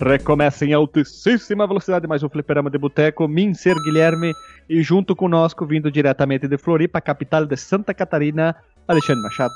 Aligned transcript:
Recomeça 0.00 0.64
em 0.64 0.72
altíssima 0.72 1.66
velocidade 1.66 2.06
mais 2.06 2.22
um 2.22 2.28
fliperama 2.28 2.70
de 2.70 2.78
boteco, 2.78 3.26
mim 3.26 3.52
ser 3.52 3.74
Guilherme 3.74 4.32
e 4.68 4.80
junto 4.80 5.14
conosco, 5.14 5.66
vindo 5.66 5.90
diretamente 5.90 6.46
de 6.46 6.56
Floripa, 6.56 7.00
capital 7.00 7.44
de 7.44 7.56
Santa 7.56 7.92
Catarina, 7.92 8.56
Alexandre 8.86 9.22
Machado. 9.22 9.52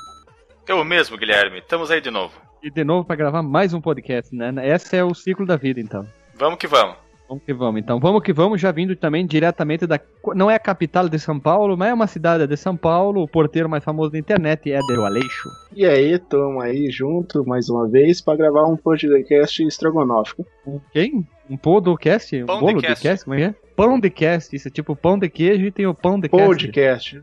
Eu 0.66 0.84
mesmo, 0.84 1.16
Guilherme. 1.16 1.58
Estamos 1.60 1.90
aí 1.90 2.00
de 2.00 2.10
novo. 2.10 2.34
E 2.62 2.70
de 2.70 2.84
novo 2.84 3.04
para 3.04 3.16
gravar 3.16 3.42
mais 3.42 3.72
um 3.72 3.80
podcast, 3.80 4.34
né? 4.34 4.52
Esse 4.68 4.96
é 4.96 5.04
o 5.04 5.14
ciclo 5.14 5.46
da 5.46 5.56
vida, 5.56 5.80
então. 5.80 6.06
Vamos 6.34 6.58
que 6.58 6.66
vamos. 6.66 7.01
Vamos 7.32 7.44
que 7.46 7.54
vamos, 7.54 7.80
então. 7.80 7.98
Vamos 7.98 8.22
que 8.22 8.32
vamos, 8.32 8.60
já 8.60 8.70
vindo 8.70 8.94
também 8.94 9.26
diretamente 9.26 9.86
da. 9.86 9.98
Não 10.34 10.50
é 10.50 10.54
a 10.54 10.58
capital 10.58 11.08
de 11.08 11.18
São 11.18 11.40
Paulo, 11.40 11.78
mas 11.78 11.88
é 11.88 11.94
uma 11.94 12.06
cidade 12.06 12.46
de 12.46 12.56
São 12.58 12.76
Paulo. 12.76 13.22
O 13.22 13.28
porteiro 13.28 13.70
mais 13.70 13.82
famoso 13.82 14.10
da 14.10 14.18
internet 14.18 14.70
é 14.70 14.78
de 14.78 14.94
Aleixo. 14.94 15.48
E 15.74 15.86
aí, 15.86 16.18
tamo 16.18 16.60
aí 16.60 16.90
junto 16.90 17.42
mais 17.46 17.70
uma 17.70 17.88
vez 17.88 18.20
pra 18.20 18.36
gravar 18.36 18.66
um 18.66 18.76
podcast 18.76 19.62
estrogonófico. 19.66 20.46
Um 20.66 20.78
quem? 20.92 21.26
Um 21.48 21.56
podcast? 21.56 22.42
Um 22.42 22.46
Pão 22.46 22.56
de 22.56 22.60
bolo 22.66 22.80
de 22.80 22.86
cast. 22.86 23.02
cast? 23.02 23.24
Como 23.24 23.34
é 23.34 23.38
que 23.38 23.44
é? 23.44 23.54
Pão 23.74 23.98
de 23.98 24.10
cast. 24.10 24.54
Isso 24.54 24.68
é 24.68 24.70
tipo 24.70 24.94
pão 24.94 25.18
de 25.18 25.30
queijo 25.30 25.64
e 25.64 25.70
tem 25.70 25.86
o 25.86 25.94
pão 25.94 26.20
de 26.20 26.28
cast. 26.28 26.44
Podcast. 26.46 27.22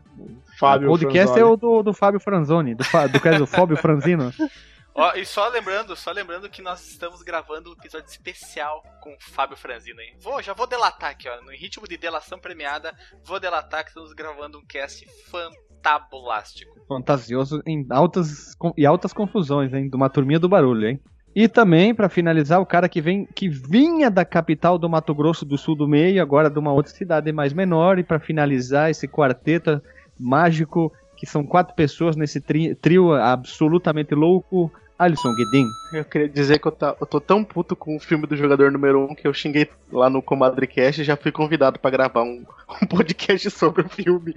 Fábio 0.58 0.88
o 0.88 0.90
podcast 0.90 1.32
Franzoni. 1.32 1.40
é 1.40 1.54
o 1.54 1.56
do, 1.56 1.82
do 1.84 1.94
Fábio 1.94 2.20
Franzoni, 2.20 2.74
do, 2.74 2.84
Fá- 2.84 3.06
do, 3.06 3.18
do, 3.18 3.38
do 3.38 3.46
Fábio 3.46 3.76
Franzino. 3.76 4.32
Ó, 4.94 5.14
e 5.14 5.24
só 5.24 5.48
lembrando, 5.48 5.94
só 5.94 6.10
lembrando 6.10 6.48
que 6.48 6.60
nós 6.60 6.86
estamos 6.86 7.22
gravando 7.22 7.70
um 7.70 7.72
episódio 7.74 8.08
especial 8.08 8.82
com 9.00 9.10
o 9.14 9.20
Fábio 9.20 9.56
Franzino, 9.56 10.00
hein? 10.00 10.14
Vou, 10.20 10.42
já 10.42 10.52
vou 10.52 10.66
delatar 10.66 11.10
aqui, 11.10 11.28
ó. 11.28 11.40
No 11.42 11.52
ritmo 11.52 11.86
de 11.86 11.96
delação 11.96 12.38
premiada, 12.38 12.92
vou 13.24 13.38
delatar 13.38 13.84
que 13.84 13.90
estamos 13.90 14.12
gravando 14.12 14.58
um 14.58 14.66
cast 14.66 15.06
fantabulástico. 15.30 16.74
Fantasioso 16.88 17.62
em 17.64 17.86
altas, 17.90 18.56
e 18.76 18.84
altas 18.84 19.12
confusões, 19.12 19.72
hein? 19.72 19.88
De 19.88 19.96
uma 19.96 20.10
turminha 20.10 20.40
do 20.40 20.48
barulho, 20.48 20.88
hein? 20.88 21.00
E 21.34 21.46
também, 21.46 21.94
pra 21.94 22.08
finalizar, 22.08 22.60
o 22.60 22.66
cara 22.66 22.88
que 22.88 23.00
vem 23.00 23.24
que 23.24 23.48
vinha 23.48 24.10
da 24.10 24.24
capital 24.24 24.76
do 24.76 24.90
Mato 24.90 25.14
Grosso 25.14 25.44
do 25.44 25.56
Sul 25.56 25.76
do 25.76 25.86
Meio, 25.86 26.20
agora 26.20 26.50
de 26.50 26.58
uma 26.58 26.72
outra 26.72 26.92
cidade 26.92 27.30
mais 27.32 27.52
menor, 27.52 28.00
e 28.00 28.02
pra 28.02 28.18
finalizar 28.18 28.90
esse 28.90 29.06
quarteto 29.06 29.80
mágico, 30.18 30.92
que 31.20 31.26
são 31.26 31.44
quatro 31.44 31.74
pessoas 31.74 32.16
nesse 32.16 32.40
tri- 32.40 32.74
trio 32.74 33.12
absolutamente 33.12 34.14
louco, 34.14 34.72
Alisson 34.98 35.34
Guedin. 35.34 35.68
Eu 35.92 36.02
queria 36.02 36.28
dizer 36.30 36.58
que 36.58 36.66
eu, 36.66 36.72
tá- 36.72 36.96
eu 36.98 37.06
tô 37.06 37.20
tão 37.20 37.44
puto 37.44 37.76
com 37.76 37.94
o 37.94 38.00
filme 38.00 38.26
do 38.26 38.34
jogador 38.34 38.72
número 38.72 39.00
1 39.00 39.04
um 39.04 39.14
que 39.14 39.28
eu 39.28 39.34
xinguei 39.34 39.68
lá 39.92 40.08
no 40.08 40.22
Comadrecast 40.22 40.98
e 41.02 41.04
já 41.04 41.16
fui 41.18 41.30
convidado 41.30 41.78
pra 41.78 41.90
gravar 41.90 42.22
um, 42.22 42.42
um 42.82 42.86
podcast 42.86 43.50
sobre 43.50 43.82
o 43.82 43.88
filme. 43.90 44.34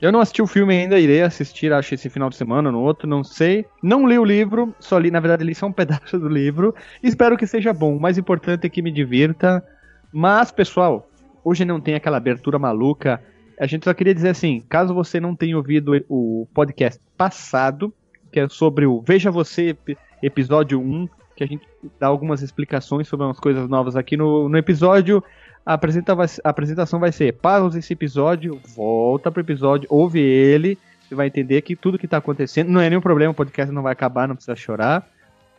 Eu 0.00 0.10
não 0.10 0.20
assisti 0.20 0.40
o 0.40 0.46
filme 0.46 0.74
ainda, 0.74 0.98
irei 0.98 1.22
assistir, 1.22 1.70
acho, 1.72 1.94
esse 1.94 2.08
final 2.10 2.28
de 2.30 2.36
semana, 2.36 2.72
no 2.72 2.80
outro, 2.80 3.06
não 3.06 3.22
sei. 3.22 3.66
Não 3.82 4.06
li 4.06 4.18
o 4.18 4.24
livro, 4.24 4.74
só 4.80 4.98
li, 4.98 5.10
na 5.10 5.20
verdade, 5.20 5.44
li 5.44 5.54
só 5.54 5.66
um 5.66 5.72
pedaço 5.72 6.18
do 6.18 6.28
livro. 6.28 6.74
Espero 7.02 7.36
que 7.36 7.46
seja 7.46 7.72
bom. 7.74 7.96
O 7.96 8.00
mais 8.00 8.16
importante 8.16 8.66
é 8.66 8.70
que 8.70 8.80
me 8.82 8.90
divirta. 8.90 9.62
Mas, 10.12 10.50
pessoal, 10.50 11.08
hoje 11.44 11.64
não 11.64 11.78
tem 11.80 11.94
aquela 11.94 12.16
abertura 12.16 12.58
maluca. 12.58 13.22
A 13.58 13.66
gente 13.66 13.84
só 13.84 13.94
queria 13.94 14.14
dizer 14.14 14.30
assim, 14.30 14.62
caso 14.68 14.94
você 14.94 15.20
não 15.20 15.34
tenha 15.34 15.56
ouvido 15.56 15.92
o 16.08 16.46
podcast 16.52 17.00
passado, 17.16 17.92
que 18.32 18.40
é 18.40 18.48
sobre 18.48 18.86
o 18.86 19.00
Veja 19.00 19.30
Você, 19.30 19.68
ep- 19.70 19.96
episódio 20.22 20.80
1, 20.80 21.08
que 21.36 21.44
a 21.44 21.46
gente 21.46 21.66
dá 21.98 22.06
algumas 22.06 22.42
explicações 22.42 23.06
sobre 23.08 23.26
umas 23.26 23.38
coisas 23.38 23.68
novas 23.68 23.96
aqui 23.96 24.16
no, 24.16 24.48
no 24.48 24.58
episódio. 24.58 25.22
A, 25.64 25.74
apresenta- 25.74 26.14
vai- 26.14 26.26
a 26.42 26.48
apresentação 26.50 26.98
vai 27.00 27.12
ser: 27.12 27.32
pausa 27.34 27.78
esse 27.78 27.92
episódio, 27.92 28.60
volta 28.74 29.30
pro 29.30 29.40
episódio, 29.40 29.86
ouve 29.90 30.20
ele, 30.20 30.76
você 31.08 31.14
vai 31.14 31.26
entender 31.28 31.62
que 31.62 31.76
tudo 31.76 31.98
que 31.98 32.08
tá 32.08 32.16
acontecendo 32.18 32.70
não 32.70 32.80
é 32.80 32.88
nenhum 32.90 33.00
problema, 33.00 33.32
o 33.32 33.34
podcast 33.36 33.72
não 33.72 33.82
vai 33.82 33.92
acabar, 33.92 34.26
não 34.28 34.34
precisa 34.34 34.56
chorar. 34.56 35.08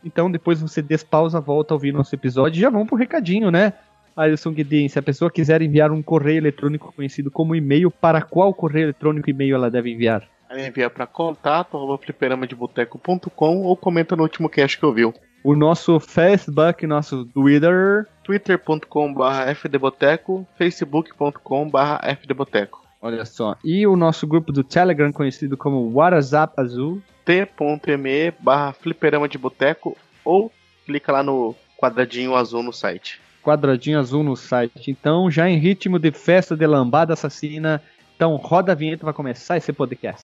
Então 0.04 0.30
depois 0.30 0.60
você 0.60 0.80
despausa, 0.82 1.40
volta 1.40 1.72
a 1.72 1.76
ouvir 1.76 1.92
nosso 1.92 2.14
episódio 2.14 2.58
e 2.58 2.60
já 2.60 2.70
vamos 2.70 2.86
pro 2.86 2.96
recadinho, 2.96 3.50
né? 3.50 3.72
Alisson 4.16 4.52
Guedin, 4.52 4.88
se 4.88 4.98
a 4.98 5.02
pessoa 5.02 5.30
quiser 5.30 5.60
enviar 5.60 5.92
um 5.92 6.02
correio 6.02 6.38
eletrônico 6.38 6.92
conhecido 6.92 7.30
como 7.30 7.54
e-mail, 7.54 7.90
para 7.90 8.22
qual 8.22 8.54
correio 8.54 8.86
eletrônico 8.86 9.28
e-mail 9.28 9.56
ela 9.56 9.70
deve 9.70 9.92
enviar? 9.92 10.26
Aí 10.48 10.66
envia 10.66 10.88
pra 10.88 11.06
contato, 11.06 11.98
fliperamadeboteco.com 11.98 13.62
ou 13.62 13.76
comenta 13.76 14.16
no 14.16 14.22
último 14.22 14.48
cast 14.48 14.78
que 14.78 14.86
ouviu. 14.86 15.12
O 15.44 15.54
nosso 15.54 16.00
Facebook, 16.00 16.86
nosso 16.86 17.24
Twitter. 17.26 18.06
twitter.com.br 18.24 19.54
fdboteco, 19.54 20.46
facebook.com.br 20.56 21.78
fdboteco. 22.20 22.82
Olha 23.02 23.24
só. 23.24 23.56
E 23.64 23.86
o 23.86 23.96
nosso 23.96 24.26
grupo 24.26 24.50
do 24.52 24.64
Telegram, 24.64 25.12
conhecido 25.12 25.56
como 25.56 25.92
WhatsApp 25.92 26.54
Azul. 26.56 27.02
t.me 27.24 28.32
barra 28.40 28.72
fliperama 28.72 29.28
de 29.28 29.38
boteco 29.38 29.96
ou 30.24 30.50
clica 30.84 31.12
lá 31.12 31.22
no 31.22 31.54
quadradinho 31.76 32.34
azul 32.34 32.62
no 32.62 32.72
site. 32.72 33.20
Quadradinho 33.46 34.00
azul 34.00 34.24
no 34.24 34.34
site. 34.34 34.90
Então, 34.90 35.30
já 35.30 35.48
em 35.48 35.56
ritmo 35.56 36.00
de 36.00 36.10
festa 36.10 36.56
de 36.56 36.66
lambada 36.66 37.12
assassina. 37.12 37.80
Então, 38.16 38.34
roda 38.34 38.72
a 38.72 38.74
vinheta 38.74 39.04
vai 39.04 39.14
começar 39.14 39.56
esse 39.56 39.72
podcast. 39.72 40.20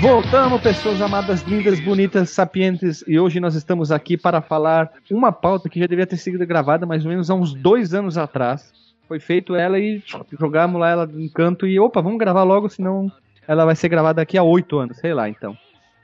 Voltamos, 0.00 0.60
pessoas 0.60 1.00
amadas, 1.00 1.42
lindas, 1.42 1.80
bonitas, 1.80 2.30
sapientes, 2.30 3.02
e 3.08 3.18
hoje 3.18 3.40
nós 3.40 3.56
estamos 3.56 3.90
aqui 3.90 4.16
para 4.16 4.40
falar 4.40 4.92
uma 5.10 5.32
pauta 5.32 5.68
que 5.68 5.80
já 5.80 5.88
devia 5.88 6.06
ter 6.06 6.16
sido 6.16 6.46
gravada 6.46 6.86
mais 6.86 7.04
ou 7.04 7.10
menos 7.10 7.28
há 7.28 7.34
uns 7.34 7.52
dois 7.52 7.92
anos 7.92 8.16
atrás. 8.16 8.72
Foi 9.08 9.18
feito 9.18 9.56
ela 9.56 9.78
e 9.78 10.02
jogamos 10.38 10.78
lá 10.78 10.90
ela 10.90 11.10
em 11.16 11.28
canto 11.28 11.66
e 11.66 11.80
opa, 11.80 12.02
vamos 12.02 12.18
gravar 12.18 12.42
logo, 12.42 12.68
senão 12.68 13.10
ela 13.46 13.64
vai 13.64 13.74
ser 13.74 13.88
gravada 13.88 14.16
daqui 14.20 14.36
a 14.36 14.42
oito 14.42 14.78
anos, 14.78 14.98
sei 14.98 15.14
lá 15.14 15.28
então. 15.28 15.56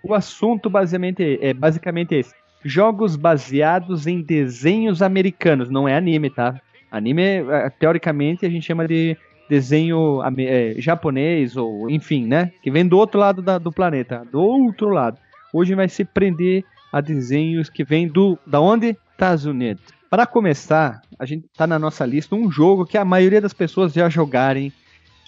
O 0.03 0.15
assunto 0.15 0.71
basicamente 0.71 1.39
é 1.41 1.53
basicamente 1.53 2.15
esse: 2.15 2.35
jogos 2.65 3.15
baseados 3.17 4.07
em 4.07 4.23
desenhos 4.23 5.03
americanos, 5.03 5.69
não 5.71 5.87
é 5.87 5.95
anime, 5.95 6.31
tá? 6.31 6.59
Anime, 6.91 7.23
eh, 7.23 7.71
teoricamente, 7.79 8.47
a 8.47 8.49
gente 8.51 8.65
chama 8.67 8.87
de 8.89 9.17
desenho 9.51 10.23
eh, 10.39 10.75
japonês 10.79 11.57
ou 11.57 11.91
enfim, 11.91 12.27
né? 12.27 12.51
Que 12.63 12.71
vem 12.71 12.87
do 12.87 12.97
outro 12.97 13.21
lado 13.21 13.43
da- 13.43 13.59
do 13.59 13.71
planeta, 13.71 14.23
do 14.33 14.41
outro 14.41 14.89
lado. 14.89 15.19
Hoje 15.53 15.75
vai 15.75 15.89
se 15.89 16.05
prender 16.05 16.65
a 16.93 17.01
desenhos 17.01 17.69
que 17.69 17.85
vêm 17.85 18.09
do 18.09 18.39
da 18.47 18.61
onde? 18.61 18.97
Estados 19.13 19.45
Unidos. 19.45 19.85
Para 20.15 20.27
começar, 20.27 21.03
a 21.19 21.27
gente 21.27 21.49
tá 21.57 21.67
na 21.67 21.77
nossa 21.77 22.07
lista 22.07 22.37
um 22.37 22.49
jogo 22.49 22.87
que 22.87 22.97
a 22.97 23.05
maioria 23.05 23.41
das 23.41 23.53
pessoas 23.53 23.93
já 23.93 24.09
jogarem, 24.09 24.73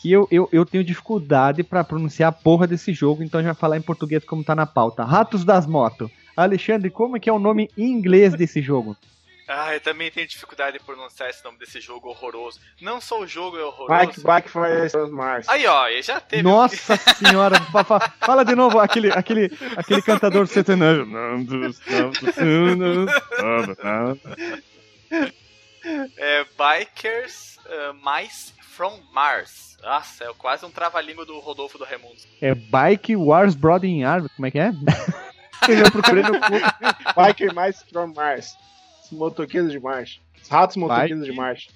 que 0.01 0.13
eu, 0.13 0.29
eu, 0.31 0.49
eu 0.53 0.65
tenho 0.65 0.85
dificuldade 0.85 1.65
para 1.65 1.83
pronunciar 1.83 2.29
a 2.29 2.33
porra 2.33 2.69
desse 2.69 2.93
jogo, 2.93 3.21
então 3.25 3.43
já 3.43 3.53
falar 3.53 3.77
em 3.79 3.83
português 3.83 4.23
como 4.25 4.45
tá 4.45 4.55
na 4.55 4.65
pauta. 4.65 5.03
Ratos 5.03 5.45
das 5.45 5.67
Motos. 5.67 6.09
Alexandre, 6.37 6.89
como 6.89 7.17
é 7.17 7.21
que 7.21 7.29
é 7.29 7.33
o 7.33 7.39
nome 7.41 7.69
em 7.77 7.91
inglês 7.91 8.35
desse 8.35 8.63
jogo? 8.63 8.97
Ah, 9.49 9.73
eu 9.75 9.81
também 9.81 10.11
tenho 10.11 10.27
dificuldade 10.27 10.77
de 10.77 10.85
pronunciar 10.85 11.31
esse 11.31 11.45
nome 11.45 11.57
desse 11.57 11.81
jogo 11.81 12.09
horroroso. 12.09 12.59
Não 12.81 13.01
só 13.01 13.21
o 13.21 13.27
jogo 13.29 13.57
é 13.57 13.63
horroroso. 13.65 13.89
Bike, 13.89 14.21
bike 14.21 14.49
for 14.51 15.09
Mars. 15.09 15.49
Aí, 15.49 15.65
ó, 15.69 15.87
ele 15.87 16.03
já 16.03 16.21
teve. 16.21 16.43
Nossa 16.43 16.97
senhora, 16.97 17.61
fa- 17.61 17.85
fa- 17.85 18.13
fala 18.21 18.45
de 18.45 18.57
novo 18.57 18.81
aquele, 18.81 19.13
aquele, 19.13 19.49
aquele 19.77 20.03
cantador 20.03 20.49
sertanejo. 20.49 21.07
É 26.19 26.45
Bikers 26.59 27.59
uh, 27.67 27.95
Mice 27.95 28.53
from 28.61 29.01
Mars. 29.13 29.77
Nossa, 29.81 30.25
é 30.25 30.33
quase 30.37 30.67
um 30.67 30.71
trava-língua 30.71 31.25
do 31.25 31.39
Rodolfo 31.39 31.79
do 31.79 31.85
Raimundo. 31.85 32.17
É 32.41 32.55
Bike 32.57 33.15
Wars 33.15 33.55
Broad 33.55 33.87
in 33.87 34.03
Arms, 34.03 34.29
como 34.35 34.47
é 34.47 34.51
que 34.51 34.59
é? 34.59 34.73
Eu 35.69 35.91
procurei 35.93 36.23
no. 36.25 36.33
Biker 36.33 37.55
mais 37.55 37.83
from 37.85 38.13
Mars. 38.17 38.57
Os 39.05 39.11
motoqueiros 39.13 39.71
de 39.71 39.79
Marte. 39.79 40.21
Os 40.43 40.49
ratos 40.49 40.77
motoqueiros 40.77 41.21
Bike. 41.21 41.31
de 41.31 41.37
Marte. 41.37 41.71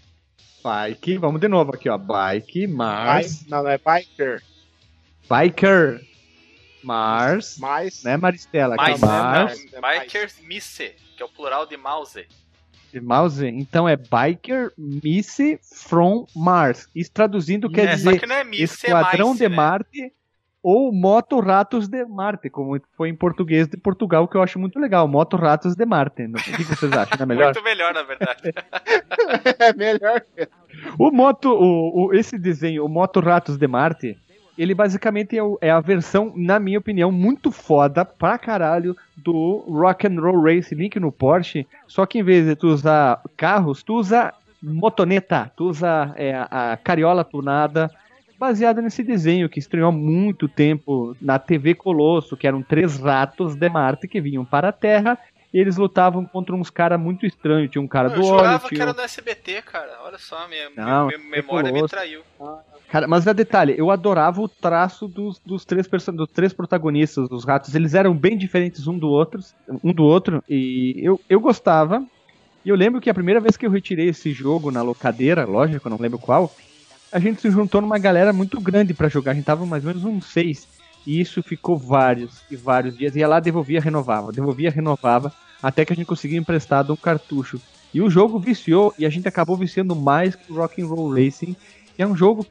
Bike, 0.65 1.17
vamos 1.19 1.41
de 1.41 1.47
novo 1.49 1.73
aqui, 1.75 1.89
ó. 1.89 1.97
Bike, 1.97 2.67
Mars, 2.67 3.47
Não, 3.47 3.63
não 3.63 3.71
é 3.71 3.79
biker. 3.79 4.43
Biker, 5.31 6.01
Mars, 6.83 7.59
Mais. 7.59 8.03
né, 8.03 8.17
Maristela? 8.17 8.75
Mice, 8.77 8.91
Mas- 8.91 9.01
Mars, 9.01 9.67
não, 9.73 9.81
Mars. 9.81 10.01
Bikers 10.01 10.41
Mice, 10.41 10.95
que 11.17 11.23
é 11.23 11.27
o 11.27 11.29
plural 11.29 11.65
de 11.67 11.77
mouse. 11.77 12.27
Mouse. 12.99 13.47
Então 13.47 13.87
é 13.89 13.97
Biker 13.97 14.73
Miss 14.77 15.39
from 15.87 16.27
Mars. 16.35 16.89
Isso 16.95 17.13
traduzindo 17.13 17.71
quer 17.71 17.89
é, 17.89 17.95
dizer 17.95 18.19
que 18.19 18.33
é 18.33 18.43
Mice, 18.45 18.63
Esquadrão 18.65 19.29
é 19.29 19.31
Mice, 19.33 19.43
de 19.45 19.49
né? 19.49 19.57
Marte 19.57 20.13
ou 20.63 20.93
Moto 20.93 21.41
Ratos 21.41 21.89
de 21.89 22.05
Marte, 22.05 22.51
como 22.51 22.79
foi 22.97 23.09
em 23.09 23.15
português 23.15 23.67
de 23.67 23.77
Portugal, 23.77 24.29
que 24.29 24.37
eu 24.37 24.43
acho 24.43 24.59
muito 24.59 24.79
legal. 24.79 25.09
Moto 25.09 25.37
Ratos 25.37 25.75
de 25.75 25.87
Marte. 25.87 26.25
O 26.25 26.33
que 26.35 26.53
que 26.53 26.65
vocês 26.65 26.93
acham? 26.93 27.17
Não 27.19 27.23
é 27.25 27.27
melhor? 27.27 27.45
Muito 27.55 27.63
melhor, 27.65 27.95
na 27.95 28.03
verdade. 28.03 28.43
é 29.59 29.73
melhor. 29.73 30.23
O 30.99 31.11
Moto, 31.11 31.47
o, 31.51 32.07
o- 32.09 32.15
esse 32.15 32.39
desenho, 32.39 32.85
o 32.85 32.89
Moto 32.89 33.21
Ratos 33.21 33.57
de 33.57 33.67
Marte, 33.67 34.19
ele 34.61 34.75
basicamente 34.75 35.39
é, 35.39 35.43
é 35.63 35.71
a 35.71 35.81
versão, 35.81 36.35
na 36.37 36.61
minha 36.61 36.79
opinião, 36.79 37.11
muito 37.11 37.51
foda 37.51 38.05
pra 38.05 38.37
caralho 38.37 38.95
do 39.17 39.65
Rock 39.67 40.07
and 40.07 40.21
Roll 40.21 40.43
Race 40.43 40.75
Link 40.75 41.01
no 41.01 41.11
Porsche. 41.11 41.67
Só 41.87 42.05
que 42.05 42.19
em 42.19 42.23
vez 42.23 42.45
de 42.45 42.55
tu 42.55 42.69
usar 42.69 43.23
carros, 43.39 43.83
tu 43.83 43.95
usa 43.95 44.35
motoneta, 44.63 45.51
tu 45.57 45.71
usa 45.71 46.13
é, 46.15 46.35
a 46.35 46.79
cariola 46.85 47.25
tunada, 47.25 47.91
baseada 48.39 48.83
nesse 48.83 49.03
desenho 49.03 49.49
que 49.49 49.59
estreou 49.59 49.89
há 49.89 49.93
muito 49.93 50.47
tempo 50.47 51.17
na 51.23 51.39
TV 51.39 51.75
Colosso, 51.75 52.37
que 52.37 52.47
eram 52.47 52.63
três 52.63 52.99
ratos 52.99 53.55
de 53.55 53.69
Marte 53.71 54.07
que 54.07 54.21
vinham 54.21 54.45
para 54.45 54.69
a 54.69 54.73
Terra. 54.73 55.19
E 55.53 55.59
eles 55.59 55.77
lutavam 55.77 56.25
contra 56.25 56.55
uns 56.55 56.71
caras 56.71 56.99
muito 57.01 57.27
estranhos. 57.27 57.71
Tinha 57.71 57.83
um 57.83 57.89
cara 57.89 58.09
Eu 58.09 58.15
do 58.15 58.25
óleo, 58.25 58.39
jurava 58.39 58.69
que 58.69 58.81
era 58.81 58.93
no 58.93 59.01
SBT, 59.01 59.63
cara. 59.63 59.99
Olha 60.05 60.19
só, 60.19 60.47
minha, 60.49 60.71
Não, 60.77 61.09
minha- 61.09 61.19
memória 61.19 61.73
me 61.73 61.87
traiu. 61.89 62.23
Cara, 62.89 63.07
mas 63.07 63.27
é 63.27 63.33
detalhe, 63.35 63.75
eu 63.79 63.91
adorava 63.91 64.41
o 64.41 64.49
traço 64.49 65.07
dos, 65.07 65.41
dos, 65.47 65.65
três, 65.65 65.87
dos 65.87 66.29
três 66.31 66.53
protagonistas, 66.53 67.29
dos 67.29 67.45
ratos. 67.45 67.75
Eles 67.75 67.95
eram 67.95 68.15
bem 68.15 68.37
diferentes 68.37 68.87
um 68.89 68.99
do 68.99 69.09
outro, 69.09 69.41
um 69.83 69.93
do 69.93 70.05
outro 70.05 70.43
e 70.49 70.95
eu, 71.03 71.21
eu 71.29 71.41
gostava. 71.41 72.05
E 72.65 72.69
eu 72.69 72.77
lembro 72.77 73.01
que 73.01 73.09
a 73.09 73.15
primeira 73.15 73.41
vez 73.41 73.57
que 73.57 73.65
eu 73.65 73.71
retirei 73.71 74.09
esse 74.09 74.33
jogo 74.33 74.71
na 74.71 74.83
locadeira, 74.83 75.45
lógico, 75.45 75.87
eu 75.87 75.91
não 75.91 75.99
lembro 75.99 76.19
qual, 76.19 76.53
a 77.13 77.19
gente 77.19 77.41
se 77.41 77.51
juntou 77.51 77.81
numa 77.81 77.99
galera 77.99 78.33
muito 78.33 78.61
grande 78.61 78.93
pra 78.93 79.09
jogar. 79.09 79.33
A 79.33 79.35
gente 79.35 79.45
tava 79.45 79.65
mais 79.65 79.85
ou 79.85 79.89
menos 79.89 80.05
uns 80.05 80.27
seis. 80.27 80.69
E 81.07 81.21
isso 81.21 81.43
ficou 81.43 81.77
vários 81.77 82.43
e 82.51 82.57
vários 82.57 82.97
dias. 82.97 83.17
Ia 83.17 83.29
lá, 83.29 83.41
devolvia, 83.41 83.81
renovava, 83.81 84.33
devolvia, 84.33 84.71
renovava, 84.71 85.33
até 85.63 85.85
que 85.85 85.93
a 85.93 85.97
gente 85.97 86.07
conseguia 86.07 86.39
emprestado 86.39 86.93
um 86.93 86.97
cartucho. 86.97 87.61
E 87.93 88.01
o 88.01 88.09
jogo 88.11 88.39
viciou 88.39 88.95
e 88.99 89.05
a 89.05 89.11
gente 89.11 89.27
acabou 89.27 89.57
viciando 89.57 89.97
mais 89.97 90.37
que 90.37 90.53
o 90.53 90.57
Rock 90.57 90.81
and 90.81 90.87
Roll 90.87 91.13
Racing. 91.15 91.57
que 91.97 92.03
é 92.03 92.07
um 92.07 92.17
jogo 92.17 92.47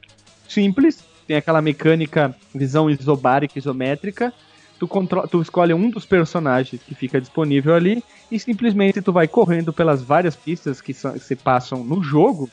simples, 0.48 1.02
tem 1.26 1.36
aquela 1.36 1.62
mecânica 1.62 2.34
visão 2.54 2.90
isobárica, 2.90 3.58
isométrica. 3.58 4.32
Tu, 4.78 4.88
contro- 4.88 5.28
tu 5.28 5.40
escolhe 5.42 5.74
um 5.74 5.90
dos 5.90 6.06
personagens 6.06 6.82
que 6.82 6.94
fica 6.94 7.20
disponível 7.20 7.74
ali 7.74 8.02
e 8.30 8.38
simplesmente 8.38 9.02
tu 9.02 9.12
vai 9.12 9.28
correndo 9.28 9.72
pelas 9.72 10.02
várias 10.02 10.34
pistas 10.34 10.80
que 10.80 10.94
se 10.94 11.36
passam 11.36 11.84
no 11.84 12.02
jogo. 12.02 12.50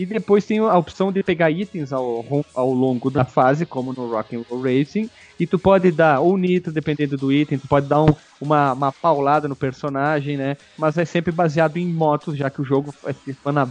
E 0.00 0.06
depois 0.06 0.46
tem 0.46 0.58
a 0.60 0.78
opção 0.78 1.12
de 1.12 1.22
pegar 1.22 1.50
itens 1.50 1.92
ao, 1.92 2.24
ao 2.54 2.72
longo 2.72 3.10
da 3.10 3.22
fase, 3.26 3.66
como 3.66 3.92
no 3.92 4.08
Rock 4.10 4.34
and 4.34 4.44
Roll 4.48 4.62
Racing. 4.62 5.10
E 5.38 5.46
tu 5.46 5.58
pode 5.58 5.92
dar 5.92 6.20
ou 6.20 6.38
nitro, 6.38 6.72
dependendo 6.72 7.18
do 7.18 7.30
item, 7.30 7.58
tu 7.58 7.68
pode 7.68 7.86
dar 7.86 8.02
um- 8.02 8.16
uma, 8.40 8.72
uma 8.72 8.92
paulada 8.92 9.46
no 9.46 9.54
personagem, 9.54 10.38
né? 10.38 10.56
Mas 10.78 10.96
é 10.96 11.04
sempre 11.04 11.30
baseado 11.30 11.76
em 11.76 11.86
motos, 11.86 12.34
já 12.38 12.48
que 12.48 12.62
o 12.62 12.64
jogo 12.64 12.94
é- 13.04 13.12
se 13.12 13.34
chama, 13.42 13.70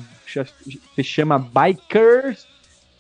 se 0.96 1.04
chama 1.04 1.40
Bikers 1.40 2.46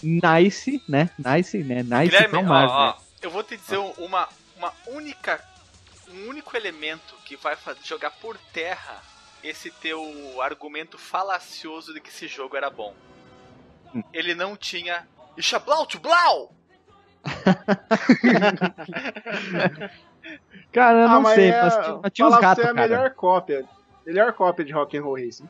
Nice, 0.01 0.81
né? 0.89 1.11
Nice, 1.19 1.57
né? 1.59 1.83
Nice 1.83 2.05
Guilherme, 2.05 2.29
from 2.29 2.45
ó, 2.45 2.47
Mars, 2.47 2.71
ó, 2.71 2.87
né? 2.87 2.93
eu 3.21 3.29
vou 3.29 3.43
te 3.43 3.57
dizer 3.57 3.77
uma, 3.99 4.27
uma 4.57 4.73
única. 4.87 5.39
Um 6.11 6.29
único 6.29 6.57
elemento 6.57 7.13
que 7.25 7.35
vai 7.37 7.55
jogar 7.83 8.09
por 8.09 8.35
terra 8.51 9.03
esse 9.43 9.69
teu 9.69 10.01
argumento 10.41 10.97
falacioso 10.97 11.93
de 11.93 12.01
que 12.01 12.09
esse 12.09 12.27
jogo 12.27 12.57
era 12.57 12.71
bom. 12.71 12.95
Hum. 13.93 14.03
Ele 14.13 14.33
não 14.35 14.55
tinha. 14.55 15.05
Ixablau, 15.37 15.85
tublau! 15.85 16.53
Cara, 20.71 21.01
eu 21.03 21.09
não 21.09 21.21
mas 21.21 21.35
sei, 21.35 21.49
é- 21.49 21.61
mas 21.63 21.75
tinha, 21.77 21.99
mas 22.03 22.11
tinha 22.11 22.27
uns 22.27 22.37
gatos, 22.37 22.63
você 22.63 22.67
é 22.67 22.71
a 22.71 22.75
cara. 22.75 22.87
melhor 22.87 23.09
cópia. 23.11 23.65
Melhor 24.05 24.33
cópia 24.33 24.65
de 24.65 24.71
Rock 24.71 24.97
and 24.97 25.03
Roll 25.03 25.15
Racing. 25.15 25.47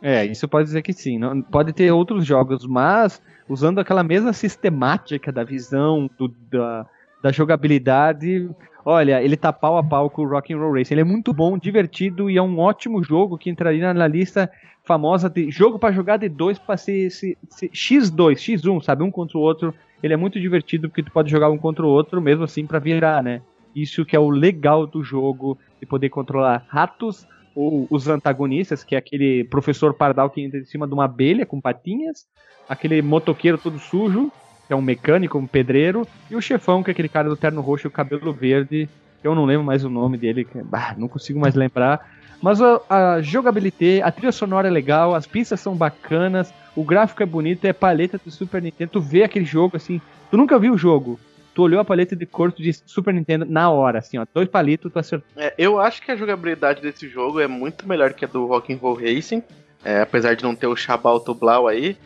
É, 0.00 0.24
isso 0.24 0.46
pode 0.48 0.66
dizer 0.66 0.82
que 0.82 0.92
sim. 0.92 1.18
Não, 1.18 1.40
pode 1.42 1.72
ter 1.72 1.90
outros 1.90 2.24
jogos, 2.24 2.64
mas 2.66 3.20
usando 3.48 3.80
aquela 3.80 4.02
mesma 4.04 4.32
sistemática 4.32 5.32
da 5.32 5.42
visão, 5.44 6.08
do- 6.18 6.28
da, 6.50 6.86
da 7.22 7.32
jogabilidade. 7.32 8.48
Olha, 8.84 9.22
ele 9.22 9.36
tá 9.36 9.52
pau 9.52 9.76
a 9.76 9.82
pau 9.82 10.08
com 10.08 10.22
o 10.22 10.28
Rock 10.28 10.52
and 10.52 10.58
Roll 10.58 10.74
Racing. 10.74 10.94
Ele 10.94 11.00
é 11.02 11.04
muito 11.04 11.32
bom, 11.32 11.58
divertido 11.58 12.30
e 12.30 12.36
é 12.38 12.42
um 12.42 12.58
ótimo 12.58 13.02
jogo 13.02 13.36
que 13.36 13.50
entraria 13.50 13.92
na 13.92 14.06
lista 14.06 14.50
famosa 14.88 15.28
de 15.28 15.50
jogo 15.50 15.78
pra 15.78 15.92
jogar 15.92 16.16
de 16.16 16.28
dois 16.30 16.58
pra 16.58 16.76
ser, 16.78 17.10
ser- 17.10 17.36
ser 17.50 17.70
X2, 17.72 18.40
X1, 18.40 18.80
sabe? 18.80 19.04
Um 19.04 19.10
contra 19.10 19.36
o 19.36 19.40
outro. 19.42 19.74
Ele 20.02 20.14
é 20.14 20.16
muito 20.16 20.40
divertido 20.40 20.88
porque 20.88 21.02
tu 21.02 21.12
pode 21.12 21.30
jogar 21.30 21.50
um 21.50 21.58
contra 21.58 21.84
o 21.84 21.88
outro, 21.88 22.20
mesmo 22.22 22.44
assim, 22.44 22.66
pra 22.66 22.78
virar, 22.78 23.22
né? 23.22 23.42
Isso 23.74 24.04
que 24.06 24.16
é 24.16 24.18
o 24.18 24.30
legal 24.30 24.86
do 24.86 25.04
jogo, 25.04 25.58
de 25.80 25.86
poder 25.86 26.08
controlar 26.08 26.64
ratos 26.70 27.26
ou 27.54 27.86
os 27.90 28.08
antagonistas, 28.08 28.82
que 28.82 28.94
é 28.94 28.98
aquele 28.98 29.44
professor 29.44 29.92
pardal 29.94 30.30
que 30.30 30.40
entra 30.40 30.58
em 30.58 30.64
cima 30.64 30.86
de 30.88 30.94
uma 30.94 31.04
abelha 31.04 31.44
com 31.44 31.60
patinhas, 31.60 32.24
aquele 32.68 33.02
motoqueiro 33.02 33.58
todo 33.58 33.78
sujo, 33.78 34.32
que 34.66 34.72
é 34.72 34.76
um 34.76 34.82
mecânico, 34.82 35.38
um 35.38 35.46
pedreiro, 35.46 36.06
e 36.30 36.36
o 36.36 36.40
chefão, 36.40 36.82
que 36.82 36.90
é 36.90 36.92
aquele 36.92 37.08
cara 37.08 37.28
do 37.28 37.36
terno 37.36 37.60
roxo 37.60 37.88
e 37.88 37.90
cabelo 37.90 38.32
verde, 38.34 38.88
eu 39.22 39.34
não 39.34 39.44
lembro 39.44 39.66
mais 39.66 39.84
o 39.84 39.90
nome 39.90 40.16
dele, 40.16 40.44
que, 40.44 40.62
bah, 40.62 40.94
não 40.96 41.08
consigo 41.08 41.40
mais 41.40 41.54
lembrar. 41.54 42.00
Mas 42.40 42.60
a, 42.62 42.80
a 42.88 43.22
jogabilidade, 43.22 44.02
a 44.02 44.10
trilha 44.10 44.32
sonora 44.32 44.68
é 44.68 44.70
legal, 44.70 45.14
as 45.14 45.26
pistas 45.26 45.60
são 45.60 45.74
bacanas, 45.74 46.52
o 46.76 46.84
gráfico 46.84 47.22
é 47.22 47.26
bonito, 47.26 47.64
é 47.64 47.72
paleta 47.72 48.20
do 48.24 48.30
Super 48.30 48.62
Nintendo, 48.62 48.92
tu 48.92 49.00
vê 49.00 49.24
aquele 49.24 49.44
jogo 49.44 49.76
assim, 49.76 50.00
tu 50.30 50.36
nunca 50.36 50.58
viu 50.58 50.74
o 50.74 50.78
jogo, 50.78 51.18
tu 51.54 51.62
olhou 51.62 51.80
a 51.80 51.84
paleta 51.84 52.14
de 52.14 52.24
cor, 52.24 52.52
disse 52.52 52.82
Super 52.86 53.12
Nintendo 53.12 53.44
na 53.44 53.68
hora, 53.70 53.98
assim, 53.98 54.18
ó, 54.18 54.26
dois 54.32 54.48
palitos, 54.48 54.92
tu 54.92 54.98
acertou. 54.98 55.26
É, 55.36 55.52
eu 55.58 55.80
acho 55.80 56.00
que 56.00 56.12
a 56.12 56.16
jogabilidade 56.16 56.80
desse 56.80 57.08
jogo 57.08 57.40
é 57.40 57.48
muito 57.48 57.88
melhor 57.88 58.12
que 58.12 58.24
a 58.24 58.28
do 58.28 58.46
Rock 58.46 58.72
and 58.72 58.76
Roll 58.76 58.94
Racing, 58.94 59.42
é, 59.84 60.00
apesar 60.00 60.34
de 60.34 60.44
não 60.44 60.54
ter 60.54 60.68
o 60.68 60.76
Chabal 60.76 61.18
Tublau 61.20 61.66
aí 61.66 61.96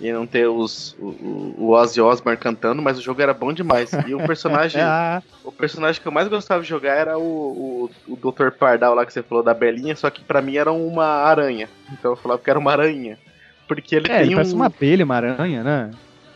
e 0.00 0.12
não 0.12 0.26
ter 0.26 0.46
os, 0.48 0.94
o, 0.98 1.54
o- 1.58 1.70
Ozzy 1.70 2.00
Osbourne 2.00 2.38
cantando, 2.38 2.80
mas 2.82 2.98
o 2.98 3.02
jogo 3.02 3.20
era 3.22 3.34
bom 3.34 3.52
demais. 3.52 3.90
E 4.06 4.14
o 4.14 4.18
personagem, 4.18 4.80
Ah, 4.84 5.22
o 5.44 5.50
personagem 5.52 6.00
que 6.00 6.06
eu 6.06 6.12
mais 6.12 6.28
gostava 6.28 6.62
de 6.62 6.68
jogar 6.68 6.94
era 6.94 7.18
o, 7.18 7.90
o, 8.06 8.12
o 8.12 8.16
Dr. 8.32 8.50
Pardal 8.50 8.94
lá 8.94 9.04
que 9.04 9.12
você 9.12 9.22
falou 9.22 9.42
da 9.42 9.54
Belinha, 9.54 9.96
só 9.96 10.08
que 10.10 10.22
pra 10.22 10.40
mim 10.42 10.56
era 10.56 10.72
uma 10.72 11.04
aranha. 11.04 11.68
Então 11.92 12.12
eu 12.12 12.16
falava 12.16 12.40
que 12.40 12.50
era 12.50 12.58
uma 12.58 12.72
aranha. 12.72 13.18
Porque 13.66 13.94
ele 13.96 14.06
é, 14.06 14.18
tem 14.18 14.26
ele 14.26 14.34
parece 14.34 14.52
um, 14.52 14.56
uma 14.56 14.66
abelha, 14.66 15.04
uma 15.04 15.16
aranha, 15.16 15.62
né? 15.62 15.90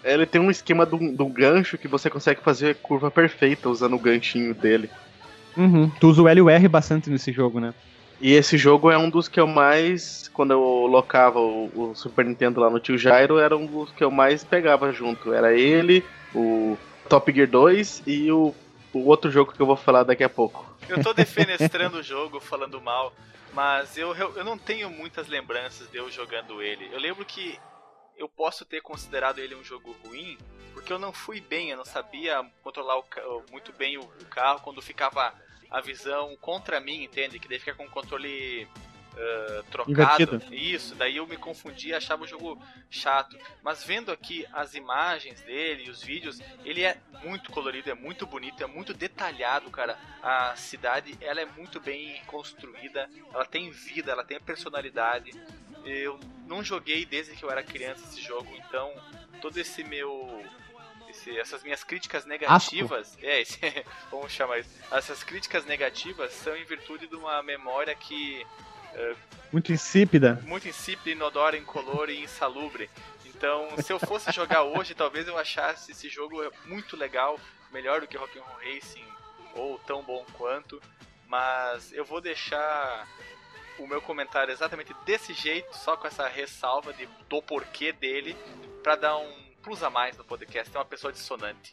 ele 0.04 0.26
tem 0.26 0.40
um 0.40 0.50
esquema 0.50 0.84
do, 0.84 0.98
do 1.16 1.26
gancho 1.26 1.78
que 1.78 1.86
você 1.86 2.10
consegue 2.10 2.40
fazer 2.42 2.74
curva 2.76 3.10
perfeita 3.10 3.68
usando 3.68 3.94
o 3.94 3.98
ganchinho 4.00 4.52
dele. 4.54 4.90
Uhum. 5.56 5.88
Tu 6.00 6.08
usa 6.08 6.22
o 6.22 6.28
L 6.28 6.38
e 6.38 6.42
o 6.42 6.50
R 6.50 6.68
bastante 6.68 7.08
nesse 7.08 7.30
jogo, 7.32 7.60
né? 7.60 7.72
E 8.22 8.34
esse 8.34 8.56
jogo 8.56 8.88
é 8.88 8.96
um 8.96 9.10
dos 9.10 9.26
que 9.26 9.40
eu 9.40 9.48
mais. 9.48 10.28
Quando 10.28 10.52
eu 10.52 10.60
locava 10.86 11.40
o, 11.40 11.90
o 11.90 11.94
Super 11.96 12.24
Nintendo 12.24 12.60
lá 12.60 12.70
no 12.70 12.78
tio 12.78 12.96
Jairo, 12.96 13.36
era 13.36 13.56
um 13.56 13.66
dos 13.66 13.90
que 13.90 14.04
eu 14.04 14.12
mais 14.12 14.44
pegava 14.44 14.92
junto. 14.92 15.32
Era 15.34 15.52
ele, 15.52 16.04
o 16.32 16.78
Top 17.08 17.32
Gear 17.32 17.48
2 17.48 18.04
e 18.06 18.30
o, 18.30 18.54
o 18.92 19.06
outro 19.08 19.28
jogo 19.28 19.52
que 19.52 19.60
eu 19.60 19.66
vou 19.66 19.74
falar 19.74 20.04
daqui 20.04 20.22
a 20.22 20.28
pouco. 20.28 20.72
Eu 20.88 21.02
tô 21.02 21.12
defenestrando 21.12 21.98
o 21.98 22.02
jogo, 22.02 22.38
falando 22.38 22.80
mal, 22.80 23.12
mas 23.52 23.98
eu, 23.98 24.14
eu 24.14 24.36
eu 24.36 24.44
não 24.44 24.56
tenho 24.56 24.88
muitas 24.88 25.26
lembranças 25.26 25.90
de 25.90 25.98
eu 25.98 26.08
jogando 26.08 26.62
ele. 26.62 26.88
Eu 26.92 27.00
lembro 27.00 27.24
que 27.24 27.58
eu 28.16 28.28
posso 28.28 28.64
ter 28.64 28.80
considerado 28.80 29.40
ele 29.40 29.56
um 29.56 29.64
jogo 29.64 29.96
ruim, 30.06 30.38
porque 30.72 30.92
eu 30.92 30.98
não 30.98 31.12
fui 31.12 31.40
bem, 31.40 31.70
eu 31.70 31.76
não 31.76 31.84
sabia 31.84 32.40
controlar 32.62 33.00
o 33.00 33.04
muito 33.50 33.72
bem 33.72 33.98
o, 33.98 34.02
o 34.02 34.24
carro 34.26 34.60
quando 34.60 34.80
ficava 34.80 35.34
a 35.72 35.80
visão 35.80 36.36
contra 36.40 36.78
mim, 36.80 37.02
entende? 37.02 37.38
Que 37.38 37.48
daí 37.48 37.58
fica 37.58 37.74
com 37.74 37.86
o 37.86 37.90
controle 37.90 38.68
ah, 39.16 39.62
trocado. 39.70 39.90
Invertido. 39.90 40.54
Isso, 40.54 40.94
daí 40.94 41.16
eu 41.16 41.26
me 41.26 41.36
confundia, 41.36 41.96
achava 41.96 42.24
o 42.24 42.26
jogo 42.26 42.60
chato. 42.90 43.36
Mas 43.62 43.84
vendo 43.84 44.10
aqui 44.10 44.46
as 44.52 44.74
imagens 44.74 45.40
dele 45.42 45.84
e 45.86 45.90
os 45.90 46.02
vídeos, 46.02 46.40
ele 46.64 46.82
é 46.82 46.96
muito 47.22 47.50
colorido, 47.50 47.90
é 47.90 47.94
muito 47.94 48.26
bonito, 48.26 48.62
é 48.62 48.66
muito 48.66 48.94
detalhado, 48.94 49.70
cara. 49.70 49.98
A 50.22 50.54
cidade, 50.56 51.16
ela 51.20 51.40
é 51.40 51.46
muito 51.46 51.80
bem 51.80 52.22
construída, 52.26 53.08
ela 53.32 53.44
tem 53.44 53.70
vida, 53.70 54.12
ela 54.12 54.24
tem 54.24 54.40
personalidade. 54.40 55.32
Eu 55.84 56.18
não 56.46 56.62
joguei 56.62 57.04
desde 57.04 57.34
que 57.34 57.42
eu 57.42 57.50
era 57.50 57.62
criança 57.62 58.04
esse 58.04 58.20
jogo, 58.20 58.54
então 58.56 58.92
todo 59.40 59.58
esse 59.58 59.82
meu 59.82 60.44
esse- 61.12 61.38
essas 61.38 61.62
minhas 61.62 61.84
críticas 61.84 62.24
negativas, 62.26 63.16
é, 63.22 63.40
esse, 63.40 63.58
vamos 64.10 64.32
chamar 64.32 64.58
isso. 64.58 64.70
Essas 64.90 65.22
críticas 65.22 65.64
negativas 65.64 66.32
são 66.32 66.56
em 66.56 66.64
virtude 66.64 67.06
de 67.06 67.14
uma 67.14 67.42
memória 67.42 67.94
que 67.94 68.44
Muito 69.52 69.72
insípida. 69.72 70.38
muito 70.44 70.68
insípida, 70.68 71.10
inodora, 71.10 71.56
incolor 71.56 72.10
e 72.10 72.20
insalubre. 72.22 72.90
Então, 73.24 73.68
se 73.82 73.92
eu 73.92 73.98
fosse 73.98 74.30
jogar 74.32 74.62
hoje, 74.74 74.94
talvez 74.94 75.26
eu 75.26 75.38
achasse 75.38 75.92
esse 75.92 76.08
jogo 76.08 76.36
muito 76.66 76.96
legal, 76.96 77.38
melhor 77.72 78.00
do 78.00 78.06
que 78.06 78.16
Rock'n'Roll 78.16 78.58
Racing 78.62 79.04
ou 79.54 79.78
tão 79.80 80.02
bom 80.02 80.24
quanto, 80.34 80.80
mas 81.26 81.92
eu 81.92 82.04
vou 82.04 82.20
deixar 82.20 83.08
o 83.78 83.86
meu 83.86 84.00
comentário 84.02 84.52
exatamente 84.52 84.94
desse 85.06 85.32
jeito, 85.32 85.74
só 85.76 85.96
com 85.96 86.06
essa 86.06 86.28
ressalva 86.28 86.92
de, 86.92 87.06
do 87.28 87.42
porquê 87.42 87.92
dele, 87.92 88.36
pra 88.82 88.94
dar 88.96 89.16
um 89.16 89.51
plus 89.62 89.82
a 89.82 89.90
mais 89.90 90.16
no 90.18 90.24
podcast. 90.24 90.74
É 90.74 90.78
uma 90.78 90.84
pessoa 90.84 91.12
dissonante. 91.12 91.72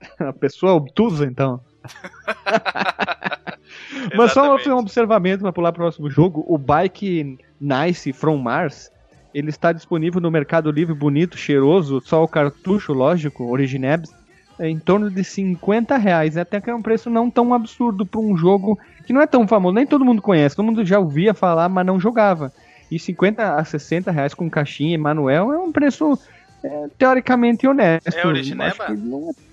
A 0.18 0.32
pessoa 0.32 0.72
obtusa, 0.72 1.26
então. 1.26 1.60
Mas 4.16 4.32
só 4.32 4.56
um 4.56 4.78
observamento 4.78 5.42
para 5.42 5.52
pular 5.52 5.72
pro 5.72 5.82
próximo 5.82 6.10
jogo. 6.10 6.44
O 6.48 6.58
Bike 6.58 7.38
Nice 7.60 8.12
from 8.12 8.38
Mars, 8.38 8.90
Ele 9.34 9.50
está 9.50 9.72
disponível 9.72 10.20
no 10.20 10.30
Mercado 10.30 10.70
Livre, 10.70 10.94
bonito, 10.94 11.36
cheiroso, 11.36 12.00
só 12.00 12.24
o 12.24 12.28
cartucho, 12.28 12.92
lógico, 12.92 13.50
Originebs, 13.50 14.10
é 14.58 14.68
em 14.68 14.78
torno 14.78 15.10
de 15.10 15.22
50 15.22 15.96
reais. 15.96 16.36
Até 16.36 16.60
que 16.60 16.70
é 16.70 16.74
um 16.74 16.82
preço 16.82 17.10
não 17.10 17.30
tão 17.30 17.54
absurdo 17.54 18.06
para 18.06 18.20
um 18.20 18.36
jogo 18.36 18.78
que 19.06 19.12
não 19.12 19.20
é 19.20 19.26
tão 19.26 19.46
famoso, 19.46 19.74
nem 19.74 19.86
todo 19.86 20.04
mundo 20.04 20.22
conhece, 20.22 20.56
todo 20.56 20.66
mundo 20.66 20.84
já 20.84 20.98
ouvia 20.98 21.34
falar, 21.34 21.68
mas 21.68 21.86
não 21.86 22.00
jogava. 22.00 22.52
E 22.90 22.98
50 22.98 23.54
a 23.54 23.64
60 23.64 24.10
reais 24.10 24.34
com 24.34 24.50
caixinha 24.50 24.94
e 24.94 24.98
manuel 24.98 25.52
é 25.52 25.58
um 25.58 25.70
preço 25.70 26.18
é, 26.62 26.86
teoricamente 26.98 27.66
honesto. 27.66 28.08
É 28.16 28.26
Origineba? 28.26 28.66
Acho 28.84 28.86
que 28.86 28.92
não 29.00 29.30
é- 29.30 29.50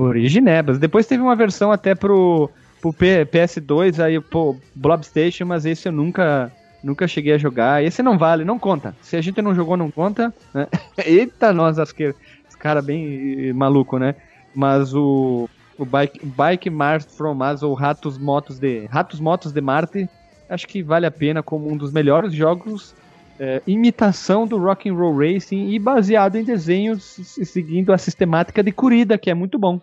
Originebas. 0.00 0.78
Depois 0.78 1.06
teve 1.06 1.22
uma 1.22 1.34
versão 1.34 1.72
até 1.72 1.94
pro, 1.94 2.50
pro 2.80 2.92
P- 2.92 3.26
PS2, 3.26 3.98
aí, 4.02 4.20
pô, 4.20 4.56
Blob 4.74 5.02
Station, 5.04 5.44
mas 5.46 5.66
esse 5.66 5.88
eu 5.88 5.92
nunca, 5.92 6.52
nunca 6.84 7.08
cheguei 7.08 7.32
a 7.34 7.38
jogar. 7.38 7.82
Esse 7.82 8.02
não 8.02 8.16
vale, 8.16 8.44
não 8.44 8.58
conta. 8.58 8.94
Se 9.02 9.16
a 9.16 9.20
gente 9.20 9.42
não 9.42 9.54
jogou, 9.54 9.76
não 9.76 9.90
conta. 9.90 10.32
Né? 10.54 10.66
Eita, 11.04 11.52
nós, 11.52 11.78
acho 11.78 11.94
que 11.94 12.14
esse 12.48 12.56
cara 12.58 12.80
bem 12.80 13.48
eh, 13.48 13.52
maluco, 13.52 13.98
né? 13.98 14.14
Mas 14.54 14.94
o, 14.94 15.48
o 15.76 15.84
Bike, 15.84 16.24
Bike 16.24 16.70
Mars 16.70 17.04
from 17.16 17.34
Mars, 17.34 17.62
ou 17.62 17.74
Ratos 17.74 18.16
Motos 18.18 18.58
de 18.58 18.86
Ratos 18.86 19.18
Motos 19.20 19.52
de 19.52 19.60
Marte, 19.60 20.08
acho 20.48 20.66
que 20.66 20.82
vale 20.82 21.06
a 21.06 21.10
pena 21.10 21.42
como 21.42 21.70
um 21.70 21.76
dos 21.76 21.92
melhores 21.92 22.32
jogos 22.32 22.94
é, 23.38 23.62
imitação 23.66 24.46
do 24.46 24.58
Rock 24.58 24.88
and 24.88 24.94
Roll 24.94 25.16
Racing 25.16 25.70
e 25.70 25.78
baseado 25.78 26.36
em 26.36 26.44
desenhos 26.44 27.02
seguindo 27.04 27.92
a 27.92 27.98
sistemática 27.98 28.62
de 28.62 28.72
corrida, 28.72 29.18
que 29.18 29.30
é 29.30 29.34
muito 29.34 29.58
bom. 29.58 29.80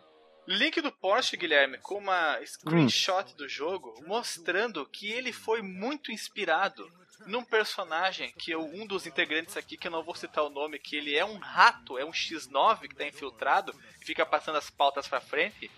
Link 0.48 0.80
do 0.80 0.92
Porsche, 0.92 1.38
Guilherme, 1.38 1.80
com 1.80 1.96
uma 1.96 2.40
screenshot 2.46 3.36
do 3.36 3.50
jogo 3.50 3.96
mostrando 4.06 4.86
que 4.86 5.12
ele 5.12 5.32
foi 5.32 5.62
muito 5.64 6.12
inspirado 6.12 6.88
num 7.26 7.44
personagem 7.44 8.32
que 8.38 8.52
eu, 8.52 8.62
um 8.62 8.86
dos 8.86 9.08
integrantes 9.08 9.58
aqui, 9.58 9.78
que 9.78 9.88
eu 9.88 9.92
não 9.92 10.04
vou 10.04 10.14
citar 10.14 10.44
o 10.44 10.50
nome, 10.50 10.78
que 10.78 10.96
ele 10.96 11.16
é 11.16 11.26
um 11.26 11.38
rato, 11.38 11.98
é 11.98 12.06
um 12.06 12.12
X9 12.12 12.82
que 12.82 12.96
tá 12.96 13.08
infiltrado 13.08 13.74
e 14.00 14.06
fica 14.06 14.26
passando 14.26 14.58
as 14.58 14.70
pautas 14.70 15.08
pra 15.08 15.20
frente, 15.20 15.72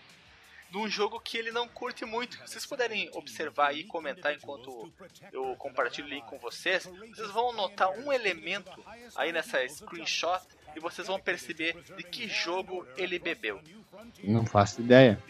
num 0.72 0.88
jogo 0.88 1.20
que 1.20 1.38
ele 1.38 1.52
não 1.52 1.68
curte 1.68 2.06
muito. 2.06 2.36
Se 2.38 2.54
vocês 2.54 2.66
puderem 2.66 3.10
observar 3.14 3.76
e 3.76 3.84
comentar 3.84 4.34
enquanto 4.34 4.92
eu 5.32 5.56
compartilho 5.58 6.08
link 6.08 6.26
com 6.26 6.38
vocês, 6.38 6.86
vocês 6.86 7.32
vão 7.32 7.54
notar 7.54 7.90
um 7.90 8.12
elemento 8.12 8.72
aí 9.16 9.32
nessa 9.32 9.68
screenshot 9.68 10.42
e 10.76 10.80
vocês 10.80 11.08
vão 11.08 11.20
perceber 11.20 11.76
de 11.96 12.04
que 12.04 12.28
jogo 12.28 12.86
ele 12.98 13.18
bebeu. 13.18 13.62
Não 14.24 14.46
faço 14.46 14.82
ideia. 14.82 15.22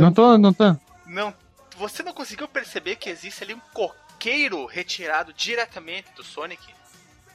Não 0.00 0.12
tô, 0.12 0.38
não 0.38 0.52
tô. 0.52 0.76
Não, 1.06 1.34
você 1.76 2.02
não 2.02 2.12
conseguiu 2.12 2.46
perceber 2.48 2.96
que 2.96 3.08
existe 3.10 3.42
ali 3.42 3.54
um 3.54 3.60
coqueiro 3.72 4.66
retirado 4.66 5.32
diretamente 5.32 6.12
do 6.14 6.22
Sonic? 6.22 6.74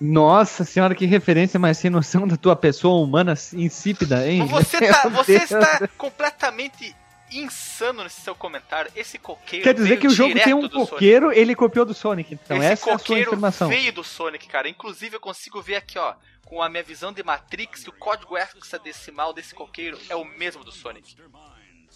Nossa 0.01 0.65
senhora, 0.65 0.96
que 0.96 1.05
referência 1.05 1.60
mais 1.60 1.77
sem 1.77 1.91
noção 1.91 2.27
da 2.27 2.36
tua 2.36 2.55
pessoa 2.55 3.03
humana 3.03 3.36
insípida, 3.53 4.27
hein? 4.27 4.43
Você, 4.48 4.79
tá, 4.88 5.08
você 5.08 5.36
está 5.36 5.88
completamente 5.96 6.96
insano 7.31 8.03
nesse 8.03 8.22
seu 8.22 8.34
comentário. 8.34 8.91
Esse 8.96 9.20
coqueiro 9.20 9.63
Quer 9.63 9.75
dizer 9.75 9.98
que 9.98 10.08
o 10.08 10.10
jogo 10.10 10.34
tem 10.34 10.55
um 10.55 10.62
do 10.62 10.72
Sonic. 10.72 10.89
coqueiro, 10.89 11.31
ele 11.31 11.55
copiou 11.55 11.86
do 11.86 11.93
Sonic. 11.93 12.34
Então, 12.34 12.58
Esse 12.58 12.65
essa 12.65 12.89
é 12.89 12.93
a 12.93 12.98
sua 12.98 13.00
coqueiro 13.00 13.29
informação. 13.29 13.70
veio 13.70 13.93
do 13.93 14.03
Sonic, 14.03 14.48
cara. 14.48 14.67
Inclusive, 14.67 15.17
eu 15.17 15.20
consigo 15.20 15.62
ver 15.62 15.75
aqui, 15.75 16.00
ó, 16.00 16.15
com 16.46 16.63
a 16.63 16.67
minha 16.67 16.84
visão 16.84 17.13
de 17.13 17.24
Matrix, 17.24 17.84
que 17.84 17.89
o 17.89 17.93
código 17.93 18.36
hexadecimal 18.36 19.34
desse 19.34 19.53
coqueiro 19.53 20.00
é 20.10 20.15
o 20.15 20.25
mesmo 20.25 20.63
do 20.63 20.72
Sonic. 20.72 21.15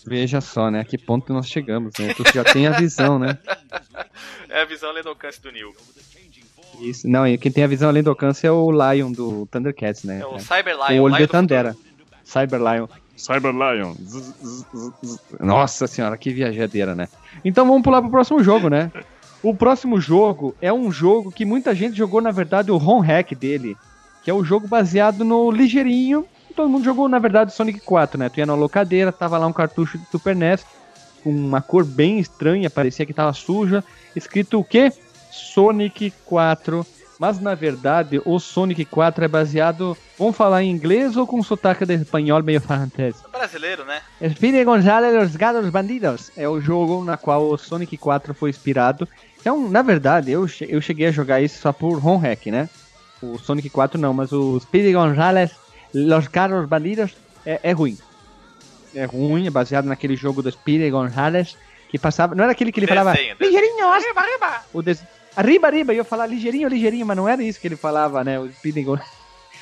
Veja 0.05 0.41
só, 0.41 0.69
né? 0.69 0.81
A 0.81 0.85
que 0.85 0.97
ponto 0.97 1.33
nós 1.33 1.47
chegamos, 1.47 1.93
né? 1.97 2.13
Tu 2.13 2.23
já 2.33 2.43
tem 2.43 2.67
a 2.67 2.71
visão, 2.71 3.17
né? 3.17 3.37
É 4.49 4.61
a 4.61 4.65
visão 4.65 4.93
alcance 5.05 5.41
do 5.41 5.51
Neil. 5.51 5.75
Isso. 6.81 7.07
Não, 7.07 7.27
e 7.27 7.37
quem 7.37 7.51
tem 7.51 7.63
a 7.63 7.67
visão 7.67 7.89
além 7.89 8.03
do 8.03 8.09
alcance 8.09 8.45
é 8.45 8.51
o 8.51 8.71
Lion 8.71 9.11
do 9.11 9.45
Thundercats, 9.47 10.03
né? 10.03 10.19
É 10.21 10.25
o? 10.25 10.39
Cyber 10.39 10.77
o 10.77 10.87
Lion. 10.87 11.03
olho 11.03 11.15
Lion 11.15 11.17
de 11.17 11.27
do 11.27 11.31
Tandera. 11.31 11.75
Cyber 12.23 12.59
Lion. 12.59 12.87
Cyber 13.15 13.51
Lion. 13.51 13.93
Zzz, 13.93 14.33
zzz, 14.43 14.65
zzz, 14.73 14.93
zzz. 15.03 15.19
Nossa 15.39 15.87
senhora, 15.87 16.17
que 16.17 16.31
viajadeira, 16.31 16.95
né? 16.95 17.07
Então 17.43 17.65
vamos 17.65 17.83
pular 17.83 18.01
pro 18.01 18.11
próximo 18.11 18.43
jogo, 18.43 18.69
né? 18.69 18.91
O 19.41 19.53
próximo 19.53 19.99
jogo 20.01 20.55
é 20.61 20.73
um 20.73 20.91
jogo 20.91 21.31
que 21.31 21.45
muita 21.45 21.73
gente 21.75 21.95
jogou, 21.95 22.19
na 22.19 22.31
verdade, 22.31 22.71
o 22.71 22.77
home 22.77 23.05
hack 23.05 23.31
dele. 23.35 23.77
Que 24.23 24.31
é 24.31 24.33
o 24.33 24.43
jogo 24.43 24.67
baseado 24.67 25.23
no 25.23 25.51
ligeirinho. 25.51 26.25
Todo 26.55 26.69
mundo 26.69 26.83
jogou, 26.83 27.07
na 27.07 27.19
verdade, 27.19 27.53
Sonic 27.53 27.79
4, 27.81 28.17
né? 28.17 28.29
Tu 28.29 28.39
ia 28.39 28.45
na 28.45 28.55
locadeira, 28.55 29.11
tava 29.11 29.37
lá 29.37 29.45
um 29.45 29.53
cartucho 29.53 29.97
de 29.97 30.05
Super 30.07 30.35
NES 30.35 30.65
com 31.23 31.31
uma 31.31 31.61
cor 31.61 31.83
bem 31.83 32.19
estranha, 32.19 32.69
parecia 32.69 33.05
que 33.05 33.13
tava 33.13 33.33
suja. 33.33 33.83
Escrito 34.15 34.59
o 34.59 34.63
quê? 34.63 34.91
Sonic 35.35 36.13
4. 36.25 36.85
Mas 37.17 37.39
na 37.39 37.55
verdade, 37.55 38.21
o 38.25 38.39
Sonic 38.39 38.83
4 38.85 39.25
é 39.25 39.27
baseado. 39.27 39.97
Vamos 40.17 40.35
falar 40.35 40.63
em 40.63 40.71
inglês 40.71 41.15
ou 41.15 41.25
com 41.25 41.41
sotaque 41.41 41.85
de 41.85 41.93
espanhol 41.95 42.43
meio 42.43 42.59
francês? 42.59 43.15
Futura. 43.15 43.39
Brasileiro, 43.39 43.85
né? 43.85 44.01
Speedy 44.33 44.63
González 44.63 45.13
Los 45.13 45.35
Gatos 45.35 45.69
Bandidos 45.69 46.31
é 46.35 46.47
o 46.47 46.59
jogo 46.59 47.03
na 47.03 47.15
qual 47.15 47.49
o 47.49 47.57
Sonic 47.57 47.97
4 47.97 48.33
foi 48.33 48.49
inspirado. 48.49 49.07
Então, 49.39 49.69
na 49.69 49.81
verdade, 49.81 50.31
eu, 50.31 50.45
eu 50.67 50.81
cheguei 50.81 51.07
a 51.07 51.11
jogar 51.11 51.41
isso 51.41 51.61
só 51.61 51.71
por 51.71 52.05
home 52.05 52.23
hack, 52.27 52.47
né? 52.47 52.69
O 53.21 53.37
Sonic 53.37 53.69
4 53.69 53.99
não, 53.99 54.13
mas 54.13 54.31
o 54.31 54.59
Speedy 54.59 54.93
González 54.93 55.51
Los 55.93 56.27
Gatos 56.27 56.67
Bandidos 56.67 57.11
é, 57.45 57.59
é 57.63 57.71
ruim. 57.71 57.97
É 58.93 59.05
ruim, 59.05 59.47
é 59.47 59.49
baseado 59.49 59.85
naquele 59.85 60.15
jogo 60.15 60.41
do 60.41 60.51
Speedy 60.51 60.89
González 60.89 61.55
que 61.89 61.99
passava. 61.99 62.35
Não 62.35 62.43
era 62.43 62.51
aquele 62.51 62.71
que 62.71 62.79
ele 62.79 62.87
falava. 62.87 63.13
Desenho, 63.13 63.35
desenho. 63.37 63.57
Ligeirinho, 63.57 63.85
ó, 63.85 63.93
Arriba, 63.93 64.21
arriba! 64.21 64.63
o 64.73 64.81
des... 64.81 65.03
Arriba, 65.35 65.67
arriba, 65.67 65.93
eu 65.93 65.97
ia 65.97 66.03
falar 66.03 66.27
ligeirinho, 66.27 66.67
ligeirinho, 66.69 67.05
mas 67.05 67.17
não 67.17 67.27
era 67.27 67.43
isso 67.43 67.59
que 67.59 67.67
ele 67.67 67.75
falava, 67.75 68.23
né? 68.23 68.39
O. 68.39 68.49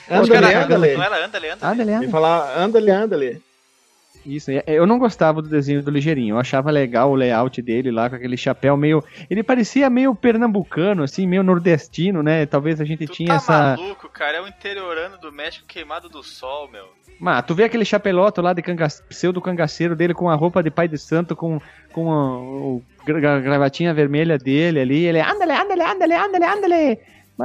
Andale, 0.09 0.29
Cara, 0.29 0.65
andale. 0.65 0.95
Não 0.95 1.03
era 1.03 1.25
andale, 1.25 1.49
andale. 1.49 1.71
Andale, 1.73 1.81
Ele 1.81 1.93
andale. 1.93 2.11
falar 2.11 2.57
andale, 2.57 2.91
andale. 2.91 3.41
Isso, 4.25 4.51
é- 4.51 4.63
eu 4.67 4.85
não 4.85 4.97
gostava 4.97 5.41
do 5.41 5.49
desenho 5.49 5.83
do 5.83 5.91
Ligeirinho. 5.91 6.35
Eu 6.35 6.39
achava 6.39 6.71
legal 6.71 7.11
o 7.11 7.15
layout 7.15 7.61
dele 7.61 7.91
lá, 7.91 8.09
com 8.09 8.15
aquele 8.15 8.37
chapéu 8.37 8.77
meio. 8.77 9.03
Ele 9.29 9.43
parecia 9.43 9.89
meio 9.89 10.15
pernambucano, 10.15 11.03
assim, 11.03 11.27
meio 11.27 11.43
nordestino, 11.43 12.23
né? 12.23 12.45
Talvez 12.45 12.79
a 12.79 12.85
gente 12.85 13.05
Tu 13.05 13.13
tinha 13.13 13.29
tá 13.29 13.35
essa. 13.35 13.77
maluco, 13.77 14.07
cara. 14.09 14.37
É 14.37 14.41
o 14.41 14.47
interiorano 14.47 15.17
do 15.17 15.31
México 15.31 15.65
queimado 15.67 16.07
do 16.09 16.23
sol, 16.23 16.69
meu. 16.71 16.85
Mas 17.19 17.45
tu 17.45 17.53
vê 17.53 17.65
aquele 17.65 17.85
chapeloto 17.85 18.41
lá 18.41 18.53
de 18.53 18.61
canga... 18.61 18.87
pseudo 19.09 19.41
cangaceiro 19.41 19.95
dele 19.95 20.13
com 20.13 20.29
a 20.29 20.35
roupa 20.35 20.63
de 20.63 20.71
pai 20.71 20.87
de 20.87 20.97
santo, 20.97 21.35
com, 21.35 21.59
com 21.93 22.11
a, 22.11 22.37
o 22.39 22.83
gra- 23.05 23.39
gravatinha 23.39 23.93
vermelha 23.93 24.37
dele 24.37 24.79
ali. 24.79 25.03
Ele, 25.05 25.19
andale, 25.21 25.51
andale, 25.51 25.81
andale, 25.83 26.13
andale, 26.15 26.45
andale. 26.45 26.99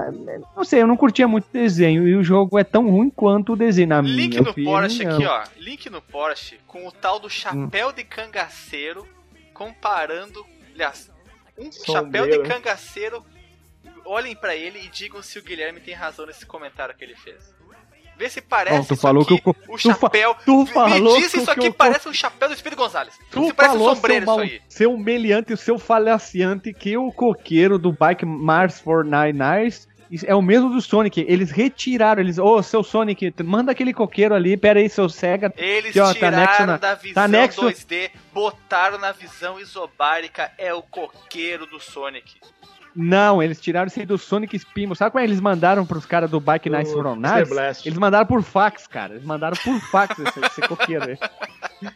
Mas, 0.06 0.40
não 0.56 0.64
sei, 0.64 0.82
eu 0.82 0.86
não 0.86 0.96
curtia 0.96 1.26
muito 1.26 1.46
desenho. 1.52 2.06
E 2.06 2.14
o 2.14 2.22
jogo 2.22 2.58
é 2.58 2.64
tão 2.64 2.88
ruim 2.90 3.10
quanto 3.10 3.52
o 3.52 3.56
desenho, 3.56 3.88
na 3.88 4.00
Link 4.00 4.38
minha 4.40 4.42
no 4.42 4.54
Porsche 4.54 5.06
aqui, 5.06 5.24
ó. 5.26 5.42
Link 5.56 5.90
no 5.90 6.00
Porsche 6.02 6.58
com 6.66 6.86
o 6.86 6.92
tal 6.92 7.18
do 7.18 7.28
chapéu 7.28 7.92
de 7.92 8.04
cangaceiro 8.04 9.06
comparando. 9.52 10.44
Aliás, 10.74 11.10
um 11.58 11.70
chapéu 11.72 12.26
de 12.28 12.38
cangaceiro. 12.48 13.24
Olhem 14.04 14.34
pra 14.34 14.56
ele 14.56 14.78
e 14.84 14.88
digam 14.88 15.22
se 15.22 15.38
o 15.38 15.42
Guilherme 15.42 15.80
tem 15.80 15.92
razão 15.92 16.24
nesse 16.24 16.46
comentário 16.46 16.94
que 16.96 17.04
ele 17.04 17.14
fez. 17.16 17.54
Vê 18.16 18.28
se 18.28 18.40
parece 18.40 18.88
tu 18.88 18.94
isso 18.94 19.02
falou 19.02 19.22
aqui, 19.22 19.38
que 19.40 19.48
o 19.50 19.54
o 19.68 19.76
tu 19.78 19.94
fa- 19.94 20.00
chapéu. 20.08 20.34
tu 20.44 20.64
Me 20.64 20.66
falou 20.72 21.16
diz 21.20 21.34
isso 21.34 21.48
aqui 21.50 21.68
co- 21.70 21.74
parece 21.76 22.08
um 22.08 22.12
chapéu 22.12 22.48
do 22.48 22.54
Espírito 22.54 22.78
Gonzalez. 22.78 23.14
Tu 23.30 23.46
Se 23.46 23.52
parece 23.52 23.74
um 23.76 23.78
falou, 23.78 23.94
sombreiro 23.94 24.24
seu, 24.24 24.32
isso 24.34 24.36
mal, 24.44 24.48
aí. 24.50 24.62
seu 24.68 24.92
humilhante, 24.94 25.52
o 25.52 25.56
seu 25.56 25.78
falaciante, 25.78 26.72
que 26.72 26.96
o 26.96 27.12
coqueiro 27.12 27.78
do 27.78 27.92
Bike 27.92 28.24
Mars 28.24 28.80
499 28.80 29.87
é 30.26 30.34
o 30.34 30.42
mesmo 30.42 30.70
do 30.70 30.80
Sonic. 30.80 31.24
Eles 31.28 31.50
retiraram, 31.50 32.20
eles, 32.22 32.38
ô, 32.38 32.62
seu 32.62 32.82
Sonic, 32.82 33.32
manda 33.44 33.72
aquele 33.72 33.92
coqueiro 33.92 34.34
ali, 34.34 34.56
pera 34.56 34.78
aí, 34.80 34.88
seu 34.88 35.08
Sega. 35.08 35.52
Eles 35.56 35.90
Aqui, 35.90 36.00
ó, 36.00 36.06
tá 36.08 36.14
tiraram 36.14 36.36
anexo 36.38 36.66
na- 36.66 36.76
da 36.76 36.94
visão 36.94 37.14
tá 37.14 37.24
anexo- 37.24 37.60
2D, 37.62 38.10
botaram 38.32 38.98
na 38.98 39.12
visão 39.12 39.58
isobárica, 39.60 40.50
é 40.58 40.72
o 40.72 40.82
coqueiro 40.82 41.66
do 41.66 41.78
Sonic. 41.80 42.40
Não, 42.96 43.40
eles 43.42 43.60
tiraram 43.60 43.86
isso 43.86 44.00
aí 44.00 44.06
do 44.06 44.18
Sonic 44.18 44.56
Spinball. 44.58 44.96
Sabe 44.96 45.12
como 45.12 45.20
é 45.20 45.24
que 45.24 45.30
eles 45.30 45.40
mandaram 45.40 45.86
pros 45.86 46.04
caras 46.04 46.28
do 46.30 46.40
Bike 46.40 46.68
Nice 46.68 46.92
From. 46.92 47.14
Nice? 47.16 47.86
Eles 47.86 47.98
mandaram 47.98 48.26
por 48.26 48.42
fax, 48.42 48.86
cara. 48.88 49.12
Eles 49.14 49.24
mandaram 49.24 49.56
por 49.56 49.78
fax 49.90 50.18
esse, 50.18 50.40
esse 50.40 50.60
coqueiro 50.62 51.04
aí. 51.04 51.18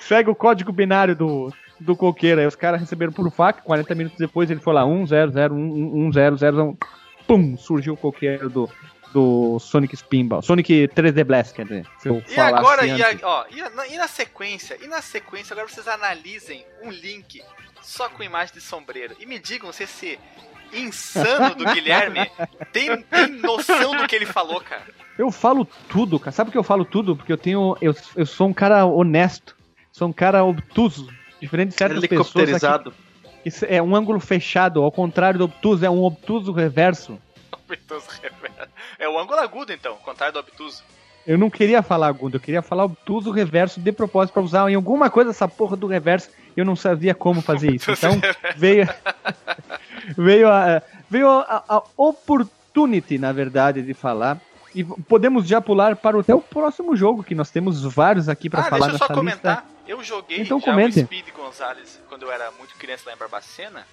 Segue 0.00 0.30
o 0.30 0.34
código 0.34 0.70
binário 0.72 1.14
do, 1.16 1.52
do 1.84 1.94
coqueiro 1.96 2.40
aí. 2.40 2.46
Os 2.46 2.56
caras 2.56 2.80
receberam 2.80 3.12
por 3.12 3.30
fax. 3.30 3.60
40 3.62 3.94
minutos 3.94 4.18
depois 4.18 4.50
ele 4.50 4.60
foi 4.60 4.72
lá: 4.74 4.84
1001100. 4.84 6.76
Pum! 7.26 7.56
Surgiu 7.56 7.94
o 7.94 7.96
coqueiro 7.96 8.50
do, 8.50 8.68
do 9.12 9.58
Sonic 9.58 9.96
Spinball. 9.96 10.42
Sonic 10.42 10.88
3D 10.88 11.24
Blast, 11.24 11.54
quer 11.54 11.64
dizer. 11.64 11.86
Seu 11.98 12.22
E 12.28 12.38
agora, 12.40 12.86
e, 12.86 12.90
falaciante. 12.90 13.24
a- 13.24 13.28
ó, 13.28 13.44
e, 13.50 13.60
na, 13.74 13.86
e 13.86 13.96
na 13.96 14.08
sequência, 14.08 14.76
e 14.82 14.86
na 14.86 15.00
sequência, 15.00 15.54
agora 15.54 15.68
vocês 15.68 15.88
analisem 15.88 16.64
um 16.82 16.90
link 16.90 17.42
só 17.80 18.08
com 18.08 18.22
imagem 18.22 18.54
de 18.54 18.60
sombreiro. 18.60 19.14
E 19.18 19.26
me 19.26 19.38
digam 19.38 19.72
se 19.72 19.84
esse 19.84 20.18
insano 20.72 21.54
do 21.54 21.64
Guilherme 21.72 22.30
tem, 22.72 23.00
tem 23.02 23.28
noção 23.28 23.96
do 23.96 24.06
que 24.06 24.16
ele 24.16 24.26
falou, 24.26 24.60
cara. 24.60 24.82
Eu 25.16 25.30
falo 25.30 25.64
tudo, 25.88 26.18
cara. 26.18 26.32
Sabe 26.32 26.48
por 26.48 26.52
que 26.52 26.58
eu 26.58 26.62
falo 26.64 26.84
tudo? 26.84 27.16
Porque 27.16 27.32
eu 27.32 27.38
tenho. 27.38 27.76
Eu, 27.80 27.94
eu 28.16 28.26
sou 28.26 28.48
um 28.48 28.52
cara 28.52 28.84
honesto. 28.84 29.56
Sou 29.92 30.08
um 30.08 30.12
cara 30.12 30.44
obtuso. 30.44 31.08
Diferente 31.44 31.70
de 31.70 31.74
certas 31.74 32.00
pessoas. 32.00 32.26
aqui. 32.28 32.38
Helicopterizado. 32.38 32.94
Isso 33.44 33.66
é 33.68 33.82
um 33.82 33.94
ângulo 33.94 34.18
fechado, 34.18 34.82
ao 34.82 34.90
contrário 34.90 35.38
do 35.38 35.44
obtuso, 35.44 35.84
é 35.84 35.90
um 35.90 36.02
obtuso 36.02 36.52
reverso. 36.52 37.18
Obtuso 37.52 38.08
reverso. 38.22 38.70
É 38.98 39.08
o 39.08 39.18
ângulo 39.18 39.40
agudo, 39.40 39.72
então, 39.72 39.96
contrário 39.96 40.32
do 40.32 40.40
obtuso. 40.40 40.82
Eu 41.26 41.36
não 41.36 41.50
queria 41.50 41.82
falar 41.82 42.08
agudo, 42.08 42.36
eu 42.36 42.40
queria 42.40 42.62
falar 42.62 42.84
obtuso 42.84 43.30
reverso 43.30 43.80
de 43.80 43.92
propósito 43.92 44.34
pra 44.34 44.42
usar 44.42 44.70
em 44.70 44.74
alguma 44.74 45.10
coisa 45.10 45.30
essa 45.30 45.48
porra 45.48 45.76
do 45.76 45.86
reverso. 45.86 46.30
Eu 46.56 46.64
não 46.64 46.76
sabia 46.76 47.14
como 47.14 47.40
fazer 47.42 47.74
isso. 47.74 47.90
Então 47.90 48.20
veio 48.56 48.88
veio 50.16 50.48
a 50.48 50.82
veio 51.08 51.28
a, 51.28 51.64
a 51.68 51.82
opportunity, 51.96 53.18
na 53.18 53.32
verdade, 53.32 53.82
de 53.82 53.94
falar. 53.94 54.38
E 54.74 54.84
podemos 54.84 55.46
já 55.46 55.60
pular 55.60 55.96
para 55.96 56.16
o, 56.16 56.20
até 56.20 56.34
o 56.34 56.40
próximo 56.40 56.94
jogo, 56.96 57.22
que 57.22 57.34
nós 57.34 57.50
temos 57.50 57.82
vários 57.82 58.28
aqui 58.28 58.50
pra 58.50 58.60
ah, 58.60 58.64
falar 58.64 58.88
deixa 58.88 58.94
eu 58.94 58.98
só 58.98 59.04
nessa 59.04 59.14
comentar. 59.14 59.73
Eu 59.86 60.02
joguei 60.02 60.40
Então 60.40 60.58
já 60.60 60.66
comente. 60.66 61.00
o 61.00 61.04
Speed 61.04 61.28
Gonzalez 61.34 62.00
quando 62.08 62.22
eu 62.22 62.32
era 62.32 62.50
muito 62.52 62.74
criança 62.76 63.04
lá 63.06 63.14
em 63.14 63.18
Barbacena. 63.18 63.86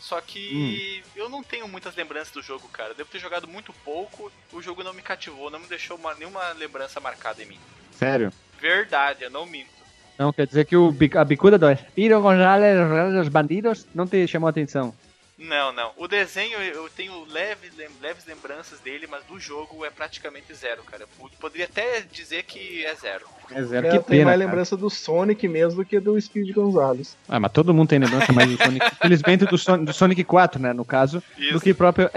Só 0.00 0.20
que 0.20 1.02
Hum. 1.04 1.10
eu 1.16 1.28
não 1.28 1.42
tenho 1.42 1.66
muitas 1.66 1.94
lembranças 1.96 2.30
do 2.32 2.42
jogo, 2.42 2.68
cara. 2.68 2.94
Devo 2.94 3.08
ter 3.10 3.18
jogado 3.18 3.48
muito 3.48 3.72
pouco, 3.84 4.30
o 4.52 4.60
jogo 4.62 4.84
não 4.84 4.92
me 4.92 5.02
cativou, 5.02 5.50
não 5.50 5.58
me 5.58 5.66
deixou 5.66 5.96
uma- 5.96 6.14
nenhuma 6.14 6.50
lembrança 6.52 7.00
marcada 7.00 7.42
em 7.42 7.46
mim. 7.46 7.58
Sério. 7.92 8.30
Verdade, 8.60 9.24
eu 9.24 9.30
não 9.30 9.46
minto. 9.46 9.70
Não, 10.18 10.32
quer 10.32 10.46
dizer 10.46 10.64
que 10.64 10.76
o, 10.76 10.94
a 11.18 11.24
bicuda 11.24 11.58
do 11.58 11.70
Espiro 11.70 12.20
Gonzalez 12.20 12.78
dos 13.14 13.28
Bandidos 13.28 13.86
não 13.94 14.06
te 14.06 14.26
chamou 14.28 14.46
a 14.46 14.50
atenção. 14.50 14.94
Não, 15.38 15.70
não. 15.70 15.90
O 15.98 16.08
desenho 16.08 16.56
eu 16.58 16.88
tenho 16.88 17.24
leves, 17.26 17.70
lem- 17.76 17.88
leves 18.00 18.24
lembranças 18.24 18.80
dele, 18.80 19.06
mas 19.06 19.22
do 19.24 19.38
jogo 19.38 19.84
é 19.84 19.90
praticamente 19.90 20.54
zero, 20.54 20.82
cara. 20.84 21.02
Eu 21.02 21.28
poderia 21.38 21.66
até 21.66 22.00
dizer 22.10 22.44
que 22.44 22.82
é 22.86 22.94
zero. 22.94 23.26
É 23.50 23.62
zero, 23.62 23.86
Eu 23.86 23.90
que 23.90 23.98
tenho 23.98 24.04
pena. 24.04 24.24
mais 24.24 24.38
cara. 24.38 24.48
lembrança 24.50 24.76
do 24.78 24.88
Sonic 24.88 25.46
mesmo 25.46 25.82
do 25.82 25.84
que 25.86 26.00
do 26.00 26.18
Speed 26.18 26.54
Gonzalez. 26.54 27.16
Ah, 27.28 27.38
mas 27.38 27.52
todo 27.52 27.74
mundo 27.74 27.88
tem 27.88 27.98
lembrança 27.98 28.32
mais 28.32 28.48
do 28.50 28.56
Sonic. 28.56 28.86
Infelizmente 28.96 29.44
do, 29.44 29.58
Son- 29.58 29.84
do 29.84 29.92
Sonic 29.92 30.24
4, 30.24 30.58
né, 30.60 30.72
no 30.72 30.86
caso, 30.86 31.22
do 31.36 31.42
Isso. 31.42 31.60
que 31.60 31.74
próprio 31.74 32.10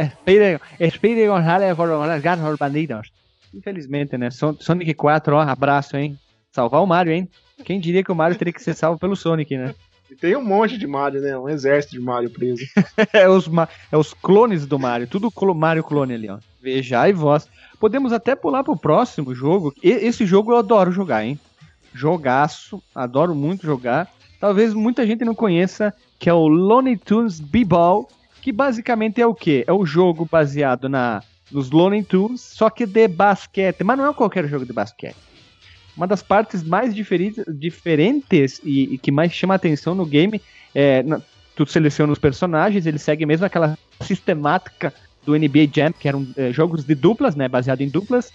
Espiro 0.80 1.28
Gonzalez 1.28 1.76
dos 1.76 2.58
Bandidos. 2.58 3.12
Infelizmente, 3.54 4.18
né, 4.18 4.32
Son- 4.32 4.56
Sonic 4.62 4.94
4, 4.94 5.36
ó, 5.36 5.42
abraço, 5.42 5.98
hein. 5.98 6.18
Salvar 6.54 6.82
o 6.82 6.88
Mario, 6.88 7.12
hein. 7.12 7.30
Quem 7.66 7.82
diria 7.82 8.02
que 8.04 8.12
o 8.12 8.16
Mario 8.16 8.38
teria 8.38 8.54
que 8.54 8.64
ser 8.64 8.74
salvo 8.74 8.98
pelo 8.98 9.16
Sonic, 9.16 9.58
né? 9.58 9.76
Tem 10.20 10.36
um 10.36 10.44
monte 10.44 10.78
de 10.78 10.86
Mario, 10.86 11.22
né? 11.22 11.38
Um 11.38 11.48
exército 11.50 11.94
de 11.96 12.00
Mario 12.02 12.30
preso. 12.30 12.64
é, 13.14 13.28
os, 13.30 13.48
ma- 13.48 13.68
é 13.92 13.98
os 13.98 14.14
clones 14.14 14.66
do 14.66 14.78
Mario, 14.78 15.08
tudo 15.08 15.32
Mario 15.56 15.84
clone 15.84 16.14
ali, 16.14 16.30
ó. 16.30 16.38
Vejai 16.62 17.14
vós. 17.14 17.48
Podemos 17.80 18.12
até 18.12 18.36
pular 18.36 18.64
pro 18.64 18.76
próximo 18.78 19.34
jogo. 19.34 19.74
E- 19.82 19.90
esse 19.90 20.26
jogo 20.26 20.52
eu 20.52 20.58
adoro 20.58 20.92
jogar, 20.92 21.24
hein? 21.26 21.40
Jogaço, 21.94 22.82
adoro 22.94 23.34
muito 23.36 23.66
jogar. 23.66 24.08
Talvez 24.40 24.74
muita 24.74 25.06
gente 25.06 25.26
não 25.26 25.36
conheça, 25.36 25.94
que 26.18 26.30
é 26.30 26.34
o 26.34 26.48
Looney 26.48 26.96
Tunes 26.98 27.40
B-Ball, 27.40 28.08
que 28.42 28.52
basicamente 28.52 29.22
é 29.22 29.28
o 29.28 29.34
quê? 29.34 29.64
É 29.68 29.74
o 29.74 29.86
jogo 29.86 30.28
baseado 30.32 30.88
na 30.88 31.22
nos 31.52 31.72
Looney 31.72 32.04
Tunes, 32.04 32.42
só 32.42 32.70
que 32.70 32.86
de 32.86 33.08
basquete. 33.08 33.84
Mas 33.84 33.98
não 33.98 34.08
é 34.10 34.14
qualquer 34.14 34.48
jogo 34.48 34.66
de 34.66 34.72
basquete. 34.72 35.16
Uma 36.00 36.08
das 36.08 36.24
partes 36.24 36.64
mais 36.64 36.96
diferentes 36.96 38.62
e, 38.64 38.94
e 38.94 38.98
que 38.98 39.12
mais 39.12 39.34
chama 39.34 39.56
atenção 39.56 39.94
no 39.94 40.06
game 40.06 40.42
é 40.74 41.04
na- 41.04 41.20
tu 41.58 41.66
seleciona 41.66 42.14
os 42.14 42.18
personagens, 42.18 42.86
ele 42.86 42.98
segue 42.98 43.26
mesmo 43.26 43.46
aquela 43.46 43.78
sistemática 44.02 44.94
do 45.26 45.36
NBA 45.36 45.68
Jam, 45.70 45.92
que 45.92 46.08
eram 46.08 46.26
eh, 46.38 46.54
jogos 46.54 46.86
de 46.86 46.96
duplas, 46.96 47.36
né, 47.36 47.50
baseado 47.50 47.82
em 47.82 47.90
duplas. 47.90 48.32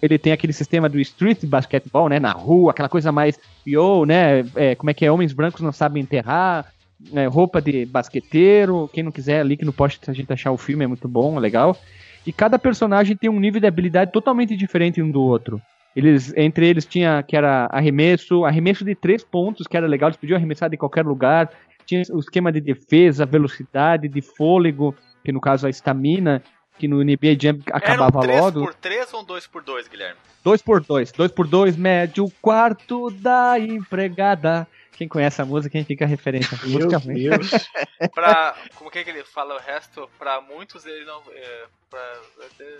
Ele 0.00 0.16
tem 0.16 0.32
aquele 0.32 0.52
sistema 0.52 0.88
do 0.88 1.00
street 1.00 1.44
basketball, 1.44 2.08
né, 2.08 2.20
na 2.20 2.30
rua, 2.30 2.70
aquela 2.70 2.88
coisa 2.88 3.10
mais 3.10 3.36
yo, 3.66 4.06
né, 4.06 4.44
é, 4.54 4.76
como 4.76 4.90
é 4.90 4.94
que 4.94 5.04
é, 5.04 5.10
homens 5.10 5.32
brancos 5.32 5.60
não 5.60 5.72
sabem 5.72 6.00
enterrar, 6.04 6.66
né, 7.12 7.26
roupa 7.26 7.60
de 7.60 7.84
basqueteiro, 7.84 8.88
quem 8.92 9.02
não 9.02 9.10
quiser, 9.10 9.44
link 9.44 9.64
no 9.64 9.72
post 9.72 10.08
a 10.08 10.12
gente 10.12 10.32
achar 10.32 10.52
o 10.52 10.56
filme, 10.56 10.84
é 10.84 10.86
muito 10.86 11.08
bom, 11.08 11.36
legal. 11.36 11.76
E 12.24 12.32
cada 12.32 12.60
personagem 12.60 13.16
tem 13.16 13.28
um 13.28 13.40
nível 13.40 13.60
de 13.60 13.66
habilidade 13.66 14.12
totalmente 14.12 14.56
diferente 14.56 15.02
um 15.02 15.10
do 15.10 15.20
outro. 15.20 15.60
Eles, 15.96 16.32
entre 16.36 16.68
eles 16.68 16.84
tinha 16.84 17.22
que 17.22 17.36
era 17.36 17.68
arremesso, 17.72 18.44
arremesso 18.44 18.84
de 18.84 18.94
três 18.94 19.24
pontos, 19.24 19.66
que 19.66 19.76
era 19.76 19.86
legal, 19.86 20.08
eles 20.08 20.16
podiam 20.16 20.36
arremessar 20.36 20.70
de 20.70 20.76
qualquer 20.76 21.04
lugar. 21.04 21.50
Tinha 21.86 22.02
o 22.12 22.18
esquema 22.18 22.52
de 22.52 22.60
defesa, 22.60 23.24
velocidade, 23.26 24.08
de 24.08 24.20
fôlego, 24.20 24.94
que 25.24 25.32
no 25.32 25.40
caso 25.40 25.66
a 25.66 25.70
estamina, 25.70 26.42
que 26.78 26.86
no 26.86 27.02
NBA 27.02 27.36
Jam 27.40 27.58
acabava 27.72 28.20
Eram 28.20 28.28
3 28.28 28.40
logo. 28.40 28.60
por 28.60 28.74
3 28.74 29.14
ou 29.14 29.24
2 29.24 29.46
por 29.46 29.62
2 29.62 29.88
Guilherme? 29.88 30.16
2 30.44 30.62
por 30.62 30.80
2 30.80 31.12
2 31.12 31.32
por 31.32 31.46
2 31.46 31.76
mede 31.76 32.20
o 32.20 32.30
quarto 32.40 33.10
da 33.10 33.58
empregada. 33.58 34.66
Quem 34.98 35.06
conhece 35.06 35.40
a 35.40 35.44
música, 35.44 35.70
quem 35.70 35.84
fica 35.84 36.04
a 36.04 36.08
referência. 36.08 36.58
Meu. 36.66 36.88
Deus. 36.88 37.50
Pra. 38.12 38.56
como 38.74 38.90
que 38.90 38.98
é 38.98 39.04
que 39.04 39.10
ele 39.10 39.22
fala 39.22 39.54
o 39.54 39.58
resto? 39.58 40.10
Pra 40.18 40.40
muitos 40.40 40.84
ele 40.84 41.04
não. 41.04 41.22
É, 41.30 41.64
pra, 41.88 42.20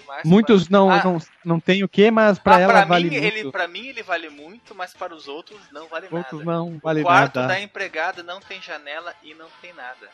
mais 0.04 0.24
Muitos 0.24 0.66
pra- 0.66 0.76
não, 0.78 0.90
Ah, 0.90 1.00
não, 1.04 1.18
não 1.44 1.60
tem 1.60 1.84
o 1.84 1.88
que, 1.88 2.10
mas 2.10 2.36
pra 2.36 2.56
ah, 2.56 2.60
ela 2.60 2.72
pra 2.72 2.84
vale 2.86 3.08
mim, 3.08 3.20
muito. 3.20 3.36
ele, 3.38 3.52
pra 3.52 3.68
mim 3.68 3.86
ele 3.86 4.02
vale 4.02 4.28
muito, 4.30 4.74
mas 4.74 4.92
para 4.92 5.14
os 5.14 5.28
outros 5.28 5.60
não 5.70 5.86
vale 5.86 6.08
Outros 6.10 6.44
nada. 6.44 6.58
não 6.58 6.78
vale 6.82 7.00
o 7.02 7.04
quarto 7.04 7.36
nada. 7.38 7.54
da 7.54 7.60
empregada 7.60 8.22
não 8.24 8.40
tem 8.40 8.60
janela 8.60 9.14
e 9.22 9.32
não 9.34 9.46
tem 9.62 9.72
nada. 9.72 10.08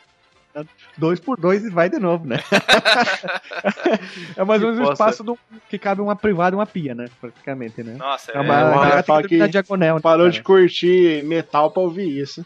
2 0.97 1.19
por 1.19 1.37
2 1.39 1.65
e 1.65 1.69
vai 1.69 1.89
de 1.89 1.99
novo, 1.99 2.25
né? 2.27 2.37
é 4.35 4.43
mais 4.43 4.61
ou 4.63 4.69
Que 4.69 4.73
menos 4.75 4.79
o 4.79 4.81
possa- 4.81 4.93
espaço 4.93 5.23
do, 5.23 5.37
que 5.69 5.77
cabe 5.77 6.01
uma 6.01 6.15
privada 6.15 6.55
e 6.55 6.57
uma 6.59 6.65
pia, 6.65 6.93
né? 6.95 7.05
Praticamente, 7.19 7.83
né? 7.83 7.95
Nossa, 7.97 8.31
É 8.31 8.37
é, 8.37 8.39
uma, 8.41 8.55
É, 8.59 9.03
uma 9.11 9.23
que 9.23 9.37
na 9.37 9.47
diagonal, 9.47 9.95
né, 9.95 10.01
Parou 10.01 10.29
de 10.29 10.41
curtir 10.41 11.23
metal 11.23 11.71
pra 11.71 11.81
ouvir 11.83 12.19
isso. 12.21 12.45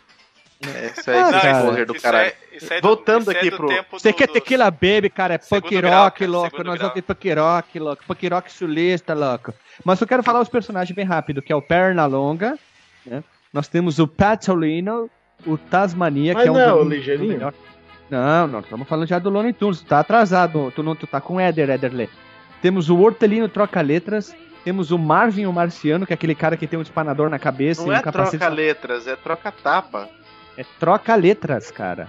É, 0.62 0.88
isso 0.88 1.10
aí, 1.10 1.18
Ah, 1.18 1.32
cara. 1.32 1.52
spoiler 1.60 1.86
do 1.86 1.94
isso 1.96 2.04
caralho. 2.04 2.28
é- 2.28 2.36
isso 2.58 2.74
é 2.74 2.82
do- 2.82 2.88
Voltando 2.88 3.32
é 3.32 3.38
aqui 3.38 3.50
do 3.50 3.56
pro- 3.58 3.68
tempo 3.70 3.98
Você 4.00 4.12
do- 4.12 4.16
quer 4.16 4.28
tequila 4.28 4.70
baby, 4.70 5.10
cara? 5.10 5.36
É 5.36 5.38
punk 5.38 5.70
grau, 5.82 6.04
rock, 6.04 6.20
cara, 6.20 6.32
louco. 6.32 6.58
Nós 6.58 6.64
grau. 6.64 6.78
vamos 6.78 6.94
ter 6.94 7.02
punk 7.02 7.34
rock, 7.34 7.80
louco. 7.80 8.04
Punk 8.06 8.28
rock 8.28 8.52
sulista, 8.52 9.14
louco. 9.14 9.54
Mas 9.86 10.02
eu 10.02 10.08
quero 10.08 10.22
falar 10.22 10.42
os 10.42 10.50
personagens 10.50 10.94
bem 10.94 11.06
rápido, 11.06 11.42
que 11.42 11.54
é 11.54 11.56
o 11.56 11.62
Pernalonga, 11.62 12.60
né? 13.06 13.24
Nós 13.54 13.70
temos 13.70 14.00
o 14.00 14.08
Patolino, 14.08 15.10
o 15.46 15.58
Tasmania, 15.58 16.34
Mas 16.34 16.44
que 16.44 16.50
é 16.50 16.52
um 16.52 16.56
não 16.56 16.62
é 16.62 16.68
do- 16.70 16.76
o 16.80 16.90
ligeirinho? 16.90 17.30
melhor- 17.34 17.54
Não, 18.10 18.48
não, 18.48 18.60
estamos 18.60 18.88
falando 18.88 19.08
já 19.08 19.20
do 19.20 19.30
Looney 19.30 19.54
Tunes. 19.54 19.82
Tu 19.82 19.86
tá 19.86 20.00
atrasado, 20.00 20.72
tu, 20.76 20.82
não, 20.82 20.96
tu 20.96 21.06
tá 21.06 21.22
com 21.22 21.36
o 21.36 21.42
Eder, 21.42 21.70
Ederle. 21.70 22.10
Temos 22.62 22.90
o 22.90 22.98
Hortelino 22.98 23.48
Troca 23.48 23.82
Letras, 23.82 24.36
temos 24.64 24.92
o 24.92 24.98
Marvin, 24.98 25.46
o 25.46 25.54
Marciano, 25.54 26.06
que 26.06 26.14
é 26.14 26.16
aquele 26.16 26.36
cara 26.36 26.58
que 26.58 26.68
tem 26.68 26.78
um 26.78 26.82
espanador 26.82 27.30
na 27.30 27.40
cabeça 27.40 27.84
Não 27.84 27.92
e 27.92 27.96
é 27.96 28.00
um 28.00 28.02
capacete. 28.02 28.38
troca 28.38 28.54
letras, 28.54 29.08
é 29.08 29.16
troca 29.16 29.52
tapa. 29.52 30.10
É 30.58 30.66
troca 30.80 31.16
letras, 31.16 31.72
cara. 31.72 32.08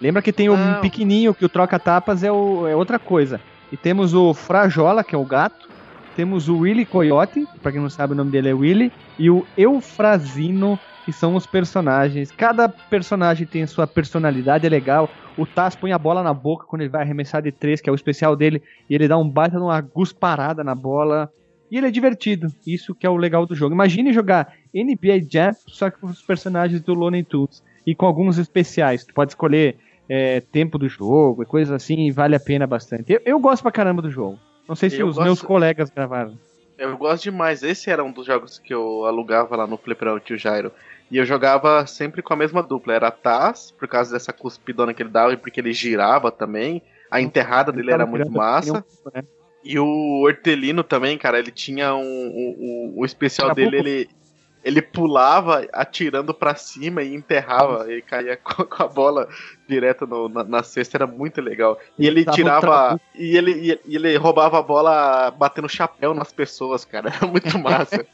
Lembra 0.00 0.20
que 0.20 0.32
tem 0.32 0.48
Não. 0.48 0.80
pequenininho, 0.80 1.32
que 1.32 1.44
o 1.44 1.48
troca 1.48 1.78
tapas 1.78 2.24
é, 2.24 2.32
o, 2.32 2.66
é 2.66 2.74
outra 2.74 2.98
coisa. 2.98 3.40
E 3.70 3.76
temos 3.76 4.14
o 4.14 4.34
Frajola, 4.34 5.04
que 5.04 5.14
é 5.14 5.18
o 5.18 5.24
gato. 5.24 5.68
Temos 6.16 6.48
o 6.48 6.58
Willy 6.58 6.84
Coyote, 6.84 7.46
pra 7.62 7.70
quem 7.70 7.80
não 7.80 7.88
sabe 7.88 8.12
o 8.12 8.16
nome 8.16 8.30
dele 8.30 8.48
é 8.48 8.52
Willy. 8.52 8.92
E 9.18 9.30
o 9.30 9.46
Eufrazino, 9.56 10.78
que 11.04 11.12
são 11.12 11.34
os 11.34 11.46
personagens. 11.46 12.30
Cada 12.30 12.68
personagem 12.68 13.46
tem 13.46 13.66
sua 13.66 13.86
personalidade, 13.86 14.66
é 14.66 14.70
legal. 14.70 15.08
O 15.36 15.46
Taz 15.46 15.74
põe 15.74 15.92
a 15.92 15.98
bola 15.98 16.22
na 16.22 16.32
boca 16.34 16.66
quando 16.66 16.82
ele 16.82 16.90
vai 16.90 17.02
arremessar 17.02 17.42
de 17.42 17.50
três, 17.50 17.80
que 17.80 17.88
é 17.88 17.92
o 17.92 17.96
especial 17.96 18.36
dele. 18.36 18.62
E 18.88 18.94
ele 18.94 19.08
dá 19.08 19.16
um 19.18 19.28
baita 19.28 19.56
de 19.56 19.62
uma 19.62 19.80
gusparada 19.80 20.62
na 20.62 20.74
bola. 20.74 21.30
E 21.70 21.76
ele 21.78 21.86
é 21.86 21.90
divertido. 21.90 22.48
Isso 22.66 22.94
que 22.94 23.06
é 23.06 23.10
o 23.10 23.16
legal 23.16 23.46
do 23.46 23.54
jogo. 23.54 23.74
Imagine 23.74 24.12
jogar 24.12 24.52
NBA 24.74 25.26
Jam, 25.28 25.52
só 25.66 25.90
que 25.90 25.98
com 25.98 26.06
os 26.06 26.20
personagens 26.22 26.82
do 26.82 26.92
Looney 26.94 27.24
Tunes 27.24 27.62
e 27.86 27.94
com 27.94 28.04
alguns 28.06 28.36
especiais. 28.38 29.04
Tu 29.04 29.14
pode 29.14 29.32
escolher 29.32 29.76
é, 30.08 30.40
tempo 30.40 30.76
do 30.78 30.88
jogo 30.88 31.42
e 31.42 31.46
coisas 31.46 31.72
assim, 31.74 32.06
e 32.06 32.10
vale 32.10 32.36
a 32.36 32.40
pena 32.40 32.66
bastante. 32.66 33.12
Eu, 33.12 33.20
eu 33.24 33.40
gosto 33.40 33.62
pra 33.62 33.72
caramba 33.72 34.02
do 34.02 34.10
jogo. 34.10 34.38
Não 34.68 34.76
sei 34.76 34.90
se 34.90 35.00
Eu 35.00 35.06
os 35.08 35.14
gosto- 35.16 35.24
meus 35.24 35.42
colegas 35.42 35.88
gravaram. 35.90 36.34
Eu 36.78 36.96
gosto 36.98 37.24
demais. 37.24 37.62
Esse 37.62 37.90
era 37.90 38.02
um 38.04 38.10
dos 38.12 38.26
jogos 38.26 38.58
que 38.58 38.74
eu 38.74 39.04
alugava 39.06 39.56
lá 39.56 39.66
no 39.66 39.76
Fliperão 39.78 40.18
Tio 40.20 40.36
Jairo. 40.36 40.72
E 41.12 41.18
eu 41.18 41.26
jogava 41.26 41.86
sempre 41.86 42.22
com 42.22 42.32
a 42.32 42.36
mesma 42.36 42.62
dupla. 42.62 42.94
Era 42.94 43.08
a 43.08 43.10
Taz, 43.10 43.70
por 43.70 43.86
causa 43.86 44.12
dessa 44.14 44.32
cuspidona 44.32 44.94
que 44.94 45.02
ele 45.02 45.10
dava 45.10 45.34
e 45.34 45.36
porque 45.36 45.60
ele 45.60 45.72
girava 45.74 46.30
também. 46.32 46.80
A 47.10 47.20
enterrada 47.20 47.70
dele 47.70 47.90
era 47.92 48.06
muito 48.06 48.30
virando 48.30 48.34
massa. 48.36 48.84
né? 49.14 49.22
E 49.62 49.78
o 49.78 50.22
Hortelino 50.24 50.82
também, 50.82 51.18
cara, 51.18 51.38
ele 51.38 51.50
tinha 51.52 51.94
um. 51.94 52.00
um- 52.00 52.56
um- 52.58 52.94
o 52.96 53.04
especial 53.04 53.54
dele, 53.54 53.76
ele. 53.78 54.10
Ele 54.64 54.80
pulava 54.80 55.66
atirando 55.72 56.32
pra 56.32 56.54
cima 56.54 57.02
e 57.02 57.12
enterrava, 57.16 57.92
e 57.92 58.00
caía 58.00 58.36
com, 58.42 58.64
com 58.64 58.82
a 58.82 58.86
bola 58.86 59.28
direto 59.68 60.06
no- 60.06 60.28
na, 60.28 60.44
na 60.44 60.62
cesta, 60.62 60.96
era 60.96 61.06
muito 61.06 61.40
legal. 61.40 61.78
E 61.98 62.06
ele 62.06 62.24
Tava 62.24 62.36
tirava. 62.36 63.00
E 63.14 63.36
ele, 63.36 63.80
e 63.84 63.96
ele 63.96 64.16
roubava 64.16 64.60
a 64.60 64.62
bola 64.62 65.30
batendo 65.32 65.68
chapéu 65.68 66.14
nas 66.14 66.32
pessoas, 66.32 66.84
cara. 66.84 67.10
Era 67.14 67.26
muito 67.26 67.58
massa. 67.58 68.06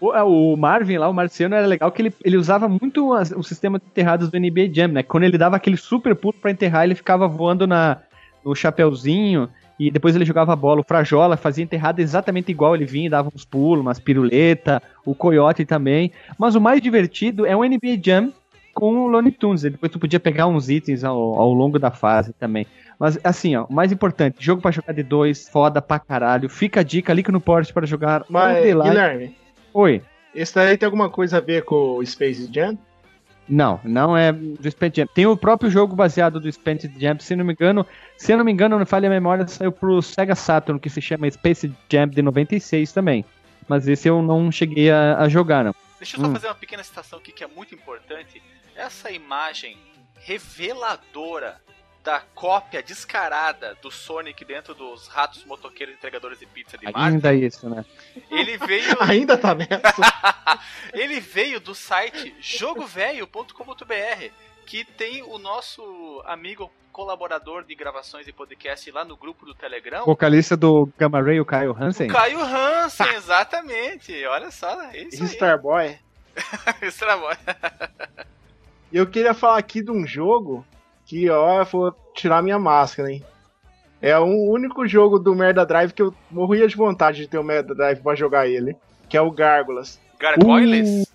O, 0.00 0.12
é, 0.14 0.22
o 0.22 0.56
Marvin 0.56 0.98
lá, 0.98 1.08
o 1.08 1.12
Marciano, 1.14 1.54
era 1.54 1.66
legal 1.66 1.90
que 1.90 2.02
ele, 2.02 2.12
ele 2.24 2.36
usava 2.36 2.68
muito 2.68 3.12
as- 3.14 3.30
o 3.32 3.42
sistema 3.42 3.78
de 3.78 3.86
enterradas 3.86 4.28
do 4.30 4.36
NBA 4.36 4.68
Jam, 4.72 4.88
né? 4.88 5.02
Quando 5.02 5.24
ele 5.24 5.38
dava 5.38 5.56
aquele 5.56 5.76
super 5.76 6.14
pulo 6.14 6.34
pra 6.34 6.50
enterrar, 6.50 6.84
ele 6.84 6.94
ficava 6.94 7.26
voando 7.26 7.66
na, 7.66 7.98
no 8.44 8.54
chapeuzinho 8.54 9.48
e 9.78 9.90
depois 9.90 10.14
ele 10.16 10.24
jogava 10.24 10.52
a 10.52 10.56
bola. 10.56 10.80
O 10.80 10.84
Frajola 10.86 11.36
fazia 11.36 11.64
enterrada 11.64 12.00
exatamente 12.02 12.50
igual 12.50 12.74
ele 12.74 12.84
vinha, 12.84 13.10
dava 13.10 13.30
uns 13.34 13.44
pulos, 13.44 13.80
umas 13.82 13.98
piruleta, 13.98 14.82
o 15.04 15.14
Coyote 15.14 15.64
também. 15.64 16.12
Mas 16.38 16.54
o 16.54 16.60
mais 16.60 16.80
divertido 16.80 17.46
é 17.46 17.54
o 17.56 17.64
NBA 17.64 17.98
Jam, 18.02 18.32
com 18.74 18.94
o 19.04 19.06
Looney 19.08 19.32
Tunes. 19.32 19.62
Depois 19.62 19.90
tu 19.90 19.98
podia 19.98 20.20
pegar 20.20 20.46
uns 20.46 20.68
itens 20.68 21.04
ao, 21.04 21.16
ao 21.38 21.52
longo 21.52 21.78
da 21.78 21.90
fase 21.90 22.32
também. 22.34 22.66
Mas 22.98 23.18
assim, 23.24 23.56
ó, 23.56 23.64
o 23.64 23.72
mais 23.72 23.92
importante, 23.92 24.36
jogo 24.40 24.60
pra 24.62 24.70
jogar 24.70 24.92
de 24.92 25.02
dois, 25.02 25.48
foda 25.48 25.80
pra 25.82 25.98
caralho. 25.98 26.48
Fica 26.48 26.80
a 26.80 26.82
dica, 26.82 27.12
clica 27.12 27.30
no 27.32 27.40
porte 27.40 27.72
para 27.72 27.86
jogar 27.86 28.24
Mas. 28.28 28.56
Guilherme, 28.90 29.36
Oi. 29.78 30.02
esse 30.34 30.54
daí 30.54 30.76
tem 30.78 30.86
alguma 30.86 31.10
coisa 31.10 31.36
a 31.36 31.40
ver 31.40 31.62
com 31.64 31.96
o 31.98 32.06
Space 32.06 32.48
Jam? 32.52 32.78
Não, 33.48 33.78
não 33.84 34.16
é 34.16 34.32
do 34.32 34.68
Spent 34.70 34.96
Jam. 34.96 35.06
Tem 35.06 35.26
o 35.26 35.36
próprio 35.36 35.70
jogo 35.70 35.94
baseado 35.94 36.40
do 36.40 36.50
Spent 36.50 36.84
Jam, 36.98 37.18
se 37.20 37.36
não 37.36 37.44
me 37.44 37.52
engano, 37.52 37.86
se 38.16 38.32
eu 38.32 38.38
não 38.38 38.44
me 38.44 38.50
engano, 38.52 38.78
não 38.78 38.86
falha 38.86 39.06
a 39.06 39.10
memória, 39.10 39.46
saiu 39.46 39.70
pro 39.70 40.00
Sega 40.02 40.34
Saturn, 40.34 40.80
que 40.80 40.88
se 40.90 41.00
chama 41.00 41.30
Space 41.30 41.70
Jam 41.90 42.08
de 42.08 42.22
96 42.22 42.90
também. 42.92 43.24
Mas 43.68 43.86
esse 43.86 44.08
eu 44.08 44.20
não 44.22 44.50
cheguei 44.50 44.90
a, 44.90 45.18
a 45.18 45.28
jogar, 45.28 45.62
não. 45.64 45.74
Deixa 45.98 46.16
eu 46.16 46.20
só 46.22 46.26
Hum. 46.28 46.32
fazer 46.32 46.46
uma 46.48 46.54
pequena 46.54 46.82
citação 46.82 47.18
aqui 47.18 47.30
que 47.32 47.44
é 47.44 47.46
muito 47.46 47.74
importante. 47.74 48.42
Essa 48.74 49.10
imagem 49.10 49.76
reveladora 50.20 51.60
da 52.06 52.22
cópia 52.36 52.80
descarada 52.80 53.76
do 53.82 53.90
Sonic 53.90 54.44
dentro 54.44 54.72
dos 54.76 55.08
ratos 55.08 55.44
motoqueiros 55.44 55.96
entregadores 55.96 56.38
de 56.38 56.46
pizza 56.46 56.78
de 56.78 56.84
Marte, 56.84 56.96
Ainda 57.00 57.34
isso, 57.34 57.68
né? 57.68 57.84
ele 58.30 58.56
veio, 58.56 58.96
Ainda 59.02 59.36
tá 59.36 59.56
nessa. 59.56 59.82
ele 60.94 61.18
veio 61.18 61.58
do 61.58 61.74
site 61.74 62.32
jogovelho.com.br, 62.40 64.30
que 64.64 64.84
tem 64.84 65.24
o 65.24 65.36
nosso 65.36 66.22
amigo 66.24 66.70
colaborador 66.92 67.64
de 67.64 67.74
gravações 67.74 68.28
e 68.28 68.32
podcast 68.32 68.88
lá 68.92 69.04
no 69.04 69.16
grupo 69.16 69.44
do 69.44 69.52
Telegram, 69.52 70.04
Vocalista 70.04 70.56
do 70.56 70.88
Gamma 70.96 71.20
Ray, 71.20 71.40
o 71.40 71.44
Kyle 71.44 71.74
Hansen. 71.76 72.08
o 72.08 72.12
Caio 72.12 72.40
Hansen, 72.40 73.14
exatamente. 73.14 74.24
Olha 74.26 74.52
só, 74.52 74.80
é 74.92 75.02
isso 75.02 75.24
aí. 75.24 75.28
Starboy. 75.28 75.98
Starboy. 76.88 77.34
E 78.92 78.96
eu 78.96 79.08
queria 79.08 79.34
falar 79.34 79.58
aqui 79.58 79.82
de 79.82 79.90
um 79.90 80.06
jogo 80.06 80.64
que, 81.06 81.30
ó, 81.30 81.60
eu 81.60 81.64
vou 81.64 81.94
tirar 82.14 82.42
minha 82.42 82.58
máscara, 82.58 83.10
hein? 83.10 83.22
É 84.02 84.18
o 84.18 84.24
único 84.50 84.86
jogo 84.86 85.18
do 85.18 85.34
Merda 85.34 85.64
Drive 85.64 85.92
que 85.92 86.02
eu 86.02 86.12
morria 86.30 86.68
de 86.68 86.76
vontade 86.76 87.18
de 87.18 87.28
ter 87.28 87.38
o 87.38 87.44
Merda 87.44 87.74
Drive 87.74 88.00
pra 88.02 88.14
jogar 88.14 88.46
ele. 88.46 88.76
Que 89.08 89.16
é 89.16 89.20
o 89.20 89.30
Gárgulas. 89.30 89.98
Gargoyles. 90.18 91.06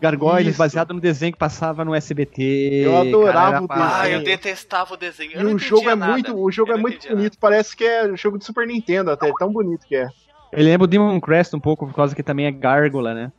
Gargoyles, 0.00 0.48
Isso. 0.52 0.58
baseado 0.58 0.94
no 0.94 1.00
desenho 1.00 1.32
que 1.32 1.38
passava 1.38 1.84
no 1.84 1.94
SBT. 1.94 2.82
Eu 2.86 2.96
adorava 2.96 3.62
o 3.64 3.68
pá- 3.68 3.98
Ah, 3.98 4.02
desenho. 4.02 4.20
eu 4.20 4.24
detestava 4.24 4.94
o 4.94 4.96
desenho. 4.96 5.32
Eu 5.34 5.40
E 5.40 5.44
não 5.44 5.54
o 5.54 5.58
jogo 5.58 5.90
é 5.90 5.94
nada. 5.94 6.12
muito, 6.12 6.34
o 6.42 6.50
jogo 6.50 6.72
Eu 6.72 6.76
é 6.78 6.80
muito 6.80 7.06
bonito, 7.08 7.36
parece 7.38 7.76
que 7.76 7.84
é 7.84 8.16
jogo 8.16 8.38
de 8.38 8.44
Super 8.46 8.66
Nintendo 8.66 9.10
até, 9.10 9.30
tão 9.38 9.52
bonito 9.52 9.86
que 9.86 9.94
é. 9.96 10.08
Ele 10.52 10.64
lembra 10.64 10.84
o 10.84 10.88
Demon 10.88 11.20
Crest 11.20 11.54
um 11.54 11.60
pouco, 11.60 11.86
por 11.86 11.94
causa 11.94 12.14
que 12.16 12.22
também 12.22 12.46
é 12.46 12.50
gárgula, 12.50 13.12
né? 13.12 13.30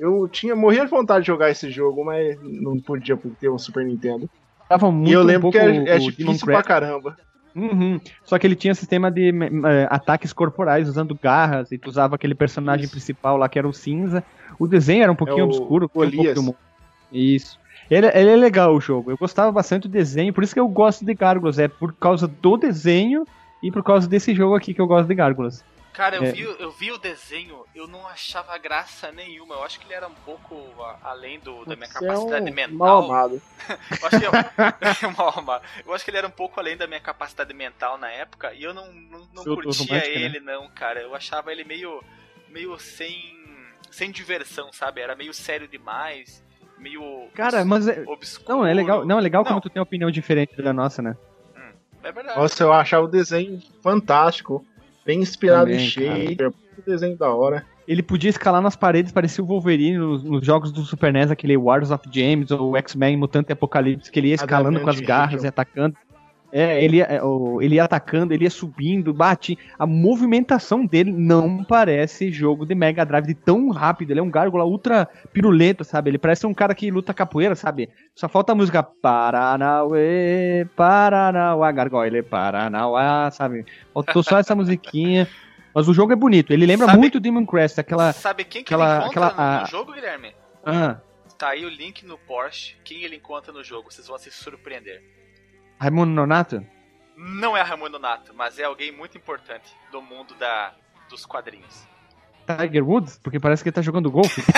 Eu 0.00 0.26
tinha 0.28 0.56
morria 0.56 0.84
de 0.84 0.90
vontade 0.90 1.20
de 1.20 1.26
jogar 1.26 1.50
esse 1.50 1.70
jogo, 1.70 2.04
mas 2.04 2.38
não 2.42 2.80
podia 2.80 3.16
por 3.16 3.30
ter 3.36 3.50
um 3.50 3.58
Super 3.58 3.84
Nintendo. 3.84 4.28
Tava 4.68 4.90
muito 4.90 5.10
e 5.10 5.12
eu 5.12 5.20
um 5.20 5.24
lembro 5.24 5.42
pouco 5.42 5.58
que 5.58 5.64
é, 5.64 5.96
é 5.96 5.98
difícil 5.98 6.46
pra 6.46 6.62
caramba. 6.62 7.16
Uhum. 7.54 8.00
Só 8.22 8.38
que 8.38 8.46
ele 8.46 8.54
tinha 8.54 8.74
sistema 8.74 9.10
de 9.10 9.30
eh, 9.30 9.88
ataques 9.90 10.32
corporais 10.32 10.88
usando 10.88 11.18
garras, 11.20 11.72
e 11.72 11.78
tu 11.78 11.88
usava 11.88 12.14
aquele 12.14 12.34
personagem 12.34 12.84
Isso. 12.84 12.92
principal 12.92 13.36
lá 13.36 13.48
que 13.48 13.58
era 13.58 13.66
o 13.66 13.72
cinza. 13.72 14.22
O 14.58 14.66
desenho 14.66 15.02
era 15.02 15.10
um 15.10 15.16
pouquinho 15.16 15.40
É 15.40 15.42
o 15.42 15.46
obscuro, 15.46 15.88
tinha 15.88 16.04
um 16.04 16.08
pouco 16.08 16.34
Golias. 16.34 16.56
Isso. 17.10 17.58
Ele, 17.90 18.06
ele 18.06 18.30
é 18.30 18.36
legal 18.36 18.74
o 18.74 18.80
jogo. 18.80 19.10
Eu 19.10 19.16
gostava 19.16 19.50
bastante 19.50 19.88
do 19.88 19.92
desenho, 19.92 20.32
por 20.32 20.44
isso 20.44 20.54
que 20.54 20.60
eu 20.60 20.68
gosto 20.68 21.04
de 21.04 21.14
Gárgulas. 21.14 21.58
É 21.58 21.66
por 21.66 21.92
causa 21.94 22.28
do 22.28 22.56
desenho 22.56 23.24
e 23.62 23.72
por 23.72 23.82
causa 23.82 24.06
desse 24.06 24.34
jogo 24.34 24.54
aqui 24.54 24.74
que 24.74 24.80
eu 24.80 24.86
gosto 24.86 25.08
de 25.08 25.14
Gárgulas. 25.14 25.64
Cara, 25.98 26.14
eu, 26.14 26.22
É. 26.22 26.30
vi, 26.30 26.42
eu 26.42 26.70
vi 26.70 26.92
o 26.92 26.96
desenho, 26.96 27.64
eu 27.74 27.88
não 27.88 28.06
achava 28.06 28.56
graça 28.56 29.10
nenhuma. 29.10 29.56
Eu 29.56 29.64
acho 29.64 29.80
que 29.80 29.84
ele 29.84 29.94
era 29.94 30.06
um 30.06 30.14
pouco 30.14 30.54
a- 30.80 30.96
além 31.02 31.40
do, 31.40 31.64
da 31.64 31.74
minha 31.74 31.88
Você 31.88 31.98
é 32.04 32.08
capacidade 32.08 32.44
um 32.52 32.54
mental. 32.54 32.76
mal 32.78 33.04
amado. 33.04 33.42
Eu 34.00 34.06
acho, 34.06 34.18
que 34.20 35.04
eu, 35.06 35.10
mal 35.10 35.36
amado. 35.36 35.64
eu 35.84 35.92
acho 35.92 36.04
que 36.04 36.10
ele 36.12 36.18
era 36.18 36.28
um 36.28 36.30
pouco 36.30 36.60
além 36.60 36.76
da 36.76 36.86
minha 36.86 37.00
capacidade 37.00 37.52
mental 37.52 37.98
na 37.98 38.08
época 38.12 38.54
e 38.54 38.62
eu 38.62 38.72
não, 38.72 38.92
não, 38.92 39.28
não 39.34 39.42
Seu 39.42 39.56
curtia 39.56 39.92
né? 39.92 40.06
ele, 40.06 40.38
não, 40.38 40.68
cara. 40.70 41.00
Eu 41.00 41.16
achava 41.16 41.50
ele 41.50 41.64
meio, 41.64 42.00
meio 42.48 42.78
sem, 42.78 43.36
sem 43.90 44.12
diversão, 44.12 44.72
sabe? 44.72 45.00
Era 45.00 45.16
meio 45.16 45.34
sério 45.34 45.66
demais, 45.66 46.40
meio 46.78 47.28
Cara, 47.34 47.64
mas 47.64 47.88
é, 47.88 48.04
obscuro. 48.06 48.58
não, 48.58 48.64
é 48.66 48.72
legal, 48.72 49.04
não, 49.04 49.18
é 49.18 49.20
legal 49.20 49.42
Não. 49.42 49.48
como 49.48 49.60
tu 49.60 49.68
tem 49.68 49.80
uma 49.80 49.84
opinião 49.84 50.12
diferente 50.12 50.62
da 50.62 50.72
nossa, 50.72 51.02
né? 51.02 51.16
É 52.04 52.12
verdade. 52.12 52.38
Nossa, 52.38 52.62
eu 52.62 52.72
achava 52.72 53.04
o 53.04 53.08
desenho 53.08 53.60
fantástico. 53.82 54.64
Bem 55.08 55.20
inspirado 55.20 55.70
Também, 55.70 55.86
em 55.86 55.88
Shader. 55.88 56.50
Um 56.50 56.82
desenho 56.86 57.16
da 57.16 57.34
hora. 57.34 57.64
Ele 57.88 58.02
podia 58.02 58.28
escalar 58.28 58.60
nas 58.60 58.76
paredes, 58.76 59.10
parecia 59.10 59.42
o 59.42 59.46
Wolverine 59.46 59.96
nos, 59.96 60.22
nos 60.22 60.44
jogos 60.44 60.70
do 60.70 60.82
Super 60.82 61.10
NES, 61.10 61.30
aquele 61.30 61.56
Wars 61.56 61.90
of 61.90 62.04
James 62.12 62.50
ou 62.50 62.76
X-Men 62.76 63.16
Mutante 63.16 63.50
Apocalipse, 63.50 64.12
que 64.12 64.20
ele 64.20 64.28
ia 64.28 64.34
escalando 64.34 64.78
com 64.80 64.90
as 64.90 64.96
Adamante 64.96 65.06
garras 65.06 65.44
e 65.44 65.46
atacando. 65.46 65.96
É, 66.50 66.82
ele 66.82 66.96
ia, 66.98 67.04
é, 67.04 67.20
ele 67.60 67.74
ia 67.74 67.84
atacando, 67.84 68.32
ele 68.32 68.44
ia 68.44 68.50
subindo, 68.50 69.12
bate. 69.12 69.58
A 69.78 69.86
movimentação 69.86 70.86
dele 70.86 71.12
não 71.12 71.62
parece 71.62 72.30
jogo 72.32 72.64
de 72.64 72.74
Mega 72.74 73.04
Drive 73.04 73.26
de 73.26 73.34
tão 73.34 73.68
rápido. 73.70 74.10
Ele 74.12 74.20
é 74.20 74.22
um 74.22 74.30
gárgula 74.30 74.64
ultra 74.64 75.06
pirulento, 75.32 75.84
sabe? 75.84 76.10
Ele 76.10 76.18
parece 76.18 76.46
um 76.46 76.54
cara 76.54 76.74
que 76.74 76.90
luta 76.90 77.12
capoeira, 77.12 77.54
sabe? 77.54 77.90
Só 78.14 78.28
falta 78.28 78.52
a 78.52 78.54
música 78.54 78.82
Paranauê, 78.82 80.66
Paranauá, 80.76 81.70
Gargoyle, 81.72 82.22
Paranauá, 82.22 83.30
sabe? 83.30 83.64
Faltou 83.92 84.22
só 84.22 84.38
essa 84.38 84.54
musiquinha. 84.54 85.28
Mas 85.74 85.86
o 85.86 85.94
jogo 85.94 86.12
é 86.12 86.16
bonito, 86.16 86.52
ele 86.52 86.66
lembra 86.66 86.86
Sabe- 86.86 86.98
muito 86.98 87.20
Demon 87.20 87.44
Crest, 87.46 87.78
aquela. 87.78 88.12
Sabe 88.12 88.42
quem 88.44 88.64
que 88.64 88.72
aquela- 88.74 88.96
ele 88.96 89.04
encontra 89.04 89.26
aquela- 89.26 89.50
no, 89.52 89.56
no 89.58 89.62
a- 89.64 89.68
jogo, 89.68 89.92
Guilherme? 89.92 90.34
Ah, 90.64 90.96
Tá 91.36 91.50
aí 91.50 91.64
o 91.64 91.68
link 91.68 92.04
no 92.04 92.18
Porsche. 92.18 92.74
Quem 92.82 93.04
ele 93.04 93.14
encontra 93.14 93.52
no 93.52 93.62
jogo? 93.62 93.92
Vocês 93.92 94.08
vão 94.08 94.18
se 94.18 94.28
surpreender. 94.28 95.00
Raimundo 95.78 96.12
Nonato? 96.12 96.64
Não 97.16 97.56
é 97.56 97.62
Raimundo 97.62 97.98
Nato, 97.98 98.32
mas 98.34 98.58
é 98.58 98.64
alguém 98.64 98.92
muito 98.92 99.16
importante 99.18 99.74
do 99.90 100.00
mundo 100.00 100.34
da, 100.34 100.72
dos 101.10 101.26
quadrinhos. 101.26 101.86
Tiger 102.46 102.88
Woods? 102.88 103.18
Porque 103.22 103.40
parece 103.40 103.62
que 103.62 103.68
ele 103.68 103.74
tá 103.74 103.82
jogando 103.82 104.10
golfe. 104.10 104.40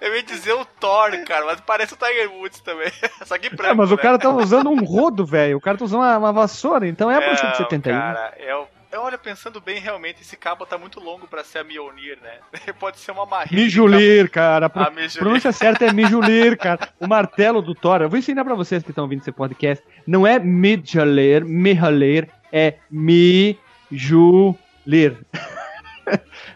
Eu 0.00 0.14
ia 0.14 0.22
dizer 0.22 0.52
o 0.52 0.64
Thor, 0.64 1.10
cara, 1.24 1.46
mas 1.46 1.60
parece 1.60 1.94
o 1.94 1.96
Tiger 1.96 2.30
Woods 2.32 2.60
também. 2.60 2.90
Só 3.24 3.38
que 3.38 3.48
branco, 3.50 3.72
Ah, 3.72 3.74
mas 3.74 3.90
o 3.92 3.96
né? 3.96 4.02
cara 4.02 4.18
tá 4.18 4.28
usando 4.30 4.70
um 4.70 4.84
rodo, 4.84 5.24
velho. 5.24 5.56
O 5.56 5.60
cara 5.60 5.78
tá 5.78 5.84
usando 5.84 6.00
uma, 6.00 6.18
uma 6.18 6.32
vassoura, 6.32 6.86
então 6.86 7.10
é 7.10 7.16
a 7.16 7.20
partir 7.20 7.42
de 7.42 7.48
Não, 7.48 7.54
71. 7.56 7.98
Cara, 7.98 8.34
é 8.36 8.54
o... 8.56 8.66
olha, 8.98 9.16
pensando 9.18 9.60
bem, 9.60 9.78
realmente, 9.78 10.22
esse 10.22 10.36
cabo 10.36 10.64
tá 10.66 10.76
muito 10.78 11.00
longo 11.00 11.26
pra 11.26 11.42
ser 11.44 11.58
a 11.58 11.64
Mjolnir, 11.64 12.18
né? 12.22 12.38
Pode 12.78 12.98
ser 12.98 13.10
uma 13.12 13.26
marreta. 13.26 13.54
Mijulir, 13.54 14.30
cara. 14.30 14.66
A 14.66 14.70
pro- 14.70 14.82
A 14.82 14.90
Mijulir. 14.90 15.18
pronúncia 15.18 15.52
certa 15.52 15.84
é 15.84 15.92
Mijulir, 15.92 16.56
cara. 16.58 16.88
O 17.00 17.06
martelo 17.06 17.60
do 17.62 17.74
Thor. 17.74 18.02
Eu 18.02 18.08
vou 18.08 18.18
ensinar 18.18 18.44
pra 18.44 18.54
vocês 18.54 18.82
que 18.82 18.90
estão 18.90 19.04
ouvindo 19.04 19.20
esse 19.20 19.32
podcast. 19.32 19.84
Não 20.06 20.26
é 20.26 20.38
Mijalir, 20.38 21.44
Mijalir, 21.44 22.28
é 22.52 22.74
Mijulir. 22.90 23.56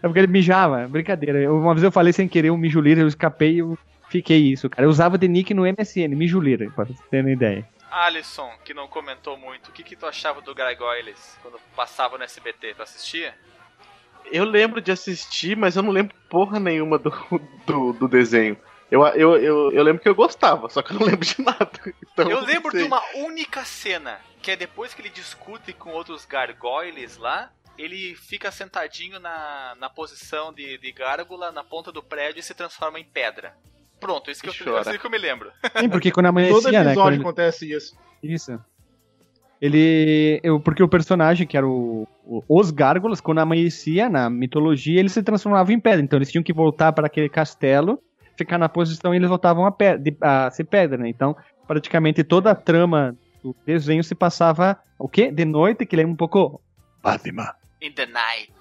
É 0.02 0.06
porque 0.06 0.20
ele 0.20 0.28
mijava, 0.28 0.86
brincadeira. 0.88 1.38
Eu- 1.40 1.58
Uma 1.58 1.74
vez 1.74 1.82
eu 1.84 1.90
falei 1.92 2.12
sem 2.12 2.26
querer 2.28 2.50
um 2.50 2.56
Mijulir, 2.56 2.96
eu 2.98 3.08
escapei 3.08 3.56
e 3.56 3.58
eu 3.58 3.76
fiquei 4.08 4.38
isso, 4.38 4.70
cara. 4.70 4.86
Eu 4.86 4.90
usava 4.90 5.18
de 5.18 5.28
nick 5.28 5.52
no 5.52 5.64
MSN, 5.66 6.14
Mijulir, 6.16 6.70
pra 6.72 6.84
vocês 6.86 6.98
terem 7.10 7.32
ideia. 7.34 7.66
Alisson, 7.90 8.50
que 8.64 8.72
não 8.72 8.88
comentou 8.88 9.36
muito, 9.36 9.68
o 9.68 9.72
que, 9.72 9.82
que 9.82 9.96
tu 9.96 10.06
achava 10.06 10.40
do 10.40 10.54
Gargoyles 10.54 11.38
quando 11.42 11.58
passava 11.74 12.16
no 12.16 12.24
SBT? 12.24 12.74
Tu 12.74 12.82
assistia? 12.82 13.34
Eu 14.30 14.44
lembro 14.44 14.80
de 14.80 14.92
assistir, 14.92 15.56
mas 15.56 15.76
eu 15.76 15.82
não 15.82 15.90
lembro 15.90 16.14
porra 16.28 16.60
nenhuma 16.60 16.98
do, 16.98 17.10
do, 17.66 17.92
do 17.92 18.08
desenho. 18.08 18.56
Eu, 18.90 19.06
eu, 19.06 19.36
eu, 19.36 19.72
eu 19.72 19.82
lembro 19.82 20.02
que 20.02 20.08
eu 20.08 20.14
gostava, 20.14 20.68
só 20.68 20.82
que 20.82 20.92
eu 20.92 20.98
não 20.98 21.06
lembro 21.06 21.24
de 21.24 21.40
nada. 21.40 21.70
Então, 22.12 22.28
Eu 22.28 22.40
lembro 22.40 22.72
de 22.72 22.82
uma 22.82 23.02
única 23.14 23.64
cena, 23.64 24.20
que 24.42 24.50
é 24.50 24.56
depois 24.56 24.92
que 24.92 25.00
ele 25.00 25.08
discute 25.08 25.72
com 25.72 25.90
outros 25.90 26.26
gargoyles 26.26 27.16
lá, 27.16 27.52
ele 27.78 28.16
fica 28.16 28.50
sentadinho 28.50 29.20
na, 29.20 29.76
na 29.78 29.88
posição 29.88 30.52
de, 30.52 30.76
de 30.76 30.92
gárgula 30.92 31.52
na 31.52 31.62
ponta 31.62 31.92
do 31.92 32.02
prédio 32.02 32.40
e 32.40 32.42
se 32.42 32.52
transforma 32.52 32.98
em 32.98 33.04
pedra. 33.04 33.56
Pronto, 34.00 34.30
isso 34.30 34.42
que, 34.42 34.48
E 34.48 34.66
eu, 34.66 34.98
que 34.98 35.06
eu 35.06 35.10
me 35.10 35.18
lembro. 35.18 35.50
Sim, 35.78 35.88
porque 35.90 36.10
quando 36.10 36.26
Todo 36.26 36.30
amanhecia, 36.38 36.70
né? 36.72 36.78
episódio 36.90 36.94
quando 37.02 37.12
ele- 37.14 37.22
acontece 37.22 37.70
isso. 37.72 37.96
Isso. 38.22 38.58
Ele. 39.60 40.40
Eu, 40.42 40.58
porque 40.58 40.82
o 40.82 40.88
personagem, 40.88 41.46
que 41.46 41.56
era 41.56 41.66
o, 41.68 42.08
o- 42.24 42.42
os 42.48 42.70
Gárgulas, 42.70 43.20
quando 43.20 43.38
amanhecia 43.40 44.08
na 44.08 44.30
mitologia, 44.30 44.98
eles 44.98 45.12
se 45.12 45.22
transformavam 45.22 45.74
em 45.74 45.80
pedra. 45.80 46.00
Então 46.02 46.16
eles 46.18 46.30
tinham 46.30 46.42
que 46.42 46.52
voltar 46.52 46.92
para 46.92 47.06
aquele 47.06 47.28
castelo, 47.28 48.02
ficar 48.36 48.56
na 48.56 48.68
posição 48.68 49.12
e 49.12 49.18
eles 49.18 49.28
voltavam 49.28 49.66
a, 49.66 49.70
pe- 49.70 49.98
de- 49.98 50.16
a 50.20 50.50
ser 50.50 50.64
pedra, 50.64 50.96
né? 50.96 51.08
Então, 51.08 51.36
praticamente 51.68 52.24
toda 52.24 52.50
a 52.50 52.54
trama 52.54 53.14
do 53.42 53.54
desenho 53.66 54.02
se 54.02 54.14
passava 54.14 54.78
o 54.98 55.08
quê? 55.08 55.30
De 55.30 55.44
noite, 55.44 55.84
que 55.84 55.94
lembra 55.96 56.12
um 56.12 56.16
pouco. 56.16 56.60
Batman. 57.02 57.52
In 57.82 57.92
the 57.92 58.06
night. 58.06 58.52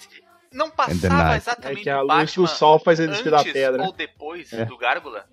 Não 0.52 0.70
passava 0.70 1.14
night. 1.16 1.34
É 1.34 1.38
exatamente 1.38 1.84
que 1.84 1.90
a 1.90 1.98
o 1.98 2.02
luz 2.02 2.08
Batman 2.18 2.44
do 2.44 2.48
sol 2.50 2.80
faz 2.80 3.00
ele 3.00 3.12
desfilar 3.12 3.42
antes 3.42 3.54
pedra. 3.54 3.84
ou 3.84 3.92
depois 3.94 4.52
É. 4.54 4.66
do 4.66 4.78
gárgula? 4.78 5.26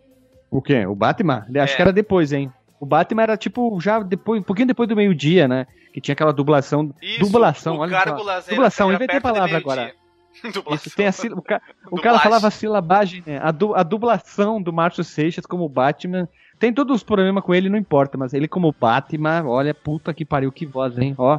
O 0.50 0.60
quê? 0.62 0.86
O 0.86 0.94
Batman? 0.94 1.46
Acho 1.62 1.72
É. 1.72 1.76
que 1.76 1.82
era 1.82 1.92
depois, 1.92 2.32
hein? 2.32 2.52
O 2.78 2.84
Batman 2.86 3.22
era 3.22 3.36
tipo 3.36 3.80
já 3.80 3.98
depois, 4.00 4.40
um 4.40 4.44
pouquinho 4.44 4.68
depois 4.68 4.88
do 4.88 4.94
meio-dia, 4.96 5.48
né? 5.48 5.66
Que 5.92 6.00
tinha 6.00 6.12
aquela 6.12 6.32
dublação. 6.32 6.94
Isso, 7.00 7.20
Dublação, 7.20 7.76
o 7.76 7.80
olha 7.80 7.98
só. 8.04 8.50
Dublação, 8.50 8.92
inventei 8.92 9.16
de 9.16 9.22
palavra 9.22 9.56
agora. 9.56 9.94
Dublação. 10.52 10.74
Isso 10.74 10.94
tem 10.94 11.06
a, 11.06 11.12
o, 11.34 11.40
ca- 11.42 11.62
o 11.90 11.98
cara 11.98 12.18
falava 12.18 12.48
a 12.48 12.50
silabagem, 12.50 13.22
né? 13.26 13.40
A, 13.42 13.50
du- 13.50 13.74
a 13.74 13.82
dublação 13.82 14.60
do 14.60 14.72
Márcio 14.74 15.02
Seixas 15.02 15.46
como 15.46 15.66
Batman. 15.68 16.28
Tem 16.58 16.72
todos 16.72 16.96
os 16.96 17.02
problemas 17.02 17.42
com 17.44 17.54
ele, 17.54 17.68
não 17.70 17.78
importa, 17.78 18.16
mas 18.18 18.32
ele 18.34 18.46
como 18.48 18.74
Batman, 18.78 19.44
olha, 19.46 19.72
puta 19.74 20.12
que 20.14 20.24
pariu, 20.24 20.52
que 20.52 20.64
voz, 20.66 20.98
hein? 20.98 21.14
Ó, 21.18 21.38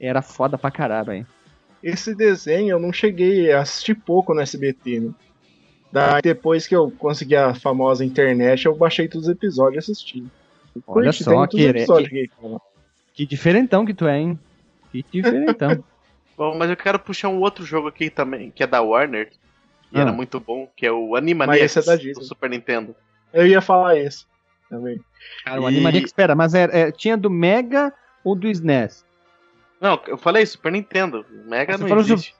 era 0.00 0.22
foda 0.22 0.56
pra 0.58 0.70
caralho, 0.70 1.12
hein? 1.12 1.26
Esse 1.82 2.14
desenho 2.14 2.70
eu 2.70 2.78
não 2.78 2.92
cheguei 2.92 3.52
a 3.52 3.60
assistir 3.60 3.94
pouco 3.94 4.34
no 4.34 4.40
SBT, 4.40 5.00
né? 5.00 5.10
Daí 5.92 6.20
depois 6.22 6.66
que 6.66 6.74
eu 6.76 6.90
consegui 6.90 7.34
a 7.36 7.54
famosa 7.54 8.04
internet, 8.04 8.66
eu 8.66 8.76
baixei 8.76 9.08
todos 9.08 9.26
os 9.28 9.32
episódios 9.32 9.88
e 9.88 9.92
assisti. 9.92 10.24
Olha 10.86 11.06
Curti, 11.10 11.24
só, 11.24 11.46
que- 11.46 12.28
cara. 12.28 12.60
Que 13.14 13.26
diferentão 13.26 13.84
que 13.86 13.94
tu 13.94 14.06
é, 14.06 14.18
hein? 14.18 14.38
Que 14.92 15.04
diferentão. 15.10 15.82
Bom, 16.36 16.56
mas 16.56 16.70
eu 16.70 16.76
quero 16.76 16.98
puxar 17.00 17.28
um 17.30 17.40
outro 17.40 17.64
jogo 17.64 17.88
aqui 17.88 18.10
também, 18.10 18.50
que 18.52 18.62
é 18.62 18.66
da 18.66 18.80
Warner, 18.80 19.30
que 19.90 19.96
Ah. 19.98 20.02
era 20.02 20.12
muito 20.12 20.38
bom, 20.38 20.70
que 20.76 20.86
é 20.86 20.92
o 20.92 21.16
Animaniacs 21.16 21.74
Mas 21.74 21.86
esse 21.96 22.10
é 22.10 22.12
do 22.12 22.22
Super 22.22 22.48
Nintendo. 22.50 22.94
Eu 23.32 23.44
ia 23.46 23.60
falar 23.60 23.96
esse 23.96 24.24
também. 24.70 25.00
Cara, 25.44 25.60
o 25.60 25.64
E- 25.64 25.66
Animaniacs, 25.66 26.10
espera, 26.10 26.36
mas 26.36 26.54
é, 26.54 26.68
é- 26.70 26.92
tinha 26.92 27.16
do 27.16 27.28
Mega 27.28 27.92
ou 28.22 28.36
do 28.36 28.46
SNES? 28.48 29.04
Não, 29.80 30.00
eu 30.06 30.18
falei 30.18 30.44
Super 30.44 30.72
Nintendo. 30.72 31.24
Mega 31.46 31.76
Você 31.78 31.84
não 31.84 32.00
existe. 32.00 32.34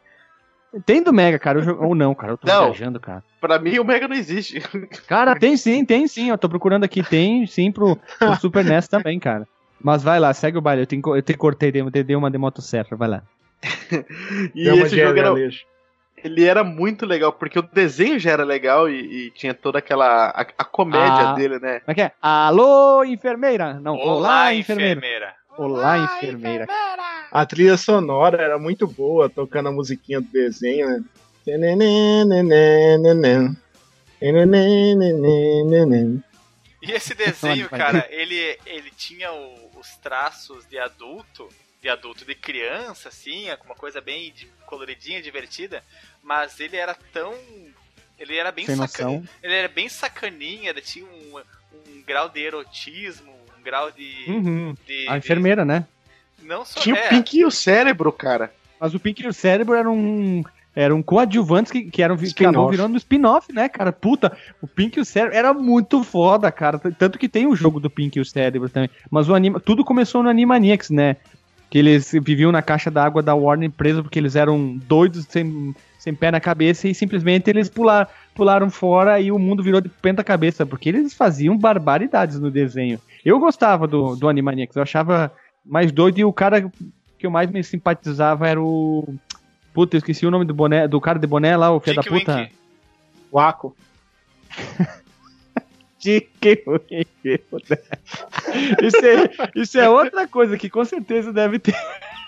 Tem 0.85 1.03
do 1.03 1.13
Mega, 1.15 1.39
cara, 1.39 1.61
eu 1.61 1.81
ou 1.81 1.95
não, 1.95 2.15
cara, 2.15 2.35
eu 2.35 2.37
tô 2.37 2.47
Não. 2.47 2.65
viajando, 2.67 3.01
cara. 3.01 3.25
Pra 3.41 3.59
mim 3.59 3.79
o 3.79 3.85
Mega 3.85 4.07
não 4.07 4.15
existe. 4.17 4.61
Cara, 5.09 5.35
tem 5.39 5.57
sim, 5.57 5.83
tem 5.85 6.07
sim, 6.07 6.29
eu 6.29 6.37
tô 6.37 6.47
procurando 6.49 6.85
aqui, 6.85 7.03
tem 7.03 7.47
sim 7.47 7.73
pro, 7.73 7.97
pro 8.19 8.35
Super 8.41 8.63
NES 8.65 8.87
também, 8.87 9.19
cara. 9.19 9.47
Mas 9.81 10.03
vai 10.03 10.21
lá, 10.21 10.35
segue 10.35 10.59
o 10.59 10.61
baile, 10.61 10.83
eu 10.83 10.87
te, 10.87 11.01
eu 11.03 11.23
te 11.23 11.35
cortei, 11.35 11.73
dei, 11.73 11.83
dei 12.05 12.17
uma 12.17 12.31
de 12.31 12.37
motosserra, 12.37 12.97
vai 12.97 13.09
lá. 13.09 13.23
E 14.55 14.69
esse 14.69 14.97
jogo 14.99 15.15
de 15.15 15.21
era, 15.21 15.35
ele 16.23 16.45
era 16.45 16.63
muito 16.65 17.07
legal, 17.07 17.33
porque 17.33 17.59
o 17.59 17.63
desenho 17.63 18.19
já 18.19 18.33
era 18.33 18.45
legal 18.45 18.91
e, 18.91 19.27
e 19.29 19.31
tinha 19.31 19.55
toda 19.55 19.79
aquela. 19.79 20.27
a, 20.31 20.41
a 20.41 20.65
comédia 20.65 21.31
Ah. 21.31 21.33
dele, 21.35 21.59
né? 21.59 21.81
Como 21.81 21.93
é 21.93 21.95
que 21.95 22.03
é? 22.03 22.13
Alô, 22.21 23.05
enfermeira! 23.05 23.75
Não, 23.81 23.95
olá, 23.95 24.13
Olá, 24.13 24.55
enfermeira. 24.55 24.99
enfermeira. 24.99 25.35
Olá, 25.59 25.99
enfermeira. 25.99 26.67
A 27.31 27.45
trilha 27.45 27.77
sonora 27.77 28.41
era 28.43 28.59
muito 28.59 28.87
boa, 28.87 29.29
tocando 29.29 29.69
a 29.69 29.73
musiquinha 29.73 30.21
do 30.21 30.29
desenho, 30.29 30.89
né? 30.89 31.05
E 36.81 36.93
esse 36.93 37.15
desenho, 37.15 37.69
cara, 37.69 38.07
ele, 38.11 38.59
ele 38.65 38.91
tinha 38.97 39.33
o- 39.33 39.71
os 39.79 39.97
traços 39.97 40.65
de 40.67 40.79
adulto, 40.79 41.49
de 41.83 41.89
adulto 41.89 42.25
de 42.25 42.35
criança, 42.35 43.09
assim, 43.09 43.47
com 43.59 43.65
uma 43.67 43.75
coisa 43.75 44.01
bem 44.01 44.33
coloridinha, 44.67 45.21
divertida, 45.23 45.83
mas 46.23 46.61
ele 46.61 46.77
era 46.77 46.95
tão. 47.13 47.35
Ele 48.19 48.37
era 48.37 48.51
bem 48.53 48.65
sacaninha. 48.89 49.19
Ele 49.43 49.55
era 49.55 49.69
bem 49.69 49.89
sacaninha, 49.89 50.71
ele 50.71 50.81
tinha 50.81 51.05
um, 51.07 51.39
um 51.89 52.03
grau 52.03 52.29
de 52.29 52.41
erotismo, 52.41 53.33
grau 53.69 53.91
de. 53.91 54.31
Uhum. 54.31 54.75
de- 54.87 55.07
A 55.09 55.19
enfermeira, 55.19 55.65
né? 55.65 55.85
de- 56.41 56.47
não 56.47 56.65
só 56.65 56.81
Tinha 56.81 56.97
é, 56.97 57.07
o 57.07 57.09
Pink 57.11 57.39
e 57.39 57.45
o 57.45 57.51
cérebro, 57.51 58.11
cara. 58.11 58.51
Mas 58.81 58.95
o 58.95 59.01
Pink 59.01 59.23
e 59.23 59.29
o 59.29 59.33
Cérebro 59.33 59.75
eram 59.75 59.95
um. 59.97 60.43
Eram 60.75 61.03
coadjuvantes 61.03 61.73
que, 61.73 61.91
que 61.91 62.01
eram 62.03 62.17
que 62.17 62.47
acabou 62.47 62.71
virando 62.71 62.95
um 62.95 62.97
spin-off, 62.97 63.53
né, 63.53 63.69
cara? 63.69 63.91
Puta, 63.93 64.37
o 64.63 64.67
Pink 64.69 64.97
e 64.97 65.03
o 65.03 65.05
Cérebro 65.05 65.37
era 65.37 65.53
muito 65.53 66.05
foda, 66.05 66.53
cara. 66.53 66.79
Tanto 66.79 67.19
que 67.19 67.29
tem 67.29 67.47
o 67.49 67.57
jogo 67.57 67.81
do 67.81 67.91
Pink 67.91 68.17
e 68.17 68.21
o 68.23 68.25
Cérebro 68.25 68.69
também. 68.69 68.89
Mas 69.11 69.29
o 69.29 69.35
anima, 69.35 69.59
tudo 69.59 69.85
começou 69.85 70.23
no 70.23 70.29
Animaniacs, 70.29 70.91
né? 70.91 71.17
Que 71.69 71.79
eles 71.79 72.13
viviam 72.23 72.53
na 72.53 72.63
caixa 72.63 72.91
d'água 72.93 73.21
da 73.23 73.35
Warner 73.35 73.71
preso 73.73 74.03
porque 74.05 74.19
eles 74.21 74.37
eram 74.37 74.77
doidos, 74.87 75.27
sem, 75.29 75.75
sem 75.99 76.15
pé 76.15 76.31
na 76.31 76.39
cabeça, 76.41 76.87
e 76.89 76.95
simplesmente 76.95 77.51
eles 77.51 77.69
pular, 77.69 78.09
pularam 78.39 78.71
fora 78.71 79.21
e 79.21 79.33
o 79.33 79.39
mundo 79.39 79.65
virou 79.65 79.81
de 79.81 79.89
penta 79.89 80.23
cabeça, 80.23 80.65
porque 80.65 80.89
eles 80.89 81.13
faziam 81.13 81.59
barbaridades 81.59 82.39
no 82.39 82.53
desenho. 82.53 83.01
Eu 83.25 83.41
gostava 83.41 83.85
do, 83.89 84.15
do 84.15 84.29
Animaniacs, 84.29 84.77
eu 84.77 84.83
achava 84.83 85.33
mais 85.67 85.91
doido 85.91 86.21
e 86.21 86.25
o 86.25 86.33
cara 86.33 86.71
que 87.19 87.27
eu 87.27 87.33
mais 87.33 87.51
me 87.51 87.65
simpatizava 87.65 88.49
era 88.49 88.63
o. 88.63 89.13
Puta, 89.75 89.97
eu 89.97 89.99
esqueci 89.99 90.25
o 90.25 90.31
nome 90.31 90.45
do 90.45 90.55
boné, 90.55 90.87
do 90.87 91.01
cara 91.01 91.19
de 91.19 91.27
boné 91.27 91.57
lá, 91.57 91.73
o 91.73 91.81
filho 91.81 91.97
da 91.97 92.03
puta. 92.05 92.49
Waco. 93.33 93.77
Tinky 95.99 96.63
Winky. 96.65 97.41
isso, 98.85 99.05
é, 99.05 99.51
isso 99.57 99.79
é 99.81 99.89
outra 99.89 100.29
coisa 100.29 100.57
que 100.57 100.71
com 100.71 100.85
certeza 100.85 101.33
deve 101.33 101.59
ter 101.59 101.75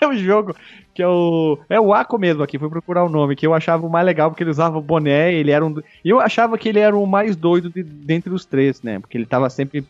o 0.07 0.13
jogo, 0.17 0.55
que 0.93 1.01
é 1.01 1.07
o. 1.07 1.57
É 1.69 1.79
o 1.79 1.93
Aco 1.93 2.17
mesmo 2.17 2.43
aqui, 2.43 2.57
fui 2.59 2.69
procurar 2.69 3.03
o 3.03 3.09
nome, 3.09 3.35
que 3.35 3.45
eu 3.45 3.53
achava 3.53 3.85
o 3.85 3.89
mais 3.89 4.05
legal, 4.05 4.29
porque 4.29 4.43
ele 4.43 4.49
usava 4.49 4.77
o 4.77 4.81
boné, 4.81 5.33
ele 5.33 5.51
era 5.51 5.65
um. 5.65 5.75
E 6.03 6.09
eu 6.09 6.19
achava 6.19 6.57
que 6.57 6.69
ele 6.69 6.79
era 6.79 6.95
o 6.95 7.05
mais 7.05 7.35
doido 7.35 7.69
de, 7.69 7.83
dentre 7.83 8.33
os 8.33 8.45
três, 8.45 8.81
né? 8.81 8.99
Porque 8.99 9.17
ele 9.17 9.25
tava 9.25 9.49
sempre 9.49 9.85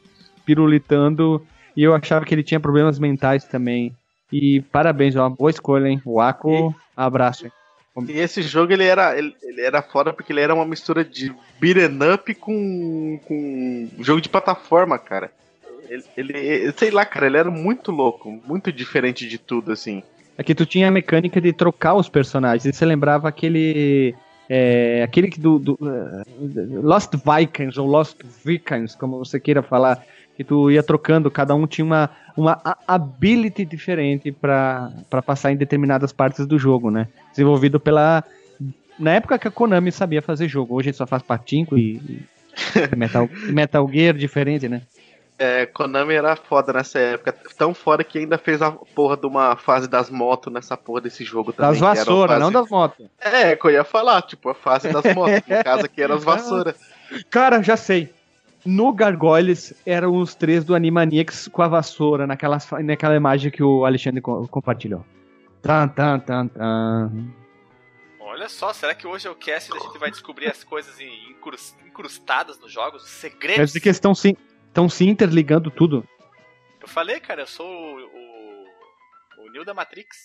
pirulitando 0.46 1.46
e 1.76 1.84
eu 1.84 1.96
achava 1.96 2.26
que 2.26 2.34
ele 2.34 2.44
tinha 2.44 2.60
problemas 2.60 3.00
mentais 3.00 3.44
também. 3.46 3.96
E 4.32 4.62
parabéns, 4.72 5.16
é 5.16 5.20
uma 5.20 5.30
boa 5.30 5.50
escolha, 5.50 5.88
hein? 5.88 6.02
O 6.06 6.20
Aco, 6.22 6.74
abraço. 6.96 7.46
hein? 7.46 7.52
E 8.08 8.20
esse 8.20 8.42
jogo 8.42 8.72
ele 8.72 8.86
era, 8.86 9.18
ele, 9.18 9.36
ele 9.44 9.62
era 9.62 9.82
foda 9.82 10.14
porque 10.14 10.32
ele 10.32 10.40
era 10.40 10.54
uma 10.56 10.66
mistura 10.66 11.04
de 11.04 11.34
beat'em 11.60 12.00
up 12.14 12.34
com, 12.36 13.20
com 13.28 13.90
jogo 14.00 14.22
de 14.22 14.30
plataforma, 14.30 14.98
cara. 14.98 15.32
Ele, 16.16 16.34
ele- 16.38 16.72
sei 16.74 16.90
lá, 16.92 17.06
cara, 17.06 17.26
ele 17.28 17.38
era 17.38 17.52
muito 17.52 17.92
louco, 17.92 18.42
muito 18.48 18.72
diferente 18.72 19.28
de 19.28 19.38
tudo, 19.38 19.72
assim. 19.72 20.02
É 20.38 20.44
que 20.44 20.56
tu 20.56 20.66
tinha 20.66 20.88
a 20.88 20.92
mecânica 20.92 21.42
de 21.42 21.52
trocar 21.54 21.94
os 21.96 22.08
personagens. 22.10 22.66
E 22.66 22.74
você 22.74 22.86
lembrava 22.86 23.28
aquele. 23.28 24.16
é, 24.50 25.04
aquele 25.04 25.30
que 25.30 25.40
do, 25.40 25.60
do, 25.60 25.78
eh, 25.82 26.24
Lost 26.82 27.14
Vikings 27.14 27.80
ou 27.80 27.88
Lost 27.88 28.18
Vikings, 28.44 28.98
como 28.98 29.18
você 29.20 29.40
queira 29.40 29.62
falar. 29.62 30.04
Que 30.38 30.44
tu 30.46 30.72
ia 30.72 30.82
trocando, 30.82 31.30
cada 31.30 31.54
um 31.54 31.68
tinha 31.68 31.86
uma, 31.86 32.10
uma 32.36 32.60
ability 32.88 33.66
diferente 33.66 34.32
pra 34.32 34.90
pra 35.10 35.22
passar 35.22 35.52
em 35.52 35.58
determinadas 35.58 36.12
partes 36.14 36.48
do 36.48 36.58
jogo, 36.58 36.90
né? 36.90 37.08
Desenvolvido 37.32 37.80
pela. 37.80 38.24
Na 38.98 39.12
época 39.12 39.38
que 39.38 39.48
a 39.48 39.52
Konami 39.52 39.92
sabia 39.92 40.22
fazer 40.22 40.48
jogo, 40.48 40.74
hoje 40.76 40.94
só 40.94 41.06
faz 41.06 41.22
patinco 41.22 41.78
e, 41.78 41.98
e 41.98 42.22
Metal, 42.96 43.30
Metal 43.50 43.88
Gear 43.92 44.16
diferente, 44.16 44.68
né? 44.70 44.82
É, 45.44 45.66
Konami 45.66 46.14
era 46.14 46.36
foda 46.36 46.72
nessa 46.72 47.00
época, 47.00 47.34
tão 47.58 47.74
foda 47.74 48.04
que 48.04 48.20
ainda 48.20 48.38
fez 48.38 48.62
a 48.62 48.70
porra 48.72 49.18
de 49.18 49.26
uma 49.26 49.56
fase 49.56 49.88
das 49.88 50.08
motos 50.08 50.54
nessa 50.54 50.78
porra 50.78 51.02
desse 51.02 51.24
jogo 51.24 51.52
também. 51.52 51.72
Das 51.72 51.80
vassouras, 51.80 52.38
fase- 52.38 52.40
não 52.40 52.52
das 52.52 52.70
motos. 52.70 53.08
É, 53.20 53.56
que 53.56 53.66
eu 53.66 53.72
ia 53.72 53.84
falar, 53.84 54.22
tipo, 54.22 54.50
a 54.50 54.54
fase 54.54 54.90
das 54.92 55.04
motos, 55.16 55.42
no 55.48 55.64
caso 55.64 55.86
aqui 55.86 56.00
eram 56.04 56.16
as 56.16 56.24
vassouras. 56.24 56.76
Cara, 57.32 57.64
já 57.64 57.76
sei. 57.76 58.14
No 58.64 58.94
Gargoyles 58.94 59.74
eram 59.84 60.16
os 60.18 60.36
três 60.36 60.64
do 60.64 60.76
Animaniacs 60.76 61.48
com 61.48 61.64
a 61.64 61.68
vassoura, 61.68 62.28
naquela, 62.28 62.60
naquela 62.84 63.16
imagem 63.16 63.50
que 63.50 63.64
o 63.64 63.84
Alexandre 63.84 64.22
co- 64.22 64.48
compartilhou. 64.48 65.04
Tan, 65.64 65.88
tan, 65.88 66.20
tan, 66.20 66.48
tan. 66.50 67.12
Olha 68.20 68.48
só, 68.48 68.72
será 68.74 68.94
que 68.94 69.08
hoje 69.08 69.28
é 69.28 69.32
o 69.32 69.36
cast 69.36 69.72
e 69.72 69.76
a 69.76 69.80
gente 69.80 69.98
vai 69.98 70.12
descobrir 70.12 70.48
as 70.48 70.64
coisas 70.64 70.96
incrustadas 71.88 72.60
nos 72.60 72.72
jogos? 72.72 73.10
Segredos? 73.10 73.66
dizer 73.66 73.80
que 73.80 73.88
eles 73.90 74.00
estão 74.72 74.88
se, 74.90 75.06
interligando 75.08 75.70
tudo. 75.70 76.08
Eu 76.80 76.88
falei, 76.88 77.20
cara, 77.20 77.42
eu 77.42 77.48
sou 77.48 77.68
o, 77.68 78.00
o, 78.00 79.46
o 79.46 79.52
Neo 79.52 79.66
da 79.66 79.74
Matrix. 79.74 80.18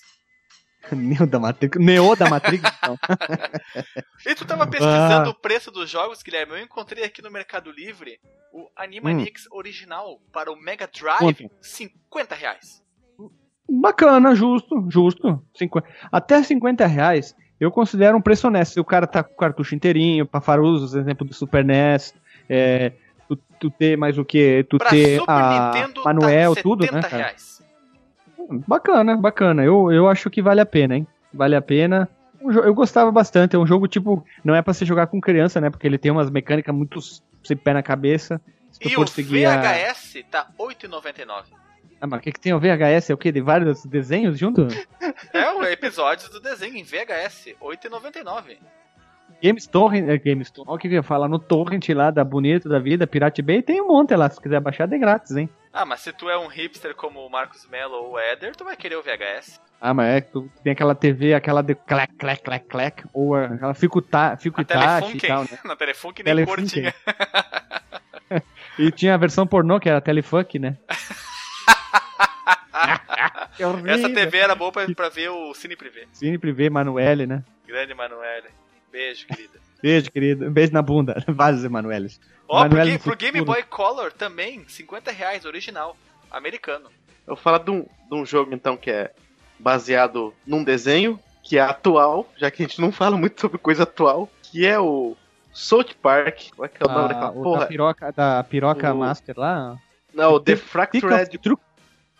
Neo 0.92 1.26
da 1.26 1.38
Matrix. 1.40 1.78
Neo 1.78 2.14
da 2.16 2.30
Matrix, 2.30 2.62
então. 2.78 2.96
E 4.26 4.34
tu 4.34 4.44
tava 4.44 4.66
pesquisando 4.66 5.28
Ah. 5.28 5.30
o 5.30 5.34
preço 5.34 5.70
dos 5.70 5.88
jogos, 5.90 6.22
Guilherme? 6.22 6.52
Eu 6.54 6.58
encontrei 6.60 7.04
aqui 7.04 7.20
no 7.22 7.30
Mercado 7.30 7.70
Livre 7.70 8.18
o 8.52 8.68
Animaniacs 8.76 9.46
original 9.52 10.18
para 10.32 10.50
o 10.50 10.56
Mega 10.56 10.88
Drive, 10.88 11.18
Quanto? 11.18 11.50
50 11.60 12.34
reais. 12.34 12.82
Bacana, 13.68 14.34
justo, 14.34 14.86
justo. 14.88 15.42
Cinqu- 15.54 15.82
Até 16.10 16.42
50 16.42 16.86
reais 16.86 17.34
eu 17.58 17.70
considero 17.70 18.16
um 18.16 18.20
preço 18.20 18.46
honesto. 18.46 18.74
Se 18.74 18.80
o 18.80 18.84
cara 18.84 19.06
tá 19.06 19.22
com 19.22 19.32
o 19.32 19.36
cartucho 19.36 19.74
inteirinho, 19.74 20.26
pra 20.26 20.40
Faruzos, 20.40 20.94
exemplo 20.94 21.26
do 21.26 21.34
Super 21.34 21.64
NES, 21.64 22.14
é, 22.48 22.92
tu, 23.28 23.36
tu 23.58 23.70
ter 23.70 23.96
mais 23.96 24.16
o 24.18 24.24
que? 24.24 24.64
Tu 24.68 24.78
Pra 24.78 24.90
ter 24.90 25.18
Super 25.18 25.32
a 25.32 25.72
Nintendo 25.74 26.04
Manuel, 26.04 26.54
tá 26.54 26.62
tudo, 26.62 26.84
70 26.84 26.96
né, 26.96 27.02
cara? 27.08 27.22
reais. 27.24 27.62
Bacana, 28.66 29.16
bacana. 29.16 29.64
Eu, 29.64 29.90
eu 29.90 30.08
acho 30.08 30.30
que 30.30 30.40
vale 30.42 30.60
a 30.60 30.66
pena, 30.66 30.96
hein? 30.96 31.06
Vale 31.32 31.56
a 31.56 31.62
pena. 31.62 32.08
Um 32.40 32.52
Eu 32.52 32.74
gostava 32.74 33.10
bastante. 33.10 33.56
É 33.56 33.58
um 33.58 33.66
jogo 33.66 33.88
tipo. 33.88 34.24
Não 34.44 34.54
é 34.54 34.62
pra 34.62 34.72
você 34.72 34.84
jogar 34.84 35.08
com 35.08 35.20
criança, 35.20 35.60
né? 35.60 35.70
Porque 35.70 35.86
ele 35.86 35.98
tem 35.98 36.10
umas 36.12 36.30
mecânicas 36.30 36.74
muito 36.74 37.00
sem 37.42 37.56
pé 37.56 37.72
na 37.74 37.82
cabeça. 37.82 38.40
Se 38.70 38.88
E 38.88 38.96
o 38.96 39.06
seguir 39.06 39.46
a- 39.46 39.56
VHS 39.60 40.24
tá 40.30 40.46
8,99. 40.58 41.44
Ah, 41.98 42.06
mas 42.06 42.18
o 42.18 42.22
que, 42.22 42.30
que 42.32 42.38
tem 42.40 42.52
o 42.52 42.60
VHS? 42.60 43.10
É 43.10 43.14
o 43.14 43.16
quê? 43.16 43.32
De 43.32 43.40
vários 43.40 43.84
desenhos 43.86 44.38
junto? 44.38 44.68
É 45.32 45.50
o 45.50 45.62
episódio 45.64 46.30
do 46.30 46.40
desenho 46.40 46.76
em 46.76 46.82
VHS, 46.82 47.54
8,99. 47.60 48.58
Games 49.42 49.66
Torrent. 49.66 50.08
É, 50.08 50.18
Games 50.18 50.50
Torrent. 50.50 50.68
Olha 50.68 50.76
o 50.76 50.78
que 50.78 50.88
eu 50.88 50.92
ia 50.92 51.02
falar. 51.02 51.28
No 51.28 51.38
Torrent 51.38 51.88
lá 51.90 52.10
da 52.10 52.24
Bonito 52.24 52.68
da 52.68 52.78
Vida, 52.78 53.06
Pirate 53.06 53.42
Bay, 53.42 53.62
tem 53.62 53.80
um 53.80 53.88
monte 53.88 54.14
lá. 54.14 54.28
Se 54.28 54.40
quiser 54.40 54.60
baixar, 54.60 54.92
é 54.92 54.98
grátis, 54.98 55.36
hein? 55.36 55.48
Ah, 55.72 55.84
mas 55.84 56.00
se 56.00 56.12
tu 56.12 56.28
é 56.30 56.38
um 56.38 56.46
hipster 56.46 56.94
como 56.94 57.20
o 57.20 57.30
Marcos 57.30 57.68
Mello 57.68 57.94
ou 57.94 58.12
o 58.12 58.18
Eder, 58.18 58.56
tu 58.56 58.64
vai 58.64 58.76
querer 58.76 58.96
o 58.96 59.02
VHS. 59.02 59.60
Ah, 59.80 59.92
mas 59.92 60.06
é 60.16 60.20
que 60.22 60.32
tu 60.32 60.50
tem 60.64 60.72
aquela 60.72 60.94
TV, 60.94 61.34
aquela 61.34 61.62
de 61.62 61.74
clac, 61.74 62.14
clac, 62.14 62.42
clac, 62.42 62.66
clac, 62.66 63.04
ou 63.12 63.34
aquela 63.34 63.74
fico 63.74 64.00
ta, 64.00 64.36
fico 64.38 64.58
Na 64.58 64.62
Itachi 64.62 65.16
e 65.18 65.20
tal, 65.20 65.42
né? 65.42 65.58
Na 65.64 65.76
Telefunken 65.76 66.24
nem 66.24 66.46
cor 66.46 66.56
Telefunken. 66.56 66.92
tinha. 66.92 66.94
E 68.78 68.90
tinha 68.90 69.14
a 69.14 69.16
versão 69.16 69.46
pornô, 69.46 69.80
que 69.80 69.88
era 69.88 70.00
Telefunk, 70.02 70.58
né? 70.58 70.76
Essa 73.86 74.12
TV 74.12 74.38
era 74.38 74.54
boa 74.54 74.70
pra, 74.70 74.86
pra 74.94 75.08
ver 75.08 75.30
o 75.30 75.54
Cine 75.54 75.76
Privé. 75.76 76.06
Cine 76.12 76.36
Privé, 76.36 76.68
Manuele, 76.68 77.26
né? 77.26 77.42
Grande 77.66 77.94
Manoela. 77.94 78.48
Beijo, 78.96 79.26
querida. 79.26 79.58
Beijo, 79.82 80.10
querido. 80.10 80.46
Um 80.46 80.50
beijo 80.50 80.72
na 80.72 80.80
bunda. 80.82 81.22
Vários 81.28 81.62
Emanueles. 81.64 82.18
Ó, 82.48 82.66
pro, 82.66 82.78
Ga- 82.78 82.84
do 82.86 82.98
pro 82.98 83.16
Game. 83.16 83.40
Boy 83.42 83.62
Color 83.64 84.10
também, 84.12 84.64
50 84.66 85.10
reais, 85.12 85.44
original. 85.44 85.96
Americano. 86.30 86.86
Eu 87.26 87.34
vou 87.34 87.36
falar 87.36 87.58
de 87.58 87.70
um, 87.70 87.80
de 87.82 88.14
um 88.14 88.24
jogo, 88.24 88.54
então, 88.54 88.76
que 88.76 88.90
é 88.90 89.12
baseado 89.58 90.32
num 90.46 90.64
desenho, 90.64 91.18
que 91.42 91.58
é 91.58 91.60
atual, 91.60 92.28
já 92.36 92.50
que 92.50 92.62
a 92.62 92.66
gente 92.66 92.80
não 92.80 92.90
fala 92.90 93.16
muito 93.16 93.40
sobre 93.40 93.58
coisa 93.58 93.82
atual, 93.82 94.28
que 94.42 94.64
é 94.66 94.78
o 94.78 95.16
South 95.52 95.94
Park. 96.02 96.50
Qual 96.56 96.64
é 96.66 96.68
que 96.68 96.82
é 96.82 96.86
o 96.86 96.88
nome 96.88 97.04
Ah, 97.04 97.08
daquela 97.08 97.30
o 97.30 97.34
da 97.34 97.42
porra? 97.42 97.66
piroca, 97.66 98.12
da 98.12 98.44
piroca 98.44 98.92
O- 98.94 98.98
Master 98.98 99.34
lá. 99.38 99.76
Não, 100.14 100.40
The 100.40 100.54
Thick 100.54 100.66
Fractured... 100.68 101.40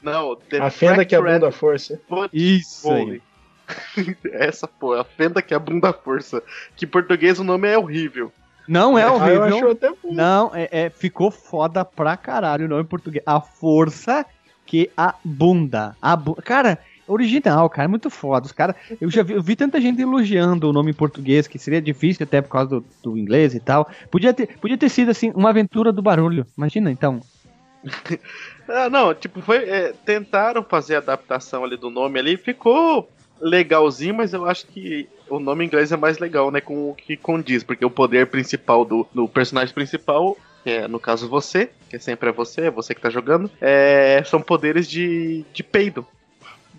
Não, 0.03 0.37
The 0.37 0.59
A 0.59 0.71
fenda 0.71 1.05
que 1.05 1.15
é 1.15 1.19
a 1.19 1.23
bunda 1.23 1.51
força. 1.51 2.01
Isso 2.33 2.91
aí. 2.93 3.23
Essa, 4.33 4.67
pô, 4.69 4.93
a 4.95 5.05
fenda 5.05 5.43
que 5.43 5.53
é 5.55 5.57
a 5.57 5.61
bunda 5.61 5.93
força. 5.93 6.43
Que 6.77 6.85
em 6.85 6.89
português 6.89 7.39
o 7.39 7.45
nome 7.45 7.69
é 7.69 7.79
horrível. 7.79 8.33
Não 8.69 8.99
é 8.99 9.03
Ah, 9.05 9.07
eu 9.09 9.15
horrível. 9.15 9.45
acho 9.45 9.69
até 9.71 9.91
bom. 9.91 10.13
Não, 10.13 10.51
é, 10.55 10.69
é- 10.71 10.91
ficou 10.91 11.31
foda 11.31 11.85
pra 11.85 12.17
caralho 12.17 12.67
o 12.67 12.69
nome 12.69 12.83
em 12.83 12.87
português. 12.87 13.23
A 13.27 13.41
força 13.41 14.25
que 14.65 14.91
a 14.97 15.15
bunda. 15.25 15.95
A 16.03 16.17
bu... 16.17 16.35
Cara, 16.43 16.79
original, 17.07 17.71
cara, 17.71 17.85
é 17.85 17.89
muito 17.89 18.11
foda. 18.11 18.47
Os 18.47 18.53
cara, 18.53 18.75
eu 19.01 19.09
já 19.09 19.23
vi, 19.23 19.35
eu 19.35 19.43
vi 19.43 19.55
tanta 19.55 19.81
gente 19.81 20.03
elogiando 20.03 20.69
o 20.69 20.73
nome 20.73 20.91
em 20.91 20.95
português, 20.95 21.47
que 21.47 21.59
seria 21.61 21.81
difícil 21.81 22.25
até 22.25 22.43
por 22.43 22.49
causa 22.51 22.69
do, 22.71 22.85
do 23.03 23.17
inglês 23.17 23.55
e 23.55 23.61
tal. 23.61 23.89
Podia 24.11 24.35
ter, 24.35 24.59
podia 24.59 24.77
ter 24.77 24.89
sido 24.89 25.13
assim, 25.13 25.31
uma 25.37 25.51
aventura 25.51 25.93
do 25.93 26.03
barulho. 26.03 26.45
Imagina 26.57 26.91
então. 26.91 27.21
Ah, 28.69 28.91
não, 28.91 29.15
tipo, 29.15 29.41
foi. 29.41 29.59
é, 29.59 29.93
tentaram 30.05 30.61
fazer 30.65 30.97
a 30.97 30.99
adaptação 30.99 31.63
ali 31.63 31.77
do 31.77 31.89
nome 31.89 32.19
ali, 32.19 32.37
ficou 32.37 33.09
legalzinho, 33.41 34.15
mas 34.15 34.33
eu 34.33 34.47
acho 34.47 34.67
que 34.67 35.09
o 35.29 35.39
nome 35.39 35.65
em 35.65 35.67
inglês 35.67 35.93
é 35.93 35.97
mais 35.97 36.19
legal, 36.19 36.51
né? 36.51 36.61
Com 36.61 36.91
o 36.91 36.95
que 36.95 37.17
condiz, 37.17 37.63
porque 37.63 37.85
o 37.85 37.91
poder 37.91 38.27
principal 38.29 38.85
do, 38.85 39.07
do 39.15 39.29
personagem 39.29 39.75
principal, 39.75 40.37
que 40.63 40.71
é 40.71 40.89
no 40.89 40.99
caso 40.99 41.29
você, 41.29 41.71
que 41.89 41.99
sempre 41.99 42.29
é 42.29 42.33
você, 42.33 42.63
é 42.63 42.71
você 42.71 42.95
que 42.95 43.01
tá 43.01 43.11
jogando, 43.11 43.51
é, 43.61 44.23
são 44.25 44.41
poderes 44.41 44.89
de, 44.89 45.45
de 45.53 45.63
peido. 45.63 46.07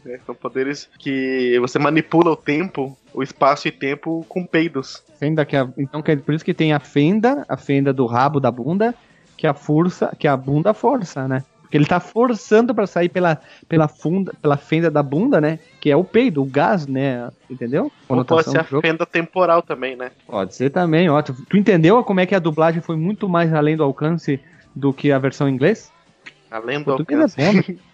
né, 0.03 0.19
São 0.25 0.35
poderes 0.35 0.89
que 0.97 1.57
você 1.59 1.77
manipula 1.79 2.31
o 2.31 2.35
tempo, 2.35 2.97
o 3.13 3.21
espaço 3.21 3.67
e 3.67 3.71
tempo 3.71 4.25
com 4.27 4.45
peidos. 4.45 5.03
Fenda 5.19 5.45
que 5.45 5.55
a, 5.55 5.67
então 5.77 6.01
que 6.01 6.11
é 6.11 6.15
por 6.15 6.33
isso 6.33 6.45
que 6.45 6.53
tem 6.53 6.73
a 6.73 6.79
fenda, 6.79 7.45
a 7.47 7.57
fenda 7.57 7.93
do 7.93 8.05
rabo 8.05 8.39
da 8.39 8.51
bunda, 8.51 8.93
que 9.35 9.45
a 9.45 9.53
força, 9.53 10.15
que 10.17 10.27
a 10.27 10.35
bunda 10.35 10.73
força, 10.73 11.27
né? 11.27 11.43
Porque 11.67 11.75
ele 11.77 11.85
tá 11.85 11.99
forçando 11.99 12.73
pra 12.73 12.87
sair 12.87 13.09
pela, 13.09 13.41
pela 13.67 13.89
funda, 13.89 14.31
pela 14.41 14.55
fenda 14.55 14.89
da 14.89 15.03
bunda, 15.03 15.41
né? 15.41 15.59
Que 15.81 15.91
é 15.91 15.97
o 15.97 16.03
peido, 16.03 16.41
o 16.41 16.45
gás, 16.45 16.87
né? 16.87 17.29
Entendeu? 17.49 17.91
Ou 18.07 18.23
pode 18.23 18.49
ser 18.49 18.59
a 18.59 18.63
fenda 18.63 19.05
temporal 19.05 19.61
também, 19.61 19.93
né? 19.97 20.11
Pode 20.25 20.55
ser 20.55 20.69
também, 20.69 21.09
ó. 21.09 21.21
Tu, 21.21 21.33
tu 21.49 21.57
entendeu 21.57 22.01
como 22.05 22.21
é 22.21 22.25
que 22.25 22.33
a 22.33 22.39
dublagem 22.39 22.81
foi 22.81 22.95
muito 22.95 23.27
mais 23.27 23.53
além 23.53 23.75
do 23.75 23.83
alcance 23.83 24.39
do 24.73 24.93
que 24.93 25.11
a 25.11 25.19
versão 25.19 25.49
em 25.49 25.53
inglês? 25.53 25.91
Além 26.49 26.81
do 26.81 26.91
é 26.91 26.93
alcance. 26.93 27.35
bom. 27.35 27.75